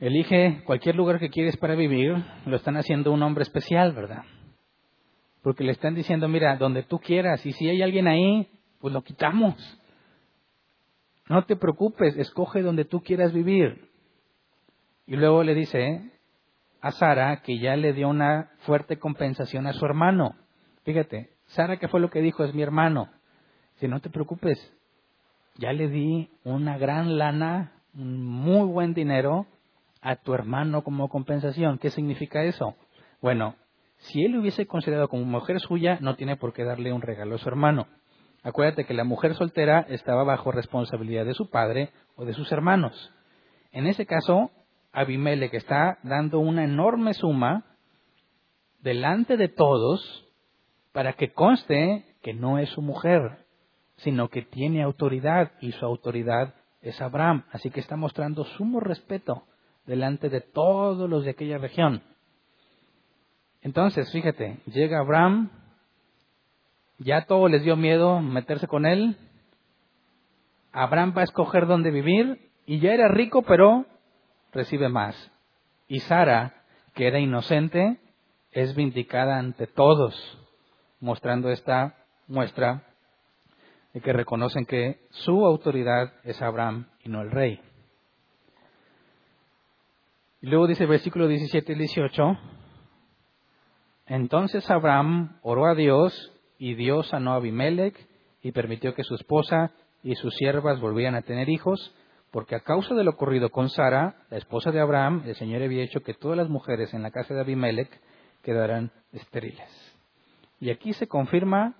elige 0.00 0.62
cualquier 0.64 0.96
lugar 0.96 1.18
que 1.18 1.30
quieres 1.30 1.56
para 1.56 1.74
vivir, 1.74 2.14
lo 2.46 2.56
están 2.56 2.76
haciendo 2.76 3.12
un 3.12 3.22
hombre 3.22 3.42
especial, 3.42 3.92
¿verdad? 3.92 4.24
Porque 5.42 5.64
le 5.64 5.72
están 5.72 5.94
diciendo, 5.94 6.28
mira, 6.28 6.56
donde 6.56 6.82
tú 6.82 6.98
quieras, 6.98 7.44
y 7.44 7.52
si 7.52 7.68
hay 7.68 7.82
alguien 7.82 8.08
ahí, 8.08 8.48
pues 8.80 8.92
lo 8.92 9.02
quitamos. 9.02 9.54
No 11.28 11.44
te 11.44 11.56
preocupes, 11.56 12.16
escoge 12.16 12.62
donde 12.62 12.84
tú 12.84 13.02
quieras 13.02 13.32
vivir. 13.32 13.90
Y 15.06 15.16
luego 15.16 15.42
le 15.42 15.54
dice 15.54 16.10
a 16.80 16.90
Sara 16.90 17.42
que 17.42 17.58
ya 17.58 17.76
le 17.76 17.92
dio 17.92 18.08
una 18.08 18.50
fuerte 18.60 18.98
compensación 18.98 19.66
a 19.66 19.72
su 19.72 19.84
hermano. 19.84 20.34
Fíjate, 20.84 21.30
Sara, 21.46 21.78
¿qué 21.78 21.88
fue 21.88 22.00
lo 22.00 22.10
que 22.10 22.20
dijo? 22.20 22.44
Es 22.44 22.54
mi 22.54 22.62
hermano. 22.62 23.08
Si 23.76 23.88
no 23.88 24.00
te 24.00 24.10
preocupes, 24.10 24.58
ya 25.56 25.72
le 25.72 25.88
di 25.88 26.30
una 26.44 26.78
gran 26.78 27.16
lana, 27.16 27.72
un 27.94 28.22
muy 28.24 28.66
buen 28.66 28.92
dinero 28.92 29.46
a 30.04 30.16
tu 30.16 30.34
hermano 30.34 30.84
como 30.84 31.08
compensación. 31.08 31.78
¿Qué 31.78 31.90
significa 31.90 32.44
eso? 32.44 32.76
Bueno, 33.22 33.56
si 33.96 34.22
él 34.22 34.32
lo 34.32 34.40
hubiese 34.40 34.66
considerado 34.66 35.08
como 35.08 35.24
mujer 35.24 35.58
suya, 35.60 35.98
no 36.02 36.14
tiene 36.14 36.36
por 36.36 36.52
qué 36.52 36.62
darle 36.62 36.92
un 36.92 37.00
regalo 37.00 37.36
a 37.36 37.38
su 37.38 37.48
hermano. 37.48 37.88
Acuérdate 38.42 38.84
que 38.84 38.92
la 38.92 39.04
mujer 39.04 39.34
soltera 39.34 39.86
estaba 39.88 40.22
bajo 40.22 40.52
responsabilidad 40.52 41.24
de 41.24 41.32
su 41.32 41.48
padre 41.48 41.90
o 42.16 42.26
de 42.26 42.34
sus 42.34 42.52
hermanos. 42.52 43.12
En 43.72 43.86
ese 43.86 44.04
caso, 44.04 44.50
Abimelech 44.92 45.54
está 45.54 45.98
dando 46.02 46.38
una 46.38 46.64
enorme 46.64 47.14
suma 47.14 47.64
delante 48.80 49.38
de 49.38 49.48
todos 49.48 50.28
para 50.92 51.14
que 51.14 51.32
conste 51.32 52.04
que 52.22 52.34
no 52.34 52.58
es 52.58 52.68
su 52.68 52.82
mujer, 52.82 53.38
sino 53.96 54.28
que 54.28 54.42
tiene 54.42 54.82
autoridad 54.82 55.52
y 55.62 55.72
su 55.72 55.86
autoridad 55.86 56.54
es 56.82 57.00
Abraham. 57.00 57.44
Así 57.52 57.70
que 57.70 57.80
está 57.80 57.96
mostrando 57.96 58.44
sumo 58.44 58.80
respeto 58.80 59.46
delante 59.86 60.28
de 60.28 60.40
todos 60.40 61.08
los 61.08 61.24
de 61.24 61.30
aquella 61.30 61.58
región. 61.58 62.02
Entonces, 63.62 64.10
fíjate, 64.12 64.58
llega 64.66 65.00
Abraham, 65.00 65.50
ya 66.98 67.26
todo 67.26 67.48
les 67.48 67.62
dio 67.62 67.76
miedo 67.76 68.20
meterse 68.20 68.66
con 68.66 68.86
él. 68.86 69.16
Abraham 70.72 71.14
va 71.16 71.22
a 71.22 71.24
escoger 71.24 71.66
dónde 71.66 71.90
vivir 71.90 72.50
y 72.66 72.78
ya 72.80 72.92
era 72.92 73.08
rico, 73.08 73.42
pero 73.42 73.86
recibe 74.52 74.88
más. 74.88 75.30
Y 75.88 76.00
Sara, 76.00 76.62
que 76.94 77.06
era 77.06 77.18
inocente, 77.18 77.98
es 78.52 78.74
vindicada 78.74 79.38
ante 79.38 79.66
todos, 79.66 80.38
mostrando 81.00 81.50
esta 81.50 81.96
muestra 82.26 82.84
y 83.92 84.00
que 84.00 84.12
reconocen 84.12 84.66
que 84.66 85.06
su 85.10 85.44
autoridad 85.44 86.12
es 86.24 86.40
Abraham 86.42 86.86
y 87.02 87.08
no 87.08 87.22
el 87.22 87.30
rey. 87.30 87.60
Y 90.44 90.46
luego 90.46 90.66
dice 90.66 90.84
versículo 90.84 91.26
17 91.26 91.72
y 91.72 91.74
18, 91.74 92.38
entonces 94.08 94.70
Abraham 94.70 95.38
oró 95.40 95.64
a 95.64 95.74
Dios 95.74 96.34
y 96.58 96.74
Dios 96.74 97.08
sanó 97.08 97.32
a 97.32 97.36
Abimelech 97.36 97.96
y 98.42 98.52
permitió 98.52 98.92
que 98.92 99.04
su 99.04 99.14
esposa 99.14 99.70
y 100.02 100.16
sus 100.16 100.34
siervas 100.34 100.82
volvieran 100.82 101.14
a 101.14 101.22
tener 101.22 101.48
hijos, 101.48 101.94
porque 102.30 102.56
a 102.56 102.60
causa 102.60 102.94
de 102.94 103.04
lo 103.04 103.12
ocurrido 103.12 103.48
con 103.48 103.70
Sara, 103.70 104.16
la 104.28 104.36
esposa 104.36 104.70
de 104.70 104.80
Abraham, 104.80 105.22
el 105.24 105.34
Señor 105.34 105.62
había 105.62 105.82
hecho 105.82 106.02
que 106.02 106.12
todas 106.12 106.36
las 106.36 106.50
mujeres 106.50 106.92
en 106.92 107.02
la 107.02 107.10
casa 107.10 107.32
de 107.32 107.40
Abimelech 107.40 107.98
quedaran 108.42 108.92
estériles. 109.12 109.96
Y 110.60 110.68
aquí 110.68 110.92
se 110.92 111.08
confirma 111.08 111.74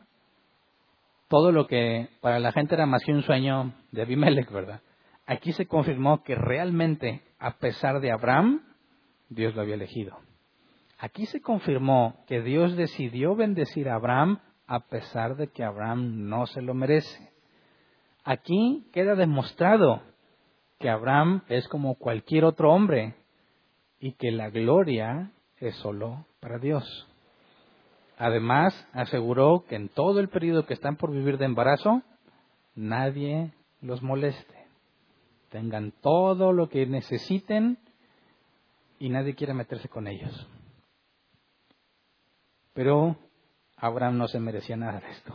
todo 1.28 1.52
lo 1.52 1.66
que 1.66 2.08
para 2.22 2.38
la 2.38 2.50
gente 2.50 2.76
era 2.76 2.86
más 2.86 3.04
que 3.04 3.12
un 3.12 3.24
sueño 3.24 3.74
de 3.92 4.00
Abimelech, 4.00 4.50
¿verdad? 4.50 4.80
Aquí 5.26 5.52
se 5.52 5.66
confirmó 5.66 6.22
que 6.22 6.34
realmente, 6.34 7.22
a 7.38 7.58
pesar 7.58 8.00
de 8.00 8.12
Abraham, 8.12 8.62
Dios 9.28 9.54
lo 9.54 9.62
había 9.62 9.74
elegido. 9.74 10.18
Aquí 10.98 11.26
se 11.26 11.40
confirmó 11.40 12.24
que 12.26 12.42
Dios 12.42 12.76
decidió 12.76 13.34
bendecir 13.34 13.88
a 13.88 13.96
Abraham 13.96 14.38
a 14.66 14.80
pesar 14.80 15.36
de 15.36 15.48
que 15.48 15.64
Abraham 15.64 16.28
no 16.28 16.46
se 16.46 16.62
lo 16.62 16.74
merece. 16.74 17.30
Aquí 18.24 18.88
queda 18.92 19.14
demostrado 19.14 20.02
que 20.78 20.88
Abraham 20.88 21.42
es 21.48 21.68
como 21.68 21.96
cualquier 21.96 22.44
otro 22.44 22.72
hombre 22.72 23.14
y 24.00 24.12
que 24.12 24.30
la 24.30 24.50
gloria 24.50 25.30
es 25.58 25.74
solo 25.76 26.26
para 26.40 26.58
Dios. 26.58 26.84
Además, 28.16 28.88
aseguró 28.92 29.64
que 29.68 29.76
en 29.76 29.88
todo 29.88 30.20
el 30.20 30.28
periodo 30.28 30.66
que 30.66 30.74
están 30.74 30.96
por 30.96 31.10
vivir 31.10 31.36
de 31.36 31.46
embarazo, 31.46 32.02
nadie 32.74 33.52
los 33.80 34.02
moleste. 34.02 34.53
Tengan 35.54 35.92
todo 36.00 36.52
lo 36.52 36.68
que 36.68 36.84
necesiten 36.84 37.78
y 38.98 39.08
nadie 39.08 39.36
quiere 39.36 39.54
meterse 39.54 39.88
con 39.88 40.08
ellos. 40.08 40.48
Pero 42.72 43.14
Abraham 43.76 44.18
no 44.18 44.26
se 44.26 44.40
merecía 44.40 44.76
nada 44.76 44.98
de 44.98 45.10
esto. 45.12 45.32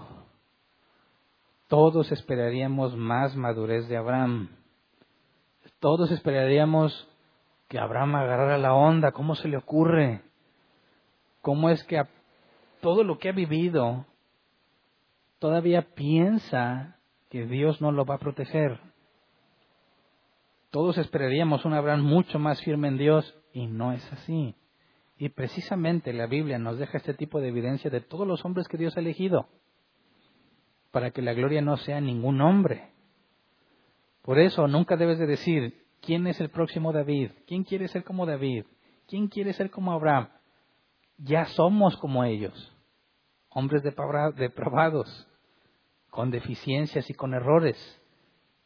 Todos 1.70 2.12
esperaríamos 2.12 2.98
más 2.98 3.38
madurez 3.38 3.88
de 3.88 3.96
Abraham. 3.96 4.50
Todos 5.80 6.12
esperaríamos 6.12 7.08
que 7.70 7.80
Abraham 7.80 8.16
agarrara 8.16 8.58
la 8.58 8.74
onda. 8.74 9.14
¿Cómo 9.14 9.36
se 9.36 9.48
le 9.48 9.56
ocurre? 9.56 10.22
¿Cómo 11.42 11.70
es 11.70 11.82
que 11.86 12.04
todo 12.82 13.06
lo 13.06 13.20
que 13.20 13.30
ha 13.30 13.32
vivido, 13.32 14.06
todavía 15.40 15.94
piensa 15.96 16.98
que 17.30 17.46
Dios 17.46 17.80
no 17.80 17.94
lo 17.94 18.04
va 18.04 18.16
a 18.16 18.20
proteger. 18.20 18.89
Todos 20.70 20.98
esperaríamos 20.98 21.66
un 21.66 21.74
Abraham 21.74 22.02
mucho 22.02 22.40
más 22.40 22.62
firme 22.62 22.88
en 22.88 22.98
Dios 22.98 23.36
y 23.54 23.68
no 23.68 23.92
es 23.92 24.14
así. 24.14 24.56
Y 25.18 25.30
precisamente 25.30 26.14
la 26.14 26.28
Biblia 26.28 26.60
nos 26.60 26.78
deja 26.78 26.98
este 26.98 27.14
tipo 27.14 27.42
de 27.42 27.50
evidencia 27.50 27.90
de 27.90 28.02
todos 28.02 28.28
los 28.28 28.46
hombres 28.46 28.68
que 28.68 28.78
Dios 28.78 28.96
ha 28.96 29.02
elegido, 29.02 29.48
para 30.92 31.12
que 31.12 31.22
la 31.22 31.34
gloria 31.34 31.62
no 31.62 31.78
sea 31.78 32.00
ningún 32.00 32.42
hombre. 32.42 32.92
Por 34.22 34.40
eso 34.40 34.68
nunca 34.68 34.96
debes 34.96 35.20
de 35.20 35.28
decir, 35.28 35.86
¿quién 36.02 36.28
es 36.28 36.40
el 36.40 36.50
próximo 36.50 36.94
David? 36.94 37.32
¿Quién 37.48 37.64
quiere 37.64 37.88
ser 37.88 38.04
como 38.04 38.26
David? 38.26 38.66
¿Quién 39.08 39.28
quiere 39.28 39.54
ser 39.54 39.72
como 39.72 39.92
Abraham? 39.92 40.30
ya 41.20 41.46
somos 41.46 41.98
como 41.98 42.24
ellos, 42.24 42.74
hombres 43.50 43.84
depravados, 43.84 45.28
con 46.10 46.32
deficiencias 46.32 47.10
y 47.10 47.14
con 47.14 47.34
errores. 47.34 47.78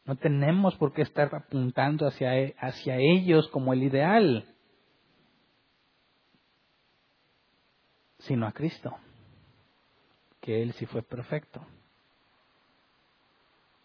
No 0.04 0.16
tenemos 0.16 0.76
por 0.76 0.92
qué 0.92 1.02
estar 1.02 1.34
apuntando 1.34 2.06
hacia, 2.06 2.38
e, 2.38 2.54
hacia 2.58 2.96
ellos 2.98 3.48
como 3.48 3.72
el 3.72 3.82
ideal, 3.82 4.44
sino 8.18 8.46
a 8.46 8.52
Cristo, 8.52 8.94
que 10.40 10.62
Él 10.62 10.72
sí 10.74 10.86
fue 10.86 11.02
perfecto. 11.02 11.60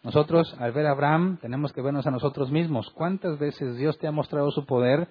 Nosotros, 0.02 0.54
al 0.58 0.72
ver 0.72 0.86
a 0.86 0.92
Abraham, 0.92 1.38
tenemos 1.40 1.72
que 1.72 1.82
vernos 1.82 2.06
a 2.06 2.10
nosotros 2.10 2.50
mismos. 2.50 2.90
¿Cuántas 2.90 3.38
veces 3.38 3.76
Dios 3.76 3.98
te 3.98 4.06
ha 4.06 4.12
mostrado 4.12 4.50
su 4.50 4.64
poder 4.64 5.08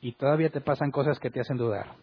y 0.00 0.12
todavía 0.12 0.50
te 0.50 0.60
pasan 0.60 0.90
cosas 0.90 1.20
que 1.20 1.30
te 1.30 1.40
hacen 1.40 1.56
dudar? 1.56 1.94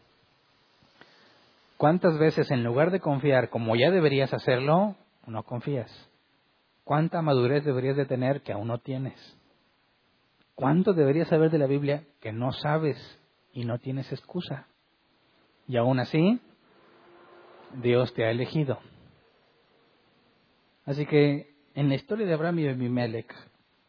¿Cuántas 1.76 2.18
veces 2.20 2.52
en 2.52 2.64
lugar 2.64 2.92
de 2.92 3.00
confiar 3.00 3.50
como 3.50 3.76
ya 3.76 3.92
deberías 3.92 4.34
hacerlo, 4.34 4.96
no 5.26 5.44
confías? 5.44 6.11
¿Cuánta 6.92 7.22
madurez 7.22 7.64
deberías 7.64 7.96
de 7.96 8.06
tener 8.06 8.42
que 8.42 8.52
aún 8.52 8.68
no 8.68 8.80
tienes? 8.80 9.16
¿Cuánto 10.56 10.92
deberías 10.92 11.30
saber 11.30 11.50
de 11.50 11.58
la 11.58 11.66
Biblia 11.66 12.04
que 12.20 12.34
no 12.34 12.52
sabes 12.52 12.98
y 13.54 13.64
no 13.64 13.80
tienes 13.80 14.12
excusa? 14.12 14.68
Y 15.70 15.78
aún 15.78 16.02
así, 16.02 16.42
Dios 17.82 18.14
te 18.14 18.26
ha 18.26 18.30
elegido. 18.30 18.78
Así 20.84 21.06
que 21.06 21.56
en 21.76 21.88
la 21.88 21.96
historia 21.96 22.28
de 22.28 22.34
Abraham 22.34 22.60
y 22.60 22.68
Abimelech 22.68 23.34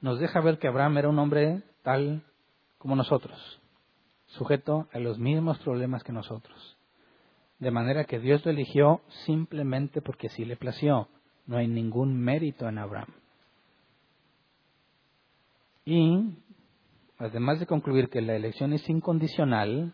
nos 0.01 0.21
deja 0.21 0.41
ver 0.41 0.61
que 0.61 0.69
Abraham 0.69 0.99
era 0.99 1.09
un 1.09 1.19
hombre 1.19 1.65
tal 1.83 2.23
como 2.79 2.95
nosotros, 2.95 3.61
sujeto 4.27 4.87
a 4.93 5.01
los 5.01 5.19
mismos 5.19 5.59
problemas 5.59 6.05
que 6.05 6.13
nosotros. 6.13 6.79
De 7.59 7.73
manera 7.73 8.05
que 8.05 8.21
Dios 8.21 8.45
lo 8.45 8.53
eligió 8.53 9.01
simplemente 9.27 10.03
porque 10.03 10.29
así 10.29 10.45
le 10.45 10.57
plació. 10.57 11.09
No 11.47 11.57
hay 11.57 11.67
ningún 11.67 12.19
mérito 12.19 12.69
en 12.69 12.79
Abraham. 12.79 13.13
Y, 15.85 16.37
además 17.19 17.59
de 17.59 17.67
concluir 17.67 18.09
que 18.09 18.23
la 18.23 18.37
elección 18.37 18.73
es 18.73 18.89
incondicional, 18.89 19.93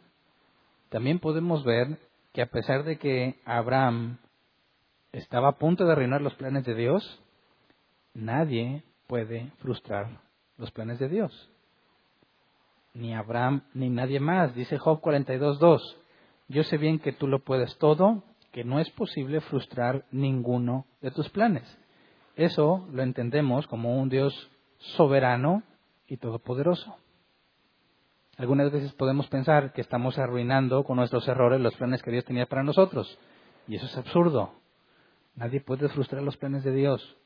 también 0.90 1.18
podemos 1.18 1.64
ver 1.64 1.98
que 2.32 2.42
a 2.42 2.50
pesar 2.50 2.84
de 2.84 2.98
que 2.98 3.40
Abraham 3.44 4.18
estaba 5.12 5.48
a 5.48 5.58
punto 5.58 5.84
de 5.84 5.92
arruinar 5.92 6.20
los 6.20 6.34
planes 6.34 6.64
de 6.64 6.74
Dios, 6.74 7.20
nadie 8.14 8.82
puede 9.06 9.50
frustrar 9.58 10.20
los 10.58 10.70
planes 10.70 10.98
de 10.98 11.08
Dios. 11.08 11.50
Ni 12.94 13.14
Abraham 13.14 13.62
ni 13.74 13.90
nadie 13.90 14.20
más. 14.20 14.54
Dice 14.54 14.78
Job 14.78 15.00
42.2, 15.00 15.80
yo 16.48 16.62
sé 16.64 16.76
bien 16.76 16.98
que 16.98 17.12
tú 17.12 17.26
lo 17.26 17.40
puedes 17.40 17.76
todo, 17.78 18.22
que 18.52 18.64
no 18.64 18.80
es 18.80 18.90
posible 18.90 19.40
frustrar 19.40 20.04
ninguno 20.10 20.86
de 21.00 21.10
tus 21.10 21.28
planes. 21.30 21.78
Eso 22.36 22.86
lo 22.92 23.02
entendemos 23.02 23.66
como 23.66 24.00
un 24.00 24.08
Dios 24.08 24.50
soberano 24.78 25.62
y 26.06 26.16
todopoderoso. 26.16 26.96
Algunas 28.36 28.70
veces 28.70 28.92
podemos 28.92 29.26
pensar 29.26 29.72
que 29.72 29.80
estamos 29.80 30.16
arruinando 30.16 30.84
con 30.84 30.96
nuestros 30.96 31.26
errores 31.26 31.60
los 31.60 31.74
planes 31.74 32.02
que 32.02 32.12
Dios 32.12 32.24
tenía 32.24 32.46
para 32.46 32.62
nosotros. 32.62 33.18
Y 33.66 33.74
eso 33.74 33.86
es 33.86 33.96
absurdo. 33.96 34.52
Nadie 35.34 35.60
puede 35.60 35.88
frustrar 35.88 36.22
los 36.22 36.36
planes 36.36 36.62
de 36.62 36.72
Dios. 36.72 37.16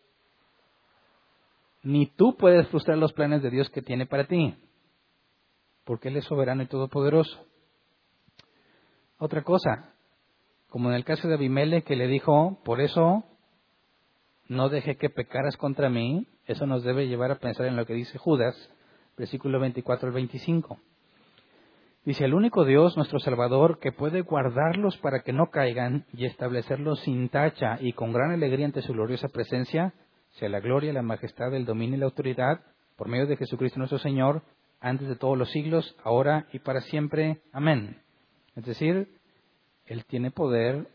Ni 1.82 2.06
tú 2.06 2.36
puedes 2.36 2.66
frustrar 2.68 2.96
los 2.96 3.12
planes 3.12 3.42
de 3.42 3.50
Dios 3.50 3.68
que 3.68 3.82
tiene 3.82 4.06
para 4.06 4.26
ti. 4.26 4.56
Porque 5.84 6.08
Él 6.08 6.16
es 6.16 6.24
soberano 6.24 6.62
y 6.62 6.66
todopoderoso. 6.66 7.44
Otra 9.18 9.42
cosa, 9.42 9.91
como 10.72 10.88
en 10.88 10.94
el 10.94 11.04
caso 11.04 11.28
de 11.28 11.34
Abimele 11.34 11.82
que 11.82 11.96
le 11.96 12.06
dijo, 12.06 12.58
por 12.64 12.80
eso 12.80 13.24
no 14.48 14.70
dejé 14.70 14.96
que 14.96 15.10
pecaras 15.10 15.58
contra 15.58 15.90
mí, 15.90 16.26
eso 16.46 16.64
nos 16.64 16.82
debe 16.82 17.08
llevar 17.08 17.30
a 17.30 17.40
pensar 17.40 17.66
en 17.66 17.76
lo 17.76 17.84
que 17.84 17.92
dice 17.92 18.16
Judas, 18.16 18.56
versículo 19.18 19.60
24 19.60 20.08
al 20.08 20.14
25. 20.14 20.78
Dice, 22.06 22.24
el 22.24 22.32
único 22.32 22.64
Dios, 22.64 22.96
nuestro 22.96 23.18
Salvador, 23.18 23.80
que 23.80 23.92
puede 23.92 24.22
guardarlos 24.22 24.96
para 24.96 25.20
que 25.20 25.34
no 25.34 25.50
caigan 25.50 26.06
y 26.14 26.24
establecerlos 26.24 27.00
sin 27.00 27.28
tacha 27.28 27.76
y 27.78 27.92
con 27.92 28.14
gran 28.14 28.30
alegría 28.30 28.64
ante 28.64 28.80
su 28.80 28.94
gloriosa 28.94 29.28
presencia, 29.28 29.92
sea 30.30 30.48
la 30.48 30.60
gloria, 30.60 30.94
la 30.94 31.02
majestad, 31.02 31.52
el 31.52 31.66
dominio 31.66 31.96
y 31.96 32.00
la 32.00 32.06
autoridad, 32.06 32.62
por 32.96 33.08
medio 33.08 33.26
de 33.26 33.36
Jesucristo 33.36 33.78
nuestro 33.78 33.98
Señor, 33.98 34.40
antes 34.80 35.06
de 35.06 35.16
todos 35.16 35.36
los 35.36 35.50
siglos, 35.50 35.94
ahora 36.02 36.46
y 36.50 36.60
para 36.60 36.80
siempre. 36.80 37.42
Amén. 37.52 37.98
Es 38.56 38.64
decir, 38.64 39.20
Él 39.86 40.04
tiene 40.04 40.30
poder 40.30 40.88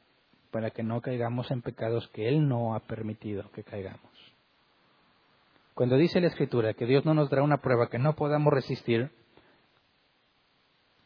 para 0.51 0.71
que 0.71 0.83
no 0.83 1.01
caigamos 1.01 1.51
en 1.51 1.61
pecados 1.61 2.07
que 2.09 2.27
Él 2.27 2.47
no 2.47 2.75
ha 2.75 2.79
permitido 2.79 3.51
que 3.51 3.63
caigamos. 3.63 4.01
Cuando 5.73 5.97
dice 5.97 6.19
la 6.19 6.27
Escritura 6.27 6.73
que 6.73 6.85
Dios 6.85 7.05
no 7.05 7.13
nos 7.13 7.29
dará 7.29 7.43
una 7.43 7.61
prueba 7.61 7.89
que 7.89 7.99
no 7.99 8.15
podamos 8.15 8.51
resistir, 8.51 9.11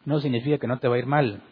no 0.06 0.20
significa 0.20 0.58
que 0.58 0.68
no 0.68 0.80
te 0.80 0.88
va 0.88 0.96
a 0.96 1.00
ir 1.00 1.06
mal. 1.06 1.44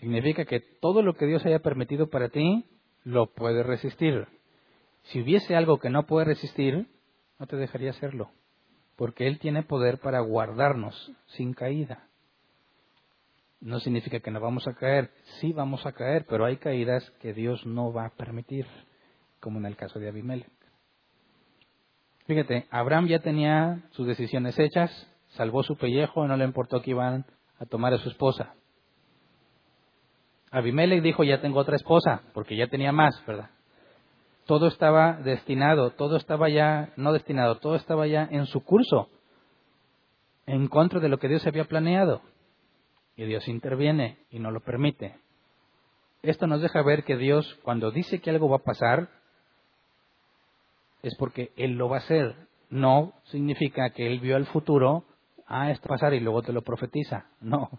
Significa 0.00 0.44
que 0.44 0.60
todo 0.60 1.02
lo 1.02 1.14
que 1.14 1.26
Dios 1.26 1.46
haya 1.46 1.60
permitido 1.60 2.08
para 2.08 2.28
ti, 2.28 2.64
lo 3.04 3.26
puedes 3.26 3.64
resistir. 3.64 4.26
Si 5.04 5.20
hubiese 5.20 5.54
algo 5.54 5.78
que 5.78 5.90
no 5.90 6.06
puede 6.06 6.26
resistir, 6.26 6.88
no 7.38 7.46
te 7.46 7.56
dejaría 7.56 7.90
hacerlo, 7.90 8.30
porque 8.96 9.26
Él 9.26 9.38
tiene 9.38 9.62
poder 9.62 9.98
para 9.98 10.20
guardarnos 10.20 11.12
sin 11.26 11.52
caída. 11.52 12.08
No 13.64 13.80
significa 13.80 14.20
que 14.20 14.30
no 14.30 14.40
vamos 14.40 14.68
a 14.68 14.74
caer, 14.74 15.10
sí 15.40 15.54
vamos 15.54 15.86
a 15.86 15.92
caer, 15.92 16.26
pero 16.28 16.44
hay 16.44 16.58
caídas 16.58 17.10
que 17.22 17.32
Dios 17.32 17.64
no 17.64 17.94
va 17.94 18.04
a 18.04 18.10
permitir, 18.10 18.66
como 19.40 19.58
en 19.58 19.64
el 19.64 19.74
caso 19.74 19.98
de 19.98 20.06
Abimelech. 20.06 20.52
Fíjate, 22.26 22.66
Abraham 22.70 23.06
ya 23.06 23.20
tenía 23.20 23.80
sus 23.92 24.06
decisiones 24.06 24.58
hechas, 24.58 24.90
salvó 25.28 25.62
su 25.62 25.78
pellejo 25.78 26.28
no 26.28 26.36
le 26.36 26.44
importó 26.44 26.82
que 26.82 26.90
iban 26.90 27.24
a 27.58 27.64
tomar 27.64 27.94
a 27.94 27.98
su 27.98 28.10
esposa. 28.10 28.52
Abimelech 30.50 31.02
dijo, 31.02 31.24
ya 31.24 31.40
tengo 31.40 31.58
otra 31.58 31.76
esposa, 31.76 32.20
porque 32.34 32.58
ya 32.58 32.66
tenía 32.66 32.92
más, 32.92 33.14
¿verdad? 33.26 33.48
Todo 34.44 34.66
estaba 34.66 35.14
destinado, 35.22 35.92
todo 35.92 36.18
estaba 36.18 36.50
ya, 36.50 36.92
no 36.96 37.14
destinado, 37.14 37.60
todo 37.60 37.76
estaba 37.76 38.06
ya 38.06 38.28
en 38.30 38.44
su 38.44 38.62
curso, 38.62 39.08
en 40.44 40.68
contra 40.68 41.00
de 41.00 41.08
lo 41.08 41.18
que 41.18 41.28
Dios 41.28 41.46
había 41.46 41.64
planeado. 41.64 42.20
Y 43.16 43.24
Dios 43.24 43.46
interviene 43.48 44.18
y 44.30 44.38
no 44.38 44.50
lo 44.50 44.60
permite. 44.60 45.16
Esto 46.22 46.46
nos 46.46 46.60
deja 46.60 46.82
ver 46.82 47.04
que 47.04 47.16
Dios, 47.16 47.58
cuando 47.62 47.90
dice 47.90 48.20
que 48.20 48.30
algo 48.30 48.48
va 48.48 48.56
a 48.56 48.64
pasar, 48.64 49.08
es 51.02 51.14
porque 51.16 51.52
Él 51.56 51.72
lo 51.72 51.88
va 51.88 51.96
a 51.96 52.00
hacer. 52.00 52.34
No 52.70 53.12
significa 53.24 53.90
que 53.90 54.06
Él 54.06 54.20
vio 54.20 54.36
el 54.36 54.46
futuro 54.46 55.04
ah, 55.46 55.70
esto 55.70 55.88
pasar 55.88 56.14
y 56.14 56.20
luego 56.20 56.42
te 56.42 56.52
lo 56.52 56.62
profetiza. 56.62 57.26
No. 57.40 57.70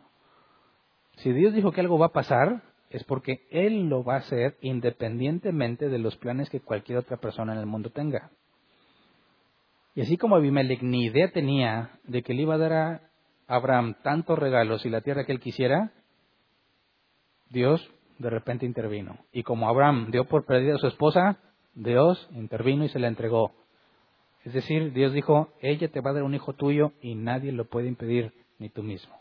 Si 1.18 1.32
Dios 1.32 1.54
dijo 1.54 1.72
que 1.72 1.82
algo 1.82 1.98
va 1.98 2.08
a 2.08 2.14
pasar, 2.14 2.62
es 2.90 3.04
porque 3.04 3.48
Él 3.50 3.90
lo 3.90 4.04
va 4.04 4.16
a 4.16 4.20
hacer 4.20 4.58
independientemente 4.62 5.90
de 5.90 5.98
los 5.98 6.16
planes 6.18 6.50
que 6.50 6.62
cualquier 6.62 7.00
otra 7.00 7.18
persona 7.18 7.54
en 7.54 7.60
el 7.60 7.66
mundo 7.66 7.90
tenga. 7.90 8.32
Y 9.96 10.02
así 10.02 10.18
como 10.18 10.36
Abimelech 10.36 10.82
ni 10.82 11.06
idea 11.06 11.32
tenía 11.32 12.00
de 12.04 12.22
que 12.22 12.34
le 12.34 12.42
iba 12.42 12.56
a 12.56 12.58
dar 12.58 12.74
a 12.74 13.02
Abraham 13.48 13.96
tantos 14.04 14.38
regalos 14.38 14.86
y 14.86 14.90
la 14.90 15.02
tierra 15.02 15.26
que 15.26 15.32
él 15.32 15.40
quisiera, 15.40 15.92
Dios 17.50 17.90
de 18.18 18.30
repente 18.30 18.66
intervino. 18.66 19.18
Y 19.32 19.44
como 19.44 19.70
Abraham 19.70 20.10
dio 20.12 20.26
por 20.26 20.46
perdida 20.46 20.76
a 20.76 20.80
su 20.80 20.88
esposa, 20.88 21.38
Dios 21.74 22.28
intervino 22.32 22.86
y 22.86 22.90
se 22.90 23.00
la 23.00 23.08
entregó. 23.08 23.52
Es 24.44 24.54
decir, 24.54 24.94
Dios 24.94 25.12
dijo, 25.14 25.50
ella 25.60 25.90
te 25.90 26.02
va 26.02 26.12
a 26.12 26.14
dar 26.14 26.24
un 26.24 26.36
hijo 26.36 26.54
tuyo 26.54 26.94
y 27.02 27.16
nadie 27.16 27.52
lo 27.52 27.66
puede 27.66 27.88
impedir, 27.88 28.32
ni 28.60 28.70
tú 28.70 28.84
mismo. 28.84 29.16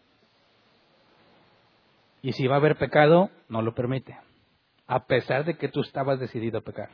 Y 2.23 2.33
si 2.33 2.47
va 2.47 2.57
a 2.57 2.59
haber 2.59 2.77
pecado, 2.77 3.31
no 3.49 3.63
lo 3.63 3.75
permite, 3.75 4.17
a 4.87 5.07
pesar 5.07 5.45
de 5.45 5.57
que 5.57 5.69
tú 5.69 5.81
estabas 5.81 6.21
decidido 6.21 6.59
a 6.59 6.63
pecar. 6.63 6.91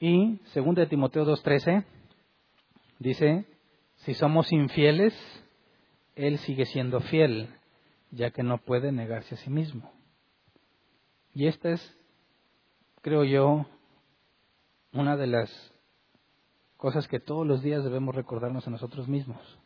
Y, 0.00 0.40
segundo 0.52 0.80
de 0.80 0.86
Timoteo 0.86 1.24
2.13, 1.24 1.84
dice, 2.98 3.46
si 4.08 4.14
somos 4.14 4.50
infieles, 4.54 5.12
Él 6.16 6.38
sigue 6.38 6.64
siendo 6.64 7.00
fiel, 7.00 7.54
ya 8.10 8.30
que 8.30 8.42
no 8.42 8.56
puede 8.56 8.90
negarse 8.90 9.34
a 9.34 9.38
sí 9.38 9.50
mismo. 9.50 9.92
Y 11.34 11.46
esta 11.46 11.72
es, 11.72 11.98
creo 13.02 13.24
yo, 13.24 13.66
una 14.94 15.18
de 15.18 15.26
las 15.26 15.74
cosas 16.78 17.06
que 17.06 17.20
todos 17.20 17.46
los 17.46 17.60
días 17.60 17.84
debemos 17.84 18.14
recordarnos 18.14 18.66
a 18.66 18.70
nosotros 18.70 19.08
mismos. 19.08 19.58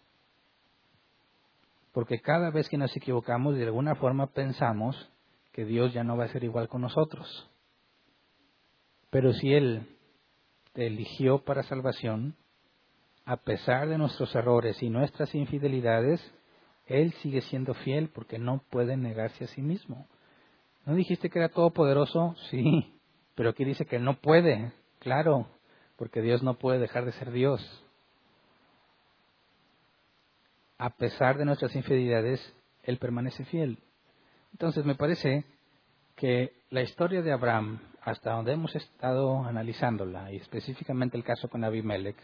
Porque 1.92 2.20
cada 2.20 2.50
vez 2.50 2.68
que 2.68 2.78
nos 2.78 2.96
equivocamos, 2.96 3.54
de 3.54 3.62
alguna 3.62 3.94
forma 3.94 4.32
pensamos 4.32 5.08
que 5.52 5.64
Dios 5.64 5.92
ya 5.92 6.02
no 6.02 6.16
va 6.16 6.24
a 6.24 6.32
ser 6.32 6.42
igual 6.42 6.66
con 6.66 6.80
nosotros. 6.80 7.48
Pero 9.08 9.34
si 9.34 9.54
Él 9.54 9.86
te 10.72 10.88
eligió 10.88 11.44
para 11.44 11.62
salvación, 11.62 12.34
a 13.24 13.36
pesar 13.36 13.88
de 13.88 13.98
nuestros 13.98 14.34
errores 14.34 14.82
y 14.82 14.90
nuestras 14.90 15.34
infidelidades, 15.34 16.20
Él 16.86 17.12
sigue 17.22 17.40
siendo 17.42 17.74
fiel 17.74 18.08
porque 18.08 18.38
no 18.38 18.62
puede 18.70 18.96
negarse 18.96 19.44
a 19.44 19.48
sí 19.48 19.62
mismo. 19.62 20.08
¿No 20.84 20.94
dijiste 20.94 21.30
que 21.30 21.38
era 21.38 21.48
todopoderoso? 21.48 22.34
Sí, 22.50 22.92
pero 23.34 23.50
aquí 23.50 23.64
dice 23.64 23.86
que 23.86 23.98
no 23.98 24.20
puede. 24.20 24.72
Claro, 24.98 25.48
porque 25.96 26.20
Dios 26.20 26.42
no 26.42 26.54
puede 26.54 26.78
dejar 26.78 27.04
de 27.04 27.12
ser 27.12 27.30
Dios. 27.30 27.62
A 30.78 30.90
pesar 30.90 31.38
de 31.38 31.44
nuestras 31.44 31.74
infidelidades, 31.76 32.40
Él 32.82 32.98
permanece 32.98 33.44
fiel. 33.44 33.78
Entonces 34.52 34.84
me 34.84 34.96
parece 34.96 35.44
que 36.16 36.52
la 36.70 36.82
historia 36.82 37.22
de 37.22 37.32
Abraham, 37.32 37.80
hasta 38.02 38.32
donde 38.32 38.52
hemos 38.52 38.74
estado 38.74 39.44
analizándola, 39.44 40.32
y 40.32 40.36
específicamente 40.36 41.16
el 41.16 41.24
caso 41.24 41.48
con 41.48 41.64
Abimelech, 41.64 42.16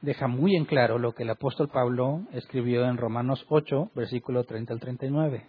deja 0.00 0.26
muy 0.26 0.56
en 0.56 0.64
claro 0.64 0.98
lo 0.98 1.14
que 1.14 1.24
el 1.24 1.30
apóstol 1.30 1.68
Pablo 1.68 2.22
escribió 2.32 2.86
en 2.86 2.96
Romanos 2.96 3.44
8, 3.48 3.90
versículo 3.94 4.44
30 4.44 4.72
al 4.72 4.80
39. 4.80 5.48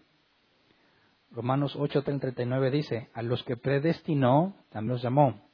Romanos 1.32 1.76
8, 1.78 2.04
30 2.04 2.28
al 2.28 2.34
39 2.34 2.72
dice, 2.72 3.10
a 3.14 3.22
los 3.22 3.44
que 3.44 3.58
predestinó, 3.58 4.56
también 4.70 4.94
los 4.94 5.02
llamó 5.02 5.52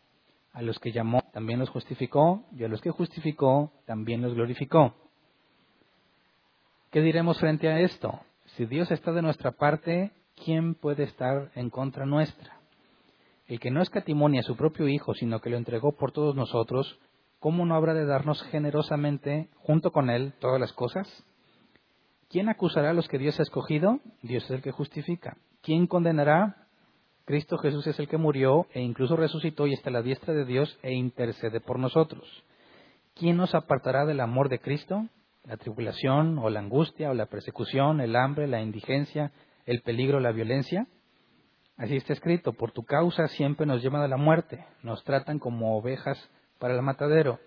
a 0.57 0.63
los 0.63 0.79
que 0.79 0.91
llamó 0.91 1.21
también 1.33 1.59
los 1.59 1.69
justificó, 1.69 2.43
y 2.51 2.63
a 2.63 2.67
los 2.67 2.81
que 2.81 2.89
justificó 2.89 3.71
también 3.85 4.23
los 4.23 4.33
glorificó. 4.33 4.95
¿Qué 6.89 6.99
diremos 7.01 7.39
frente 7.39 7.67
a 7.67 7.79
esto? 7.79 8.21
Si 8.55 8.65
Dios 8.65 8.89
está 8.89 9.11
de 9.11 9.21
nuestra 9.21 9.51
parte, 9.51 10.09
¿quién 10.43 10.73
puede 10.73 11.03
estar 11.03 11.51
en 11.53 11.69
contra 11.69 12.07
nuestra? 12.07 12.57
El 13.45 13.59
que 13.59 13.69
no 13.69 13.83
escatimonia 13.83 14.39
a 14.39 14.43
su 14.43 14.55
propio 14.55 14.87
Hijo, 14.87 15.13
sino 15.13 15.41
que 15.41 15.51
lo 15.51 15.57
entregó 15.57 15.91
por 15.91 16.11
todos 16.11 16.35
nosotros, 16.35 16.97
¿cómo 17.39 17.65
no 17.65 17.75
habrá 17.75 17.93
de 17.93 18.05
darnos 18.05 18.41
generosamente, 18.43 19.49
junto 19.55 19.91
con 19.91 20.09
Él, 20.09 20.33
todas 20.39 20.59
las 20.59 20.73
cosas? 20.73 21.07
¿Quién 22.29 22.49
acusará 22.49 22.89
a 22.89 22.93
los 22.93 23.07
que 23.07 23.17
Dios 23.17 23.39
ha 23.39 23.43
escogido? 23.43 23.99
Dios 24.21 24.43
es 24.45 24.51
el 24.51 24.61
que 24.61 24.71
justifica. 24.71 25.38
¿Quién 25.61 25.88
condenará? 25.88 26.67
Cristo 27.25 27.57
Jesús 27.57 27.85
es 27.88 27.99
el 27.99 28.07
que 28.07 28.17
murió 28.17 28.67
e 28.73 28.81
incluso 28.81 29.15
resucitó 29.15 29.67
y 29.67 29.73
está 29.73 29.89
a 29.89 29.93
la 29.93 30.01
diestra 30.01 30.33
de 30.33 30.45
Dios 30.45 30.77
e 30.81 30.93
intercede 30.93 31.59
por 31.59 31.79
nosotros. 31.79 32.25
¿Quién 33.15 33.38
nos 33.38 33.55
apartará 33.55 34.05
del 34.05 34.19
amor 34.19 34.49
de 34.49 34.59
Cristo? 34.59 35.07
La 35.43 35.57
tribulación 35.57 36.38
o 36.39 36.49
la 36.49 36.59
angustia 36.59 37.09
o 37.09 37.13
la 37.13 37.25
persecución, 37.25 38.01
el 38.01 38.15
hambre, 38.15 38.47
la 38.47 38.61
indigencia, 38.61 39.31
el 39.65 39.81
peligro, 39.81 40.19
la 40.19 40.31
violencia. 40.31 40.88
Así 41.77 41.95
está 41.95 42.13
escrito, 42.13 42.53
por 42.53 42.71
tu 42.71 42.83
causa 42.83 43.27
siempre 43.27 43.65
nos 43.65 43.81
llevan 43.81 44.01
a 44.01 44.07
la 44.07 44.17
muerte, 44.17 44.65
nos 44.81 45.03
tratan 45.03 45.39
como 45.39 45.77
ovejas 45.77 46.17
para 46.59 46.75
el 46.75 46.81
matadero. 46.81 47.39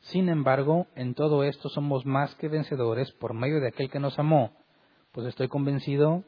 Sin 0.00 0.28
embargo, 0.28 0.86
en 0.94 1.14
todo 1.14 1.44
esto 1.44 1.68
somos 1.68 2.06
más 2.06 2.34
que 2.36 2.48
vencedores 2.48 3.12
por 3.12 3.34
medio 3.34 3.60
de 3.60 3.68
aquel 3.68 3.90
que 3.90 4.00
nos 4.00 4.18
amó, 4.18 4.52
pues 5.12 5.26
estoy 5.26 5.48
convencido 5.48 6.24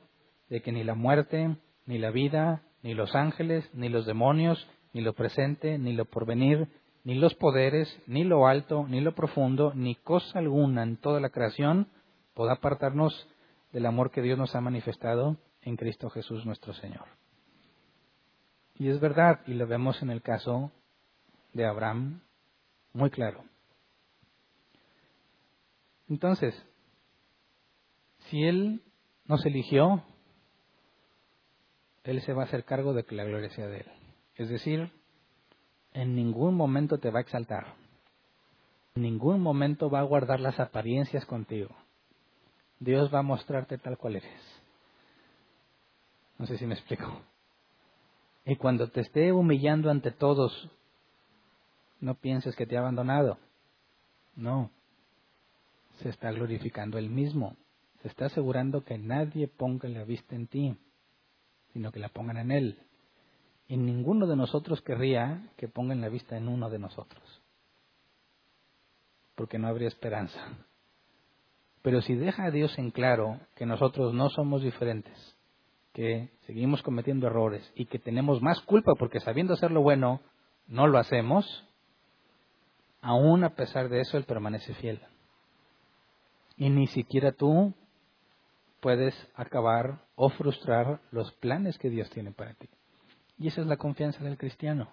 de 0.49 0.61
que 0.61 0.73
ni 0.73 0.85
la 0.85 0.95
muerte, 0.95 1.57
ni 1.87 1.99
la 1.99 2.11
vida, 2.11 2.63
ni 2.83 2.95
los 2.95 3.15
ángeles, 3.15 3.69
ni 3.73 3.89
los 3.89 4.05
demonios, 4.05 4.69
ni 4.93 5.01
lo 5.01 5.15
presente, 5.15 5.79
ni 5.79 5.95
lo 5.95 6.05
porvenir, 6.05 6.69
ni 7.05 7.15
los 7.15 7.35
poderes, 7.35 7.89
ni 8.07 8.25
lo 8.25 8.47
alto, 8.47 8.87
ni 8.89 9.01
lo 9.01 9.15
profundo, 9.15 9.73
ni 9.75 9.95
cosa 9.95 10.39
alguna 10.39 10.83
en 10.83 10.97
toda 10.97 11.21
la 11.21 11.31
creación 11.31 11.89
podrá 12.35 12.55
apartarnos 12.55 13.29
del 13.73 13.87
amor 13.87 14.11
que 14.11 14.23
Dios 14.23 14.39
nos 14.39 14.55
ha 14.55 14.61
manifestado 14.61 15.37
en 15.63 15.77
Cristo 15.77 16.11
Jesús 16.11 16.45
nuestro 16.45 16.75
Señor. 16.75 17.07
Y 18.75 18.89
es 18.89 19.01
verdad, 19.01 19.41
y 19.47 19.55
lo 19.55 19.67
vemos 19.67 20.03
en 20.03 20.11
el 20.11 20.23
caso 20.23 20.73
de 21.53 21.67
Abraham 21.67 22.21
muy 22.93 23.11
claro. 23.11 23.45
Entonces, 26.09 26.55
si 28.29 28.45
Él 28.45 28.83
nos 29.27 29.45
eligió, 29.47 30.03
Él 32.05 32.21
se 32.23 32.33
va 32.33 32.43
a 32.43 32.47
hacer 32.47 32.65
cargo 32.65 32.93
de 32.93 33.05
que 33.05 33.15
la 33.15 33.25
gloria 33.25 33.51
sea 33.51 33.67
de 33.67 33.79
Él. 33.79 33.87
Es 34.37 34.49
decir, 34.49 34.91
en 35.93 36.15
ningún 36.15 36.55
momento 36.55 36.99
te 36.99 37.11
va 37.11 37.21
a 37.21 37.23
exaltar. 37.23 37.75
En 38.95 39.03
ningún 39.03 39.41
momento 39.41 39.89
va 39.89 40.01
a 40.01 40.05
guardar 40.05 40.41
las 40.41 40.61
apariencias 40.61 41.25
contigo. 41.25 41.71
Dios 42.79 43.13
va 43.15 43.21
a 43.21 43.23
mostrarte 43.23 43.79
tal 43.79 43.97
cual 43.97 44.17
eres. 44.17 44.63
No 46.39 46.47
sé 46.47 46.59
si 46.59 46.67
me 46.67 46.75
explico. 46.75 47.23
Y 48.45 48.57
cuando 48.57 48.89
te 48.91 49.01
esté 49.01 49.33
humillando 49.33 49.91
ante 49.91 50.11
todos, 50.11 50.69
no 52.03 52.17
pienses 52.17 52.57
que 52.57 52.67
te 52.67 52.77
ha 52.77 52.81
abandonado. 52.81 53.39
No. 54.35 54.71
Se 56.01 56.09
está 56.09 56.33
glorificando 56.33 56.99
él 56.99 57.09
mismo. 57.09 57.57
Se 58.03 58.09
está 58.09 58.27
asegurando 58.27 58.85
que 58.85 58.99
nadie 58.99 59.47
ponga 59.47 59.89
la 59.89 60.03
vista 60.05 60.35
en 60.35 60.49
ti, 60.49 60.77
sino 61.73 61.93
que 61.93 62.01
la 62.01 62.09
pongan 62.09 62.39
en 62.39 62.51
él. 62.51 62.79
Y 63.69 63.77
ninguno 63.77 64.27
de 64.27 64.35
nosotros 64.35 64.83
querría 64.83 65.49
que 65.57 65.69
pongan 65.69 66.01
la 66.01 66.09
vista 66.09 66.37
en 66.37 66.49
uno 66.49 66.69
de 66.69 66.81
nosotros. 66.81 67.23
Porque 69.37 69.59
no 69.59 69.69
habría 69.69 69.89
esperanza. 69.89 70.41
Pero 71.83 72.03
si 72.03 72.17
deja 72.17 72.47
a 72.47 72.51
Dios 72.51 72.77
en 72.79 72.91
claro 72.91 73.39
que 73.55 73.65
nosotros 73.65 74.13
no 74.13 74.29
somos 74.29 74.63
diferentes, 74.63 75.37
que 75.93 76.31
seguimos 76.47 76.83
cometiendo 76.83 77.29
errores 77.29 77.71
y 77.77 77.87
que 77.87 78.01
tenemos 78.01 78.43
más 78.43 78.61
culpa 78.63 78.95
porque 78.99 79.21
sabiendo 79.21 79.55
hacer 79.55 79.71
lo 79.71 79.83
bueno 79.83 80.21
no 80.67 80.89
lo 80.89 80.99
hacemos, 80.99 81.47
aún 83.03 83.45
a 83.45 83.51
pesar 83.51 83.89
de 83.89 84.01
eso 84.01 84.17
Él 84.17 84.25
permanece 84.25 84.73
fiel. 84.75 85.01
Y 86.57 86.71
ni 86.71 86.87
siquiera 86.87 87.33
tú 87.33 87.75
puedes 88.81 89.15
acabar 89.35 90.01
o 90.17 90.31
frustrar 90.31 91.01
los 91.11 91.33
planes 91.33 91.77
que 91.79 91.91
Dios 91.91 92.09
tiene 92.11 92.33
para 92.33 92.55
ti. 92.55 92.69
Y 93.39 93.49
esa 93.49 93.61
es 93.61 93.67
la 93.67 93.77
confianza 93.77 94.23
del 94.25 94.39
cristiano. 94.39 94.89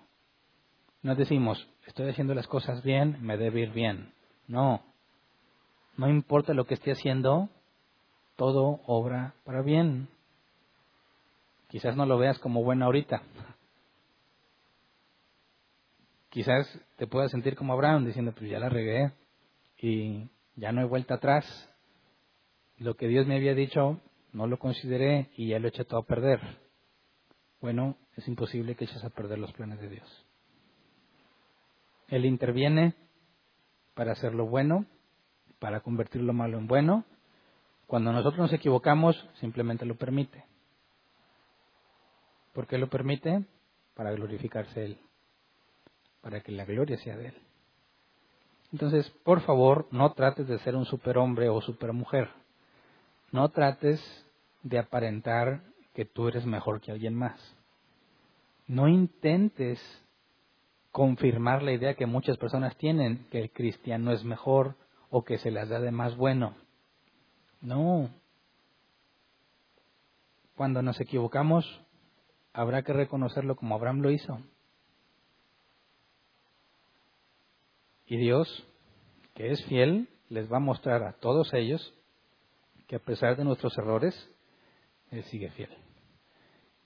No 1.02 1.16
decimos, 1.16 1.70
estoy 1.86 2.10
haciendo 2.10 2.34
las 2.34 2.48
cosas 2.48 2.84
bien, 2.84 3.18
me 3.22 3.38
debe 3.38 3.62
ir 3.62 3.72
bien. 3.72 4.12
No. 4.48 4.82
No 5.98 6.10
importa 6.10 6.54
lo 6.54 6.66
que 6.66 6.74
esté 6.74 6.92
haciendo, 6.92 7.50
todo 8.36 8.80
obra 8.86 9.34
para 9.44 9.62
bien. 9.62 10.08
Quizás 11.70 11.96
no 11.96 12.06
lo 12.06 12.18
veas 12.18 12.40
como 12.40 12.64
bueno 12.64 12.86
ahorita. 12.86 13.22
Quizás 16.30 16.68
te 16.98 17.08
puedas 17.08 17.32
sentir 17.32 17.56
como 17.56 17.74
Abraham 17.74 18.06
diciendo, 18.06 18.34
pues 18.34 18.50
ya 18.50 18.60
la 18.60 18.70
regué 18.70 19.12
y 19.78 20.30
ya 20.56 20.72
no 20.72 20.82
he 20.82 20.86
vuelta 20.86 21.16
atrás. 21.16 21.46
Lo 22.78 22.96
que 22.96 23.08
Dios 23.08 23.26
me 23.26 23.36
había 23.36 23.56
dicho 23.56 24.00
no 24.32 24.48
lo 24.48 24.60
consideré 24.60 25.32
y 25.36 25.50
ya 25.50 25.60
lo 25.60 25.68
eché 25.68 25.86
todo 25.86 26.02
a 26.02 26.06
perder. 26.06 26.40
Bueno, 27.62 27.98
es 28.16 28.28
imposible 28.28 28.76
que 28.76 28.86
eches 28.86 29.04
a 29.04 29.10
perder 29.10 29.40
los 29.40 29.52
planes 29.54 29.80
de 29.80 29.90
Dios. 29.90 30.26
Él 32.08 32.26
interviene 32.26 32.94
para 33.96 34.14
hacer 34.14 34.34
lo 34.34 34.46
bueno, 34.46 34.86
para 35.60 35.82
convertir 35.82 36.22
lo 36.22 36.34
malo 36.34 36.58
en 36.58 36.68
bueno. 36.68 37.06
Cuando 37.88 38.14
nosotros 38.14 38.40
nos 38.40 38.54
equivocamos, 38.54 39.28
simplemente 39.40 39.86
lo 39.86 39.96
permite. 39.96 40.46
¿Por 42.54 42.68
qué 42.68 42.78
lo 42.78 42.90
permite? 42.90 43.46
Para 43.96 44.12
glorificarse 44.12 44.86
Él, 44.86 45.00
para 46.22 46.42
que 46.42 46.52
la 46.52 46.66
gloria 46.66 46.98
sea 46.98 47.18
de 47.18 47.28
Él. 47.28 47.34
Entonces, 48.72 49.10
por 49.24 49.42
favor, 49.42 49.88
no 49.92 50.14
trates 50.14 50.48
de 50.48 50.60
ser 50.60 50.76
un 50.76 50.86
superhombre 50.86 51.50
o 51.50 51.62
supermujer. 51.62 52.30
No 53.32 53.50
trates 53.50 54.00
de 54.64 54.80
aparentar 54.80 55.62
que 55.94 56.06
tú 56.06 56.28
eres 56.28 56.46
mejor 56.46 56.82
que 56.82 56.92
alguien 56.92 57.16
más. 57.16 57.40
No 58.68 58.88
intentes 58.88 59.80
confirmar 60.92 61.64
la 61.64 61.72
idea 61.72 61.96
que 61.96 62.06
muchas 62.06 62.38
personas 62.38 62.76
tienen, 62.78 63.26
que 63.32 63.40
el 63.40 63.52
cristiano 63.52 64.12
es 64.12 64.24
mejor 64.24 64.76
o 65.10 65.24
que 65.24 65.38
se 65.38 65.52
las 65.52 65.70
da 65.70 65.80
de 65.80 65.92
más 65.92 66.16
bueno. 66.16 66.56
No. 67.62 68.10
Cuando 70.56 70.82
nos 70.82 71.00
equivocamos, 71.00 71.66
habrá 72.54 72.84
que 72.84 72.94
reconocerlo 72.94 73.56
como 73.56 73.76
Abraham 73.76 74.02
lo 74.02 74.12
hizo. 74.12 74.40
Y 78.10 78.18
Dios, 78.18 78.66
que 79.36 79.52
es 79.52 79.64
fiel, 79.66 80.10
les 80.30 80.52
va 80.52 80.58
a 80.58 80.62
mostrar 80.62 81.04
a 81.04 81.14
todos 81.14 81.54
ellos 81.54 81.94
que 82.88 82.96
a 82.96 83.00
pesar 83.00 83.38
de 83.38 83.44
nuestros 83.44 83.78
errores, 83.78 84.16
Él 85.12 85.24
sigue 85.26 85.52
fiel. 85.52 85.70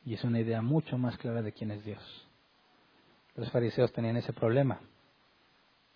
Y 0.03 0.15
es 0.15 0.23
una 0.25 0.41
idea 0.41 0.61
mucho 0.61 0.97
más 0.97 1.17
clara 1.17 1.41
de 1.41 1.53
quién 1.53 1.71
es 1.71 1.85
Dios. 1.85 2.27
Los 3.35 3.49
fariseos 3.51 3.93
tenían 3.93 4.17
ese 4.17 4.33
problema. 4.33 4.81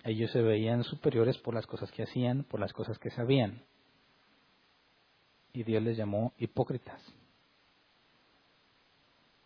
Ellos 0.05 0.32
se 0.32 0.41
veían 0.41 0.86
superiores 0.86 1.38
por 1.39 1.53
las 1.53 1.67
cosas 1.67 1.91
que 1.91 2.03
hacían, 2.03 2.45
por 2.45 2.61
las 2.61 2.71
cosas 2.71 2.97
que 2.97 3.09
sabían. 3.09 3.65
Y 5.51 5.63
Dios 5.63 5.84
les 5.84 5.97
llamó 5.97 6.32
hipócritas. 6.38 7.01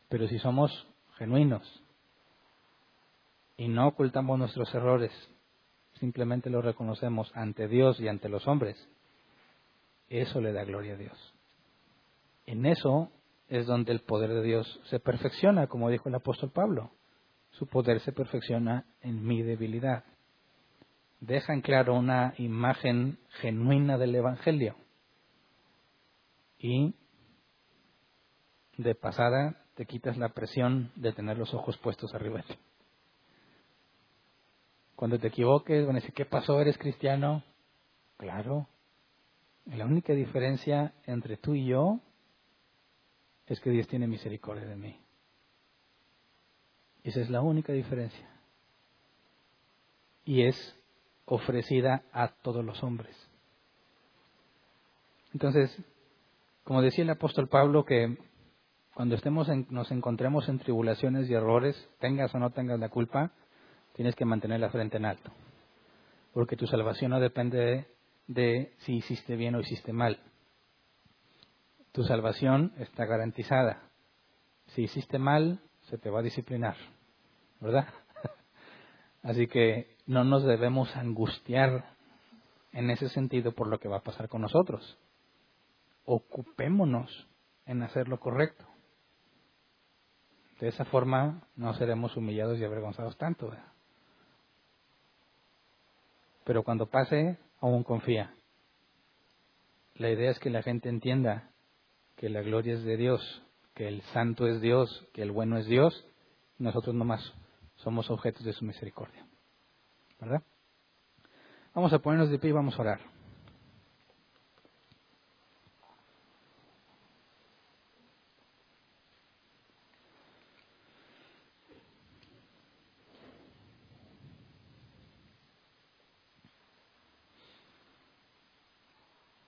Pero 0.09 0.27
si 0.27 0.37
somos 0.37 0.87
genuinos 1.17 1.83
y 3.57 3.67
no 3.67 3.87
ocultamos 3.87 4.37
nuestros 4.37 4.71
errores, 4.75 5.11
simplemente 6.01 6.49
los 6.49 6.65
reconocemos 6.65 7.31
ante 7.35 7.67
Dios 7.67 7.99
y 8.01 8.09
ante 8.09 8.27
los 8.27 8.47
hombres, 8.47 8.75
eso 10.09 10.41
le 10.41 10.51
da 10.51 10.65
gloria 10.65 10.95
a 10.95 10.97
Dios. 10.97 11.33
En 12.45 12.65
eso 12.65 13.09
es 13.47 13.67
donde 13.67 13.93
el 13.93 14.01
poder 14.01 14.31
de 14.31 14.41
Dios 14.41 14.81
se 14.85 14.99
perfecciona, 14.99 15.67
como 15.67 15.89
dijo 15.89 16.09
el 16.09 16.15
apóstol 16.15 16.51
Pablo. 16.51 16.91
Su 17.51 17.67
poder 17.67 17.99
se 17.99 18.11
perfecciona 18.11 18.85
en 19.01 19.23
mi 19.23 19.43
debilidad. 19.43 20.03
Deja 21.19 21.53
en 21.53 21.61
claro 21.61 21.93
una 21.93 22.33
imagen 22.37 23.19
genuina 23.41 23.97
del 23.97 24.15
Evangelio. 24.15 24.75
Y 26.57 26.95
de 28.77 28.95
pasada 28.95 29.65
te 29.75 29.85
quitas 29.85 30.17
la 30.17 30.29
presión 30.29 30.91
de 30.95 31.13
tener 31.13 31.37
los 31.37 31.53
ojos 31.53 31.77
puestos 31.77 32.13
arriba 32.15 32.43
Cuando 35.01 35.17
te 35.17 35.29
equivoques, 35.29 35.83
van 35.83 35.95
a 35.95 35.99
decir, 35.99 36.13
¿qué 36.13 36.25
pasó? 36.25 36.61
¿Eres 36.61 36.77
cristiano? 36.77 37.43
Claro. 38.17 38.67
La 39.65 39.83
única 39.83 40.13
diferencia 40.13 40.93
entre 41.07 41.37
tú 41.37 41.55
y 41.55 41.65
yo 41.65 42.01
es 43.47 43.59
que 43.61 43.71
Dios 43.71 43.87
tiene 43.87 44.05
misericordia 44.05 44.67
de 44.67 44.75
mí. 44.75 44.99
Esa 47.01 47.19
es 47.19 47.31
la 47.31 47.41
única 47.41 47.73
diferencia. 47.73 48.29
Y 50.23 50.43
es 50.43 50.79
ofrecida 51.25 52.03
a 52.11 52.27
todos 52.27 52.63
los 52.63 52.83
hombres. 52.83 53.17
Entonces, 55.33 55.75
Como 56.63 56.83
decía 56.83 57.05
el 57.05 57.09
apóstol 57.09 57.47
Pablo, 57.47 57.85
que 57.85 58.19
cuando 58.93 59.15
estemos 59.15 59.47
nos 59.71 59.89
encontremos 59.89 60.47
en 60.47 60.59
tribulaciones 60.59 61.27
y 61.27 61.33
errores, 61.33 61.89
tengas 61.99 62.35
o 62.35 62.37
no 62.37 62.51
tengas 62.51 62.79
la 62.79 62.89
culpa, 62.89 63.31
tienes 63.93 64.15
que 64.15 64.25
mantener 64.25 64.59
la 64.59 64.69
frente 64.69 64.97
en 64.97 65.05
alto. 65.05 65.31
Porque 66.33 66.55
tu 66.55 66.67
salvación 66.67 67.11
no 67.11 67.19
depende 67.19 67.87
de 68.27 68.73
si 68.79 68.95
hiciste 68.95 69.35
bien 69.35 69.55
o 69.55 69.59
hiciste 69.59 69.93
mal. 69.93 70.19
Tu 71.91 72.03
salvación 72.03 72.73
está 72.77 73.05
garantizada. 73.05 73.83
Si 74.67 74.83
hiciste 74.83 75.19
mal, 75.19 75.59
se 75.81 75.97
te 75.97 76.09
va 76.09 76.19
a 76.19 76.23
disciplinar. 76.23 76.77
¿Verdad? 77.59 77.87
Así 79.23 79.47
que 79.47 79.97
no 80.07 80.23
nos 80.23 80.43
debemos 80.43 80.95
angustiar 80.95 81.85
en 82.71 82.89
ese 82.89 83.09
sentido 83.09 83.51
por 83.51 83.67
lo 83.67 83.79
que 83.79 83.89
va 83.89 83.97
a 83.97 84.03
pasar 84.03 84.29
con 84.29 84.41
nosotros. 84.41 84.97
Ocupémonos 86.05 87.27
en 87.65 87.83
hacer 87.83 88.07
lo 88.07 88.19
correcto. 88.19 88.65
De 90.59 90.69
esa 90.69 90.85
forma 90.85 91.41
no 91.55 91.73
seremos 91.73 92.15
humillados 92.15 92.59
y 92.59 92.63
avergonzados 92.63 93.17
tanto. 93.17 93.51
Pero 96.51 96.63
cuando 96.63 96.87
pase, 96.87 97.37
aún 97.61 97.85
confía. 97.85 98.33
La 99.95 100.09
idea 100.09 100.31
es 100.31 100.39
que 100.39 100.49
la 100.49 100.61
gente 100.61 100.89
entienda 100.89 101.49
que 102.17 102.27
la 102.27 102.41
gloria 102.41 102.73
es 102.73 102.83
de 102.83 102.97
Dios, 102.97 103.41
que 103.73 103.87
el 103.87 104.01
santo 104.11 104.45
es 104.47 104.59
Dios, 104.59 105.07
que 105.13 105.21
el 105.21 105.31
bueno 105.31 105.57
es 105.57 105.65
Dios, 105.65 106.05
y 106.59 106.63
nosotros 106.63 106.93
nomás 106.93 107.21
somos 107.77 108.09
objetos 108.11 108.43
de 108.43 108.51
su 108.51 108.65
misericordia. 108.65 109.25
¿Verdad? 110.19 110.43
Vamos 111.73 111.93
a 111.93 111.99
ponernos 111.99 112.29
de 112.29 112.37
pie 112.37 112.49
y 112.49 112.53
vamos 112.53 112.77
a 112.77 112.81
orar. 112.81 112.99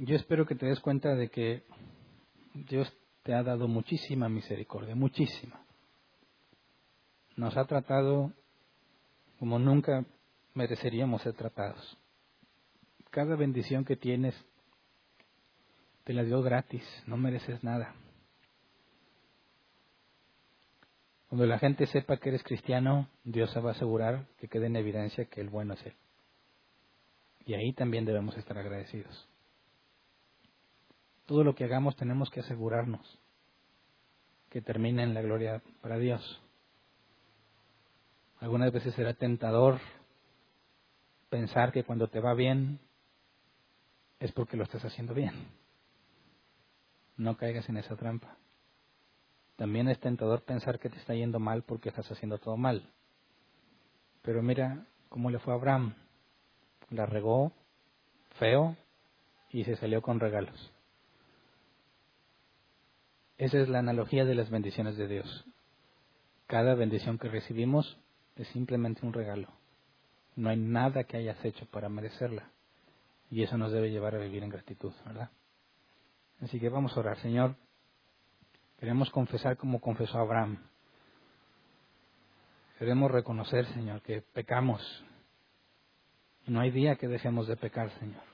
Yo 0.06 0.18
espero 0.18 0.46
que 0.46 0.56
te 0.56 0.66
des 0.66 0.82
cuenta 0.82 1.16
de 1.16 1.30
que 1.30 1.64
Dios 2.54 2.94
te 3.24 3.34
ha 3.34 3.42
dado 3.42 3.70
muchísima 3.70 4.28
misericordia, 4.28 4.96
muchísima. 4.96 5.64
Nos 7.38 7.56
ha 7.56 7.64
tratado 7.64 8.34
como 9.40 9.60
nunca 9.60 10.04
mereceríamos 10.56 11.22
ser 11.22 11.36
tratados. 11.36 11.98
Cada 13.12 13.38
bendición 13.38 13.86
que 13.86 13.96
tienes 13.96 14.36
te 16.04 16.12
la 16.12 16.24
dio 16.24 16.42
gratis, 16.42 16.84
no 17.08 17.16
mereces 17.16 17.64
nada. 17.64 17.96
Cuando 21.30 21.46
la 21.46 21.60
gente 21.60 21.86
sepa 21.86 22.18
que 22.18 22.28
eres 22.28 22.44
cristiano, 22.44 23.08
Dios 23.24 23.52
se 23.52 23.62
va 23.62 23.70
a 23.70 23.74
asegurar 23.74 24.28
que 24.38 24.50
quede 24.50 24.66
en 24.66 24.76
evidencia 24.76 25.26
que 25.26 25.40
el 25.40 25.48
bueno 25.48 25.76
es 25.76 25.86
Él. 25.86 25.96
Y 27.46 27.54
ahí 27.54 27.72
también 27.72 28.04
debemos 28.04 28.36
estar 28.38 28.58
agradecidos. 28.58 29.30
Todo 31.26 31.44
lo 31.44 31.56
que 31.56 31.64
hagamos 31.64 31.96
tenemos 31.96 32.30
que 32.30 32.42
asegurarnos 32.42 33.20
que 34.50 34.62
termine 34.62 35.04
en 35.04 35.14
la 35.14 35.22
gloria 35.22 35.62
para 35.82 35.98
Dios. 35.98 36.42
Algunas 38.40 38.72
veces 38.72 38.94
será 38.94 39.14
tentador 39.14 39.80
pensar 41.30 41.72
que 41.72 41.84
cuando 41.84 42.10
te 42.10 42.20
va 42.20 42.34
bien 42.34 42.80
es 44.20 44.32
porque 44.32 44.58
lo 44.58 44.64
estás 44.64 44.84
haciendo 44.86 45.14
bien. 45.14 45.48
No 47.18 47.38
caigas 47.38 47.68
en 47.70 47.78
esa 47.78 47.96
trampa. 47.96 48.38
También 49.56 49.88
es 49.88 50.00
tentador 50.00 50.44
pensar 50.44 50.80
que 50.80 50.90
te 50.90 50.98
está 50.98 51.14
yendo 51.14 51.40
mal 51.40 51.64
porque 51.64 51.90
estás 51.90 52.12
haciendo 52.12 52.38
todo 52.38 52.58
mal. 52.58 52.92
Pero 54.22 54.42
mira 54.42 54.86
cómo 55.10 55.30
le 55.30 55.40
fue 55.40 55.54
a 55.54 55.56
Abraham. 55.56 55.96
La 56.90 57.06
regó 57.06 57.52
feo 58.40 58.76
y 59.52 59.64
se 59.64 59.76
salió 59.78 60.02
con 60.02 60.20
regalos. 60.20 60.73
Esa 63.38 63.60
es 63.60 63.70
la 63.70 63.80
analogía 63.80 64.26
de 64.26 64.36
las 64.36 64.50
bendiciones 64.50 64.96
de 64.98 65.08
Dios. 65.08 65.46
Cada 66.48 66.76
bendición 66.76 67.18
que 67.18 67.30
recibimos 67.30 67.98
es 68.36 68.48
simplemente 68.50 69.06
un 69.06 69.14
regalo. 69.14 69.48
No 70.36 70.50
hay 70.50 70.58
nada 70.58 71.04
que 71.04 71.18
hayas 71.18 71.44
hecho 71.44 71.66
para 71.68 71.90
merecerla. 71.90 72.50
Y 73.30 73.44
eso 73.44 73.58
nos 73.58 73.72
debe 73.72 73.90
llevar 73.90 74.16
a 74.16 74.20
vivir 74.20 74.44
en 74.44 74.50
gratitud, 74.50 74.94
¿verdad? 75.06 75.32
Así 76.42 76.60
que 76.60 76.70
vamos 76.70 76.96
a 76.96 77.00
orar, 77.00 77.18
Señor. 77.20 77.56
Queremos 78.80 79.10
confesar 79.10 79.58
como 79.58 79.80
confesó 79.80 80.20
Abraham. 80.20 80.60
Queremos 82.78 83.10
reconocer, 83.12 83.66
Señor, 83.74 84.02
que 84.02 84.22
pecamos. 84.22 84.82
Y 86.46 86.52
no 86.52 86.60
hay 86.60 86.72
día 86.72 86.98
que 86.98 87.08
dejemos 87.08 87.48
de 87.48 87.56
pecar, 87.56 87.90
Señor. 88.00 88.33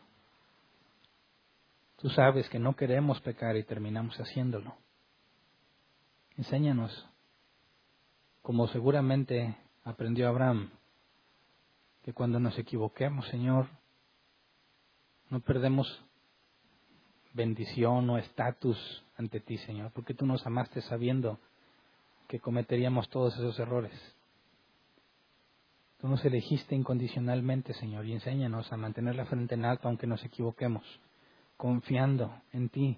Tú 2.01 2.09
sabes 2.09 2.47
que 2.47 2.59
no 2.59 2.75
queremos 2.77 3.19
pecar 3.19 3.57
y 3.57 3.63
terminamos 3.63 4.15
haciéndolo. 4.17 4.73
Enséñanos, 6.37 7.05
como 8.41 8.67
seguramente 8.69 9.57
aprendió 9.83 10.29
Abraham, 10.29 10.69
que 12.03 12.13
cuando 12.13 12.39
nos 12.39 12.57
equivoquemos, 12.57 13.27
Señor, 13.27 13.67
no 15.29 15.41
perdemos 15.41 16.01
bendición 17.33 18.09
o 18.09 18.17
estatus 18.17 19.03
ante 19.17 19.41
ti, 19.41 19.57
Señor, 19.57 19.91
porque 19.91 20.13
tú 20.13 20.25
nos 20.25 20.45
amaste 20.47 20.81
sabiendo 20.81 21.37
que 22.29 22.39
cometeríamos 22.39 23.09
todos 23.09 23.35
esos 23.35 23.59
errores. 23.59 23.93
Tú 25.99 26.07
nos 26.07 26.23
elegiste 26.23 26.75
incondicionalmente, 26.75 27.73
Señor, 27.73 28.05
y 28.05 28.13
enséñanos 28.13 28.71
a 28.71 28.77
mantener 28.77 29.15
la 29.15 29.25
frente 29.25 29.55
en 29.55 29.65
alto 29.65 29.89
aunque 29.89 30.07
nos 30.07 30.23
equivoquemos, 30.23 30.85
confiando 31.59 32.41
en 32.53 32.69
ti. 32.69 32.97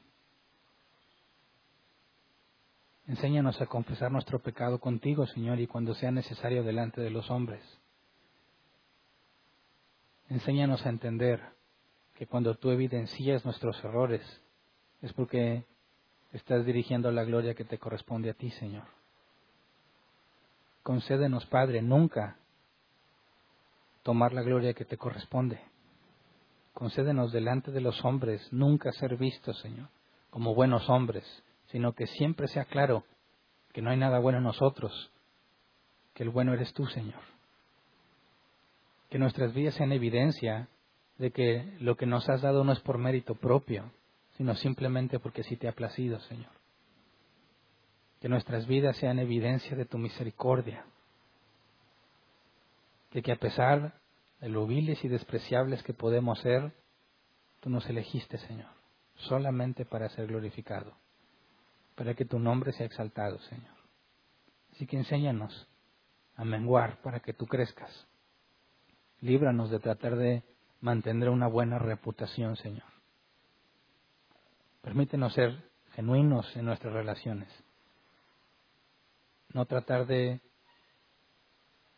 Enséñanos 3.07 3.59
a 3.59 3.65
confesar 3.65 4.11
nuestro 4.11 4.37
pecado 4.37 4.79
contigo, 4.79 5.25
Señor, 5.25 5.59
y 5.59 5.65
cuando 5.65 5.95
sea 5.95 6.11
necesario 6.11 6.61
delante 6.61 7.01
de 7.01 7.09
los 7.09 7.31
hombres. 7.31 7.63
Enséñanos 10.29 10.85
a 10.85 10.89
entender 10.89 11.41
que 12.13 12.27
cuando 12.27 12.53
tú 12.53 12.69
evidencias 12.69 13.43
nuestros 13.45 13.83
errores 13.83 14.21
es 15.01 15.11
porque 15.13 15.65
estás 16.31 16.63
dirigiendo 16.63 17.11
la 17.11 17.23
gloria 17.23 17.55
que 17.55 17.65
te 17.65 17.79
corresponde 17.79 18.29
a 18.29 18.35
ti, 18.35 18.51
Señor. 18.51 18.85
Concédenos, 20.83 21.47
Padre, 21.47 21.81
nunca 21.81 22.37
tomar 24.03 24.33
la 24.33 24.43
gloria 24.43 24.75
que 24.75 24.85
te 24.85 24.97
corresponde. 24.97 25.70
Concédenos 26.73 27.31
delante 27.31 27.71
de 27.71 27.81
los 27.81 28.03
hombres 28.05 28.47
nunca 28.51 28.91
ser 28.93 29.17
vistos, 29.17 29.59
Señor, 29.59 29.89
como 30.29 30.55
buenos 30.55 30.89
hombres, 30.89 31.25
sino 31.67 31.93
que 31.93 32.07
siempre 32.07 32.47
sea 32.47 32.65
claro 32.65 33.03
que 33.73 33.81
no 33.81 33.89
hay 33.89 33.97
nada 33.97 34.19
bueno 34.19 34.39
en 34.39 34.45
nosotros, 34.45 35.11
que 36.13 36.23
el 36.23 36.29
bueno 36.29 36.53
eres 36.53 36.73
tú, 36.73 36.85
Señor 36.87 37.21
que 39.11 39.19
nuestras 39.19 39.53
vidas 39.53 39.75
sean 39.75 39.91
evidencia 39.91 40.69
de 41.17 41.31
que 41.31 41.75
lo 41.81 41.97
que 41.97 42.05
nos 42.05 42.27
has 42.29 42.41
dado 42.41 42.63
no 42.63 42.71
es 42.71 42.79
por 42.79 42.97
mérito 42.97 43.35
propio, 43.35 43.91
sino 44.37 44.55
simplemente 44.55 45.19
porque 45.19 45.43
sí 45.43 45.57
te 45.57 45.67
ha 45.67 45.73
placido, 45.73 46.21
Señor. 46.21 46.49
Que 48.21 48.29
nuestras 48.29 48.65
vidas 48.67 48.95
sean 48.95 49.19
evidencia 49.19 49.75
de 49.75 49.83
tu 49.83 49.97
misericordia. 49.97 50.85
De 53.11 53.21
que 53.21 53.33
a 53.33 53.35
pesar 53.35 53.93
de 54.41 54.49
lo 54.49 54.67
viles 54.67 55.03
y 55.05 55.07
despreciables 55.07 55.83
que 55.83 55.93
podemos 55.93 56.39
ser, 56.39 56.73
tú 57.61 57.69
nos 57.69 57.87
elegiste, 57.89 58.37
Señor, 58.39 58.69
solamente 59.15 59.85
para 59.85 60.09
ser 60.09 60.27
glorificado, 60.27 60.93
para 61.95 62.13
que 62.15 62.25
tu 62.25 62.39
nombre 62.39 62.73
sea 62.73 62.85
exaltado, 62.85 63.39
Señor. 63.39 63.75
Así 64.73 64.85
que 64.85 64.97
enséñanos 64.97 65.67
a 66.35 66.43
menguar 66.43 67.01
para 67.01 67.19
que 67.19 67.33
tú 67.33 67.45
crezcas 67.45 68.07
líbranos 69.21 69.69
de 69.69 69.79
tratar 69.79 70.15
de 70.17 70.43
mantener 70.81 71.29
una 71.29 71.47
buena 71.47 71.79
reputación, 71.79 72.57
Señor. 72.57 72.89
Permítenos 74.81 75.33
ser 75.33 75.63
genuinos 75.93 76.55
en 76.55 76.65
nuestras 76.65 76.93
relaciones. 76.93 77.49
No 79.53 79.65
tratar 79.65 80.07
de 80.07 80.41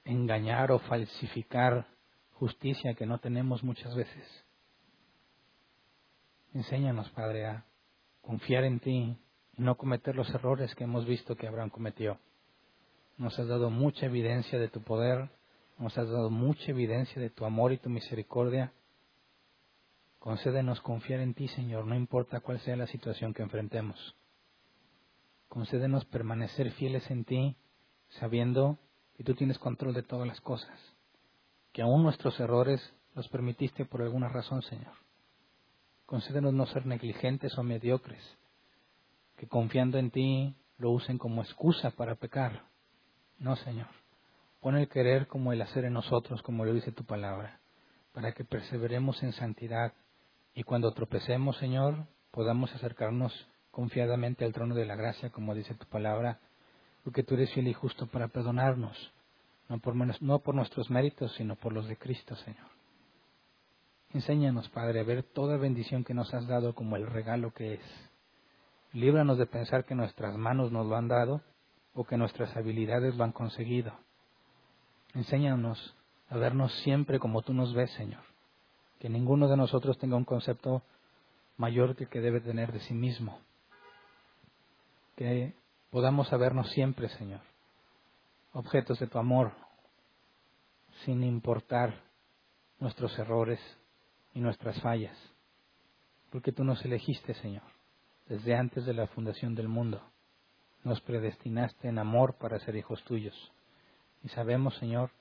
engañar 0.03 0.71
o 0.71 0.79
falsificar 0.79 1.87
justicia 2.33 2.93
que 2.93 3.05
no 3.05 3.19
tenemos 3.19 3.63
muchas 3.63 3.95
veces. 3.95 4.45
Enséñanos, 6.53 7.09
Padre, 7.11 7.45
a 7.45 7.65
confiar 8.21 8.63
en 8.63 8.79
ti 8.79 9.17
y 9.57 9.61
no 9.61 9.75
cometer 9.75 10.15
los 10.15 10.29
errores 10.33 10.73
que 10.75 10.83
hemos 10.83 11.05
visto 11.05 11.35
que 11.35 11.47
Abraham 11.47 11.69
cometió. 11.69 12.19
Nos 13.17 13.37
has 13.39 13.47
dado 13.47 13.69
mucha 13.69 14.05
evidencia 14.05 14.59
de 14.59 14.69
tu 14.69 14.81
poder 14.81 15.29
nos 15.77 15.97
has 15.97 16.07
dado 16.09 16.29
mucha 16.29 16.71
evidencia 16.71 17.21
de 17.21 17.29
tu 17.29 17.45
amor 17.45 17.73
y 17.73 17.77
tu 17.77 17.89
misericordia. 17.89 18.73
Concédenos 20.19 20.79
confiar 20.81 21.19
en 21.19 21.33
ti, 21.33 21.47
Señor, 21.49 21.85
no 21.85 21.95
importa 21.95 22.39
cuál 22.39 22.59
sea 22.59 22.75
la 22.75 22.87
situación 22.87 23.33
que 23.33 23.41
enfrentemos. 23.41 24.15
Concédenos 25.49 26.05
permanecer 26.05 26.71
fieles 26.71 27.09
en 27.11 27.25
ti, 27.25 27.57
sabiendo 28.19 28.77
que 29.17 29.23
tú 29.23 29.35
tienes 29.35 29.59
control 29.59 29.93
de 29.93 30.03
todas 30.03 30.27
las 30.27 30.39
cosas, 30.41 30.92
que 31.73 31.81
aún 31.81 32.03
nuestros 32.03 32.39
errores 32.39 32.81
los 33.15 33.27
permitiste 33.27 33.85
por 33.85 34.01
alguna 34.01 34.29
razón, 34.29 34.61
Señor. 34.61 34.93
Concédenos 36.05 36.53
no 36.53 36.65
ser 36.67 36.85
negligentes 36.85 37.57
o 37.57 37.63
mediocres, 37.63 38.23
que 39.37 39.47
confiando 39.47 39.97
en 39.97 40.11
ti 40.11 40.55
lo 40.77 40.91
usen 40.91 41.17
como 41.17 41.41
excusa 41.41 41.91
para 41.91 42.15
pecar. 42.15 42.63
No, 43.39 43.55
Señor. 43.55 43.87
Pon 44.61 44.77
el 44.77 44.87
querer 44.87 45.27
como 45.27 45.51
el 45.51 45.61
hacer 45.61 45.85
en 45.85 45.93
nosotros, 45.93 46.41
como 46.41 46.63
lo 46.63 46.73
dice 46.73 46.91
tu 46.91 47.03
palabra, 47.03 47.59
para 48.13 48.31
que 48.31 48.45
perseveremos 48.45 49.21
en 49.23 49.33
santidad 49.33 49.93
y 50.53 50.63
cuando 50.63 50.93
tropecemos, 50.93 51.57
Señor, 51.57 52.05
podamos 52.31 52.73
acercarnos 52.73 53.33
confiadamente 53.71 54.45
al 54.45 54.53
trono 54.53 54.75
de 54.75 54.85
la 54.85 54.95
gracia, 54.95 55.31
como 55.31 55.55
dice 55.55 55.73
tu 55.73 55.87
palabra, 55.87 56.39
porque 57.03 57.23
tú 57.23 57.33
eres 57.33 57.51
fiel 57.53 57.67
y 57.67 57.73
justo 57.73 58.07
para 58.07 58.27
perdonarnos, 58.27 59.11
no 60.21 60.39
por, 60.39 60.55
nuestros 60.55 60.89
méritos, 60.89 61.33
sino 61.35 61.55
por 61.55 61.73
los 61.73 61.87
de 61.87 61.97
Cristo, 61.97 62.35
Señor. 62.35 62.67
Enséñanos, 64.13 64.69
Padre, 64.69 64.99
a 64.99 65.03
ver 65.03 65.23
toda 65.23 65.57
bendición 65.57 66.03
que 66.03 66.13
nos 66.13 66.33
has 66.33 66.47
dado 66.47 66.75
como 66.75 66.95
el 66.95 67.07
regalo 67.07 67.51
que 67.53 67.75
es. 67.75 68.09
Líbranos 68.91 69.37
de 69.37 69.47
pensar 69.47 69.85
que 69.85 69.95
nuestras 69.95 70.37
manos 70.37 70.71
nos 70.71 70.85
lo 70.85 70.95
han 70.95 71.07
dado 71.07 71.41
o 71.95 72.03
que 72.03 72.17
nuestras 72.17 72.55
habilidades 72.55 73.15
lo 73.15 73.23
han 73.23 73.31
conseguido. 73.31 73.93
Enséñanos 75.15 75.95
a 76.29 76.37
vernos 76.37 76.71
siempre 76.83 77.19
como 77.19 77.41
tú 77.41 77.53
nos 77.53 77.73
ves, 77.73 77.91
Señor. 77.91 78.21
Que 78.99 79.09
ninguno 79.09 79.47
de 79.47 79.57
nosotros 79.57 79.97
tenga 79.97 80.15
un 80.15 80.25
concepto 80.25 80.83
mayor 81.57 81.95
que 81.95 82.03
el 82.03 82.09
que 82.09 82.21
debe 82.21 82.39
tener 82.41 82.71
de 82.71 82.79
sí 82.81 82.93
mismo 82.93 83.39
que 85.15 85.53
podamos 85.91 86.27
sabernos 86.27 86.69
siempre, 86.71 87.09
Señor, 87.09 87.41
objetos 88.53 88.99
de 88.99 89.07
tu 89.07 89.19
amor, 89.19 89.51
sin 91.05 91.23
importar 91.23 92.01
nuestros 92.79 93.17
errores 93.17 93.59
y 94.33 94.39
nuestras 94.39 94.81
fallas, 94.81 95.17
porque 96.29 96.51
tú 96.51 96.63
nos 96.63 96.83
elegiste, 96.83 97.33
Señor, 97.35 97.63
desde 98.27 98.55
antes 98.55 98.85
de 98.85 98.93
la 98.93 99.07
fundación 99.07 99.55
del 99.55 99.67
mundo. 99.67 100.01
Nos 100.83 100.99
predestinaste 101.01 101.87
en 101.87 101.97
amor 101.97 102.35
para 102.35 102.59
ser 102.59 102.75
hijos 102.75 103.03
tuyos. 103.03 103.53
Y 104.23 104.29
sabemos, 104.29 104.75
Señor, 104.77 105.11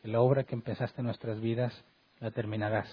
que 0.00 0.08
la 0.08 0.20
obra 0.20 0.44
que 0.44 0.54
empezaste 0.54 1.00
en 1.00 1.06
nuestras 1.06 1.40
vidas 1.40 1.84
la 2.18 2.30
terminarás. 2.30 2.88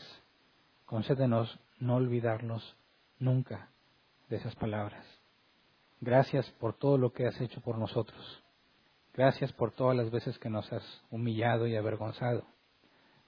Concédenos 0.86 1.60
no 1.80 1.96
olvidarnos 1.96 2.76
nunca 3.18 3.70
de 4.30 4.38
esas 4.38 4.56
palabras. 4.56 5.06
Gracias 6.02 6.50
por 6.60 6.74
todo 6.74 6.98
lo 6.98 7.14
que 7.14 7.26
has 7.26 7.40
hecho 7.42 7.62
por 7.62 7.78
nosotros. 7.78 8.44
Gracias 9.20 9.52
por 9.52 9.72
todas 9.72 9.98
las 9.98 10.10
veces 10.12 10.40
que 10.40 10.50
nos 10.50 10.72
has 10.72 11.04
humillado 11.12 11.68
y 11.68 11.76
avergonzado. 11.76 12.46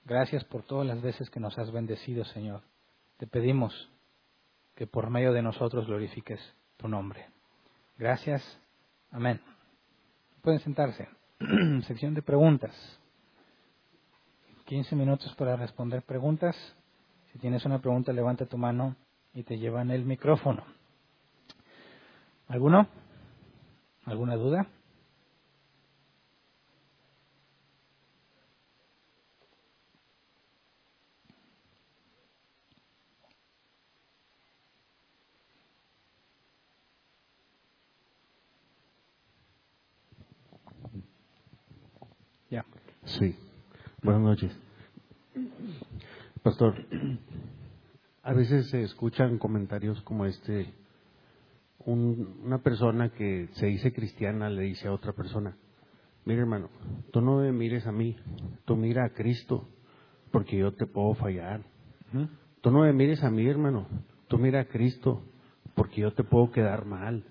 Gracias 0.06 0.42
por 0.42 0.62
todas 0.62 0.86
las 0.86 1.02
veces 1.02 1.28
que 1.28 1.38
nos 1.38 1.58
has 1.58 1.70
bendecido, 1.70 2.24
Señor. 2.24 2.62
Te 3.18 3.26
pedimos 3.26 3.90
que 4.74 4.86
por 4.86 5.10
medio 5.10 5.34
de 5.34 5.42
nosotros 5.42 5.86
glorifiques 5.86 6.40
tu 6.78 6.88
nombre. 6.88 7.26
Gracias. 7.98 8.42
Amén. 9.10 9.38
Pueden 10.40 10.60
sentarse. 10.60 11.10
Sección 11.86 12.14
de 12.14 12.22
preguntas. 12.22 12.74
15 14.64 14.96
minutos 14.96 15.34
para 15.34 15.56
responder 15.56 16.00
preguntas. 16.00 16.56
Si 17.34 17.38
tienes 17.38 17.66
una 17.66 17.82
pregunta, 17.82 18.14
levanta 18.14 18.46
tu 18.46 18.56
mano 18.56 18.96
y 19.34 19.42
te 19.42 19.58
llevan 19.58 19.90
el 19.90 20.06
micrófono. 20.06 20.64
¿Alguno? 22.48 22.88
¿Alguna 24.06 24.36
duda? 24.36 24.66
Ya. 42.52 42.66
Sí. 43.04 43.34
Buenas 44.02 44.21
noches. 44.32 44.58
Pastor, 46.42 46.74
a 48.22 48.32
veces 48.32 48.70
se 48.70 48.82
escuchan 48.82 49.36
comentarios 49.36 50.00
como 50.02 50.24
este 50.24 50.72
una 51.84 52.62
persona 52.62 53.10
que 53.10 53.50
se 53.52 53.66
dice 53.66 53.92
cristiana 53.92 54.48
le 54.48 54.62
dice 54.62 54.88
a 54.88 54.92
otra 54.94 55.12
persona, 55.12 55.54
mira 56.24 56.40
hermano, 56.40 56.70
tú 57.12 57.20
no 57.20 57.40
me 57.40 57.52
mires 57.52 57.86
a 57.86 57.92
mí, 57.92 58.16
tú 58.64 58.74
mira 58.74 59.04
a 59.04 59.10
Cristo, 59.10 59.68
porque 60.30 60.56
yo 60.56 60.72
te 60.72 60.86
puedo 60.86 61.12
fallar. 61.14 61.60
Tú 62.62 62.70
no 62.70 62.80
me 62.80 62.92
mires 62.94 63.22
a 63.24 63.30
mí 63.30 63.46
hermano, 63.46 63.86
tú 64.28 64.38
mira 64.38 64.62
a 64.62 64.64
Cristo, 64.64 65.22
porque 65.74 66.00
yo 66.00 66.14
te 66.14 66.24
puedo 66.24 66.50
quedar 66.52 66.86
mal. 66.86 67.22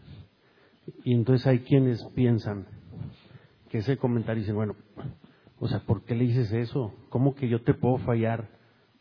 Y 1.03 1.15
entonces 1.15 1.47
hay 1.47 1.61
quienes 1.61 2.03
piensan 2.13 2.67
que 3.69 3.79
ese 3.79 3.97
comentario 3.97 4.41
dice, 4.41 4.53
bueno, 4.53 4.75
o 5.61 5.67
sea, 5.67 5.79
¿por 5.79 6.03
qué 6.03 6.15
le 6.15 6.25
dices 6.25 6.51
eso? 6.51 6.91
¿Cómo 7.09 7.35
que 7.35 7.47
yo 7.47 7.61
te 7.61 7.75
puedo 7.75 7.99
fallar? 7.99 8.49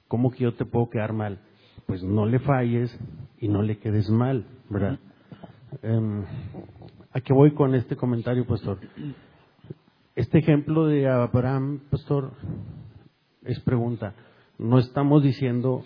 ¿Cómo 0.08 0.30
que 0.30 0.44
yo 0.44 0.54
te 0.54 0.66
puedo 0.66 0.90
quedar 0.90 1.14
mal? 1.14 1.40
Pues 1.86 2.02
no 2.02 2.26
le 2.26 2.38
falles 2.38 2.94
y 3.38 3.48
no 3.48 3.62
le 3.62 3.78
quedes 3.78 4.10
mal, 4.10 4.44
¿verdad? 4.68 4.98
Eh, 5.82 6.22
¿A 7.12 7.20
qué 7.22 7.32
voy 7.32 7.54
con 7.54 7.74
este 7.74 7.96
comentario, 7.96 8.46
pastor? 8.46 8.78
Este 10.14 10.40
ejemplo 10.40 10.86
de 10.86 11.08
Abraham, 11.08 11.80
pastor, 11.90 12.32
es 13.42 13.58
pregunta. 13.60 14.12
No 14.58 14.78
estamos 14.78 15.22
diciendo 15.22 15.82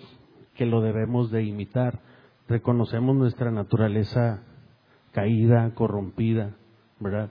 que 0.57 0.66
lo 0.66 0.81
debemos 0.81 1.31
de 1.31 1.45
imitar. 1.45 2.01
Reconocemos 2.49 3.14
nuestra 3.14 3.53
naturaleza 3.53 4.43
caída, 5.12 5.72
corrompida, 5.75 6.57
¿verdad? 6.99 7.31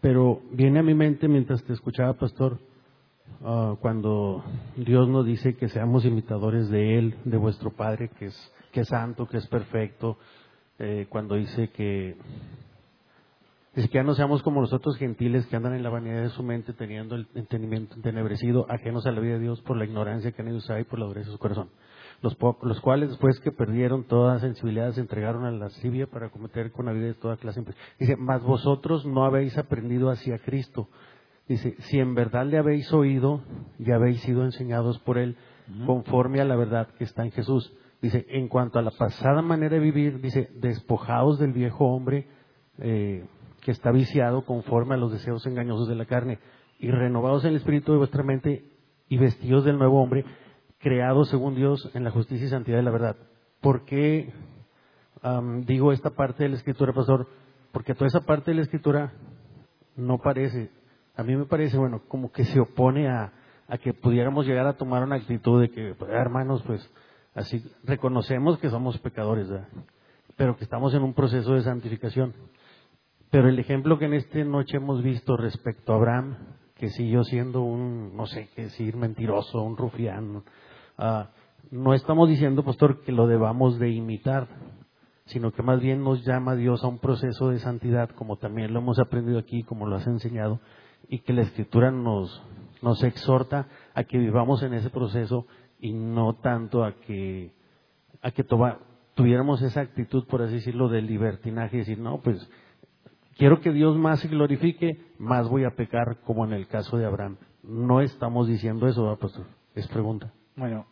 Pero 0.00 0.40
viene 0.52 0.78
a 0.80 0.82
mi 0.82 0.94
mente 0.94 1.28
mientras 1.28 1.62
te 1.64 1.72
escuchaba, 1.72 2.14
pastor, 2.14 2.58
ah, 3.44 3.76
cuando 3.80 4.42
Dios 4.76 5.08
nos 5.08 5.26
dice 5.26 5.56
que 5.56 5.68
seamos 5.68 6.04
imitadores 6.04 6.70
de 6.70 6.98
Él, 6.98 7.16
de 7.24 7.36
vuestro 7.36 7.70
Padre, 7.70 8.10
que 8.18 8.26
es, 8.26 8.52
que 8.72 8.80
es 8.80 8.88
santo, 8.88 9.26
que 9.26 9.36
es 9.36 9.46
perfecto, 9.46 10.16
eh, 10.78 11.06
cuando 11.10 11.34
dice 11.34 11.68
que 11.68 12.16
dice 13.74 13.88
que 13.88 13.98
ya 13.98 14.02
no 14.02 14.14
seamos 14.14 14.42
como 14.42 14.62
los 14.62 14.72
otros 14.72 14.96
gentiles 14.96 15.46
que 15.46 15.56
andan 15.56 15.74
en 15.74 15.82
la 15.82 15.90
vanidad 15.90 16.22
de 16.22 16.30
su 16.30 16.42
mente 16.42 16.72
teniendo 16.72 17.14
el 17.14 17.28
entendimiento 17.34 17.94
entenebrecido, 17.94 18.66
ajenos 18.70 19.06
a 19.06 19.12
la 19.12 19.20
vida 19.20 19.34
de 19.34 19.40
Dios 19.40 19.60
por 19.60 19.76
la 19.76 19.84
ignorancia 19.84 20.32
que 20.32 20.40
han 20.40 20.48
usado 20.52 20.80
y 20.80 20.84
por 20.84 20.98
la 20.98 21.06
dureza 21.06 21.26
de 21.26 21.32
su 21.32 21.38
corazón. 21.38 21.68
Los, 22.22 22.36
los 22.62 22.80
cuales 22.80 23.08
después 23.08 23.40
que 23.40 23.50
perdieron 23.50 24.04
toda 24.04 24.38
sensibilidad 24.40 24.92
se 24.92 25.00
entregaron 25.00 25.44
a 25.46 25.50
la 25.50 25.58
lascivia 25.58 26.06
para 26.06 26.28
cometer 26.28 26.70
con 26.70 26.86
vida 26.92 27.06
de 27.06 27.14
toda 27.14 27.38
clase. 27.38 27.64
Dice, 27.98 28.16
mas 28.16 28.42
vosotros 28.42 29.06
no 29.06 29.24
habéis 29.24 29.56
aprendido 29.56 30.10
hacia 30.10 30.38
Cristo. 30.38 30.88
Dice, 31.48 31.76
si 31.80 31.98
en 31.98 32.14
verdad 32.14 32.46
le 32.46 32.58
habéis 32.58 32.92
oído 32.92 33.42
y 33.78 33.90
habéis 33.90 34.20
sido 34.20 34.44
enseñados 34.44 34.98
por 35.00 35.18
Él 35.18 35.36
conforme 35.86 36.40
a 36.40 36.44
la 36.44 36.56
verdad 36.56 36.88
que 36.98 37.04
está 37.04 37.24
en 37.24 37.32
Jesús. 37.32 37.72
Dice, 38.02 38.26
en 38.28 38.48
cuanto 38.48 38.78
a 38.78 38.82
la 38.82 38.90
pasada 38.90 39.42
manera 39.42 39.74
de 39.74 39.80
vivir, 39.80 40.20
dice, 40.20 40.50
despojados 40.54 41.38
del 41.38 41.52
viejo 41.52 41.86
hombre 41.86 42.28
eh, 42.78 43.26
que 43.60 43.70
está 43.70 43.92
viciado 43.92 44.44
conforme 44.44 44.94
a 44.94 44.98
los 44.98 45.12
deseos 45.12 45.46
engañosos 45.46 45.88
de 45.88 45.94
la 45.94 46.06
carne, 46.06 46.38
y 46.78 46.90
renovados 46.90 47.44
en 47.44 47.50
el 47.50 47.56
espíritu 47.56 47.92
de 47.92 47.98
vuestra 47.98 48.22
mente 48.22 48.64
y 49.08 49.18
vestidos 49.18 49.64
del 49.64 49.78
nuevo 49.78 50.02
hombre, 50.02 50.24
creados 50.80 51.28
según 51.28 51.54
Dios 51.54 51.90
en 51.94 52.04
la 52.04 52.10
justicia 52.10 52.46
y 52.46 52.50
santidad 52.50 52.78
de 52.78 52.82
la 52.82 52.90
verdad. 52.90 53.16
¿Por 53.60 53.84
qué 53.84 54.32
digo 55.66 55.92
esta 55.92 56.10
parte 56.10 56.42
de 56.42 56.48
la 56.48 56.56
escritura, 56.56 56.92
pastor? 56.92 57.28
Porque 57.72 57.94
toda 57.94 58.08
esa 58.08 58.20
parte 58.20 58.50
de 58.50 58.56
la 58.56 58.62
escritura 58.62 59.12
no 59.96 60.18
parece, 60.18 60.70
a 61.14 61.22
mí 61.22 61.36
me 61.36 61.44
parece, 61.44 61.76
bueno, 61.76 62.02
como 62.08 62.32
que 62.32 62.44
se 62.44 62.58
opone 62.58 63.08
a, 63.08 63.32
que 63.82 63.94
pudiéramos 63.94 64.46
llegar 64.46 64.66
a 64.66 64.76
tomar 64.76 65.04
una 65.04 65.16
actitud 65.16 65.60
de 65.60 65.70
que, 65.70 65.94
pues, 65.96 66.10
hermanos, 66.10 66.62
pues, 66.66 66.90
Así 67.34 67.62
reconocemos 67.84 68.58
que 68.58 68.70
somos 68.70 68.98
pecadores, 68.98 69.48
pero 70.36 70.56
que 70.56 70.64
estamos 70.64 70.94
en 70.94 71.02
un 71.02 71.14
proceso 71.14 71.54
de 71.54 71.62
santificación. 71.62 72.34
Pero 73.30 73.48
el 73.48 73.58
ejemplo 73.58 73.98
que 73.98 74.06
en 74.06 74.14
esta 74.14 74.42
noche 74.42 74.78
hemos 74.78 75.02
visto 75.02 75.36
respecto 75.36 75.92
a 75.92 75.96
Abraham, 75.96 76.36
que 76.74 76.88
siguió 76.88 77.22
siendo 77.22 77.62
un, 77.62 78.16
no 78.16 78.26
sé 78.26 78.48
qué 78.54 78.62
decir, 78.62 78.96
mentiroso, 78.96 79.62
un 79.62 79.76
rufián, 79.76 80.42
ah, 81.00 81.30
no 81.70 81.94
estamos 81.94 82.28
diciendo, 82.28 82.64
pastor, 82.64 83.02
que 83.02 83.12
lo 83.12 83.26
debamos 83.26 83.78
de 83.78 83.90
imitar, 83.90 84.48
sino 85.26 85.52
que 85.52 85.62
más 85.62 85.80
bien 85.80 86.02
nos 86.02 86.24
llama 86.24 86.56
Dios 86.56 86.82
a 86.84 86.88
un 86.88 86.98
proceso 86.98 87.50
de 87.50 87.58
santidad, 87.58 88.10
como 88.10 88.36
también 88.36 88.72
lo 88.72 88.80
hemos 88.80 88.98
aprendido 88.98 89.38
aquí, 89.38 89.62
como 89.62 89.86
lo 89.86 89.96
has 89.96 90.06
enseñado, 90.06 90.60
y 91.08 91.20
que 91.20 91.32
la 91.32 91.42
Escritura 91.42 91.90
nos, 91.90 92.42
nos 92.82 93.02
exhorta 93.02 93.66
a 93.94 94.04
que 94.04 94.18
vivamos 94.18 94.62
en 94.62 94.74
ese 94.74 94.90
proceso 94.90 95.46
y 95.78 95.92
no 95.92 96.34
tanto 96.34 96.84
a 96.84 96.92
que 96.92 97.52
a 98.22 98.32
que 98.32 98.44
tuviéramos 99.14 99.62
esa 99.62 99.80
actitud, 99.80 100.26
por 100.26 100.42
así 100.42 100.54
decirlo, 100.54 100.88
de 100.88 101.00
libertinaje 101.00 101.76
y 101.76 101.78
decir, 101.80 101.98
no, 101.98 102.20
pues 102.20 102.48
quiero 103.38 103.60
que 103.60 103.72
Dios 103.72 103.96
más 103.96 104.20
se 104.20 104.28
glorifique, 104.28 105.14
más 105.18 105.48
voy 105.48 105.64
a 105.64 105.74
pecar 105.74 106.20
como 106.24 106.44
en 106.44 106.52
el 106.52 106.66
caso 106.66 106.98
de 106.98 107.06
Abraham. 107.06 107.38
No 107.62 108.00
estamos 108.00 108.46
diciendo 108.48 108.86
eso, 108.86 109.16
pastor. 109.18 109.46
Es 109.74 109.88
pregunta. 109.88 110.32
Bueno, 110.56 110.86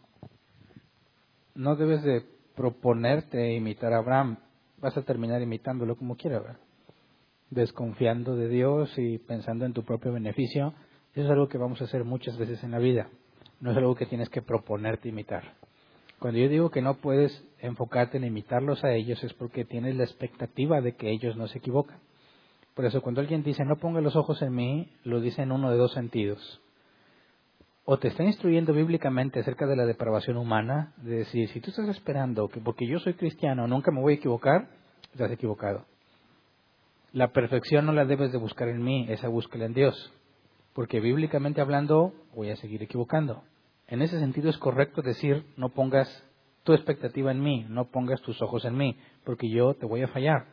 no 1.55 1.77
debes 1.77 2.03
de 2.03 2.25
proponerte 2.55 3.55
imitar 3.55 3.93
a 3.93 3.99
Abraham. 3.99 4.39
Vas 4.81 4.97
a 4.97 5.03
terminar 5.03 5.43
imitándolo 5.43 5.97
como 5.97 6.17
quieras, 6.17 6.57
desconfiando 7.51 8.37
de 8.37 8.49
Dios 8.49 8.93
y 8.97 9.19
pensando 9.19 9.65
en 9.65 9.73
tu 9.73 9.85
propio 9.85 10.13
beneficio. 10.13 10.75
Eso 11.13 11.25
es 11.25 11.31
algo 11.31 11.49
que 11.49 11.59
vamos 11.59 11.81
a 11.81 11.85
hacer 11.85 12.05
muchas 12.05 12.37
veces 12.39 12.63
en 12.63 12.71
la 12.71 12.79
vida. 12.79 13.09
No 13.61 13.73
es 13.73 13.77
algo 13.77 13.97
que 13.97 14.07
tienes 14.07 14.29
que 14.29 14.43
proponerte 14.43 15.09
imitar. 15.09 15.55
Cuando 16.19 16.39
yo 16.39 16.49
digo 16.49 16.71
que 16.71 16.83
no 16.83 16.95
puedes 16.95 17.45
enfocarte 17.61 18.19
en 18.19 18.25
imitarlos 18.25 18.85
a 18.85 18.93
ellos 18.93 19.23
es 19.23 19.35
porque 19.35 19.65
tienes 19.65 19.97
la 19.97 20.05
expectativa 20.05 20.81
de 20.81 20.95
que 20.95 21.11
ellos 21.11 21.37
no 21.37 21.49
se 21.49 21.59
equivocan. 21.59 21.99
Por 22.75 22.85
eso 22.85 23.03
cuando 23.03 23.21
alguien 23.21 23.43
dice 23.43 23.65
no 23.65 23.77
ponga 23.77 24.01
los 24.01 24.17
ojos 24.17 24.43
en 24.43 24.55
mí, 24.55 24.89
lo 25.05 25.21
dice 25.21 25.43
en 25.43 25.53
uno 25.53 25.71
de 25.71 25.77
dos 25.77 25.93
sentidos. 25.93 26.61
O 27.91 27.99
te 27.99 28.09
está 28.09 28.23
instruyendo 28.23 28.75
bíblicamente 28.75 29.41
acerca 29.41 29.67
de 29.67 29.75
la 29.75 29.87
depravación 29.87 30.37
humana, 30.37 30.93
de 30.99 31.21
decir, 31.21 31.49
si 31.49 31.61
tú 31.63 31.71
estás 31.71 31.89
esperando 31.89 32.47
que 32.49 32.61
porque 32.61 32.87
yo 32.87 32.99
soy 32.99 33.15
cristiano 33.15 33.67
nunca 33.67 33.91
me 33.91 34.03
voy 34.03 34.13
a 34.13 34.17
equivocar, 34.17 34.69
estás 35.11 35.31
equivocado. 35.31 35.87
La 37.13 37.29
perfección 37.29 37.87
no 37.87 37.93
la 37.93 38.05
debes 38.05 38.31
de 38.31 38.37
buscar 38.37 38.69
en 38.69 38.85
mí, 38.85 39.07
esa 39.09 39.29
búsquela 39.29 39.65
en 39.65 39.73
Dios. 39.73 40.13
Porque 40.75 41.01
bíblicamente 41.01 41.63
hablando, 41.63 42.13
voy 42.35 42.51
a 42.51 42.57
seguir 42.57 42.83
equivocando. 42.83 43.43
En 43.87 44.03
ese 44.03 44.19
sentido 44.19 44.51
es 44.51 44.59
correcto 44.59 45.01
decir, 45.01 45.47
no 45.57 45.71
pongas 45.71 46.11
tu 46.65 46.75
expectativa 46.75 47.31
en 47.31 47.41
mí, 47.41 47.65
no 47.71 47.87
pongas 47.87 48.21
tus 48.21 48.43
ojos 48.43 48.67
en 48.67 48.77
mí, 48.77 48.99
porque 49.25 49.49
yo 49.49 49.73
te 49.73 49.87
voy 49.87 50.03
a 50.03 50.09
fallar. 50.09 50.45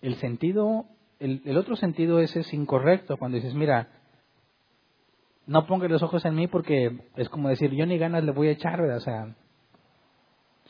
El 0.00 0.14
sentido, 0.14 0.86
el, 1.18 1.58
otro 1.58 1.76
sentido 1.76 2.20
ese 2.20 2.40
es 2.40 2.54
incorrecto 2.54 3.18
cuando 3.18 3.36
dices, 3.36 3.52
mira, 3.52 3.99
no 5.46 5.66
pongas 5.66 5.90
los 5.90 6.02
ojos 6.02 6.24
en 6.24 6.34
mí 6.34 6.46
porque 6.46 6.98
es 7.16 7.28
como 7.28 7.48
decir, 7.48 7.70
yo 7.72 7.86
ni 7.86 7.98
ganas 7.98 8.24
le 8.24 8.32
voy 8.32 8.48
a 8.48 8.52
echar, 8.52 8.80
¿verdad? 8.80 8.98
O 8.98 9.00
sea, 9.00 9.34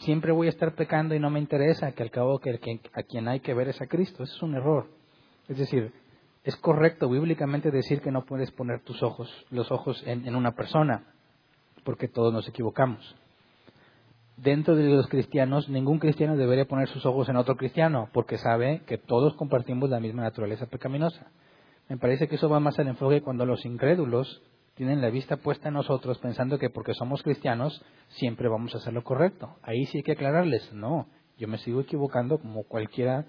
siempre 0.00 0.32
voy 0.32 0.46
a 0.46 0.50
estar 0.50 0.74
pecando 0.74 1.14
y 1.14 1.20
no 1.20 1.30
me 1.30 1.40
interesa, 1.40 1.92
que 1.92 2.02
al 2.02 2.10
cabo 2.10 2.38
que, 2.38 2.58
a 2.92 3.02
quien 3.02 3.28
hay 3.28 3.40
que 3.40 3.54
ver 3.54 3.68
es 3.68 3.80
a 3.80 3.86
Cristo. 3.86 4.22
Eso 4.22 4.34
es 4.36 4.42
un 4.42 4.54
error. 4.54 4.88
Es 5.48 5.58
decir, 5.58 5.92
es 6.44 6.56
correcto 6.56 7.08
bíblicamente 7.08 7.70
decir 7.70 8.00
que 8.00 8.10
no 8.10 8.24
puedes 8.24 8.50
poner 8.52 8.80
tus 8.80 9.02
ojos, 9.02 9.28
los 9.50 9.70
ojos 9.70 10.02
en 10.06 10.34
una 10.34 10.52
persona, 10.52 11.04
porque 11.84 12.08
todos 12.08 12.32
nos 12.32 12.48
equivocamos 12.48 13.16
dentro 14.42 14.74
de 14.74 14.84
los 14.84 15.06
cristianos, 15.08 15.68
ningún 15.68 15.98
cristiano 15.98 16.36
debería 16.36 16.64
poner 16.64 16.88
sus 16.88 17.04
ojos 17.04 17.28
en 17.28 17.36
otro 17.36 17.56
cristiano, 17.56 18.08
porque 18.12 18.38
sabe 18.38 18.82
que 18.86 18.98
todos 18.98 19.34
compartimos 19.34 19.90
la 19.90 20.00
misma 20.00 20.22
naturaleza 20.22 20.66
pecaminosa. 20.66 21.26
Me 21.88 21.98
parece 21.98 22.28
que 22.28 22.36
eso 22.36 22.48
va 22.48 22.60
más 22.60 22.78
al 22.78 22.88
enfoque 22.88 23.20
cuando 23.20 23.44
los 23.44 23.64
incrédulos 23.64 24.42
tienen 24.80 25.02
la 25.02 25.10
vista 25.10 25.36
puesta 25.36 25.68
en 25.68 25.74
nosotros 25.74 26.16
pensando 26.20 26.58
que 26.58 26.70
porque 26.70 26.94
somos 26.94 27.22
cristianos 27.22 27.84
siempre 28.08 28.48
vamos 28.48 28.74
a 28.74 28.78
hacer 28.78 28.94
lo 28.94 29.04
correcto. 29.04 29.58
Ahí 29.60 29.84
sí 29.84 29.98
hay 29.98 30.02
que 30.02 30.12
aclararles, 30.12 30.72
no, 30.72 31.06
yo 31.36 31.48
me 31.48 31.58
sigo 31.58 31.82
equivocando 31.82 32.38
como 32.38 32.64
cualquiera, 32.64 33.26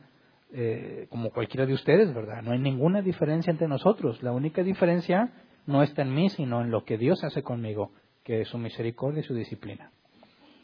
eh, 0.54 1.08
como 1.10 1.30
cualquiera 1.32 1.66
de 1.66 1.74
ustedes, 1.74 2.14
¿verdad? 2.14 2.41
No 2.41 2.54
hay 2.54 2.60
ninguna 2.60 3.02
diferencia 3.02 3.52
entre 3.52 3.68
nosotros. 3.68 4.24
La 4.24 4.32
única 4.32 4.64
diferencia 4.64 5.34
no 5.66 5.84
está 5.84 6.04
en 6.04 6.16
mí, 6.16 6.30
sino 6.30 6.62
en 6.62 6.72
lo 6.72 6.86
que 6.86 6.97
Dios 6.97 7.22
hace 7.26 7.43
conmigo, 7.43 7.91
que 8.24 8.39
es 8.39 8.47
su 8.47 8.58
misericordia 8.58 9.20
y 9.20 9.24
su 9.24 9.34
disciplina. 9.34 9.91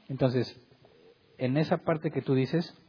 Entonces, 0.08 0.58
en 1.38 1.58
esa 1.58 1.80
parte 1.80 2.12
que 2.12 2.22
tú 2.22 2.34
dices, 2.34 2.82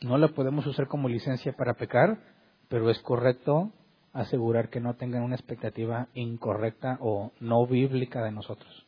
no 0.00 0.16
la 0.16 0.28
podemos 0.28 0.64
usar 0.68 0.86
como 0.86 1.08
licencia 1.08 1.54
para 1.54 1.74
pecar, 1.74 2.20
pero 2.68 2.88
es 2.88 3.00
correcto 3.00 3.72
asegurar 4.20 4.70
que 4.70 4.80
no 4.80 4.94
tengan 4.94 5.22
una 5.22 5.36
expectativa 5.36 6.08
incorrecta 6.14 6.98
o 7.00 7.32
no 7.40 7.66
bíblica 7.66 8.24
de 8.24 8.32
nosotros. 8.32 8.86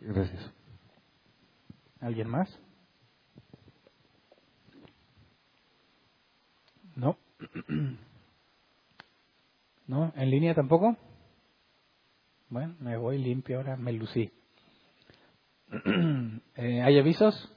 Gracias. 0.00 0.52
¿Alguien 2.00 2.28
más? 2.28 2.48
No. 6.96 7.16
¿No? 9.86 10.12
¿En 10.16 10.30
línea 10.30 10.54
tampoco? 10.54 10.96
Bueno, 12.50 12.74
me 12.80 12.96
voy 12.96 13.18
limpio 13.18 13.58
ahora, 13.58 13.76
me 13.76 13.92
lucí. 13.92 14.32
Eh, 16.60 16.82
¿Hay 16.82 16.98
avisos? 16.98 17.52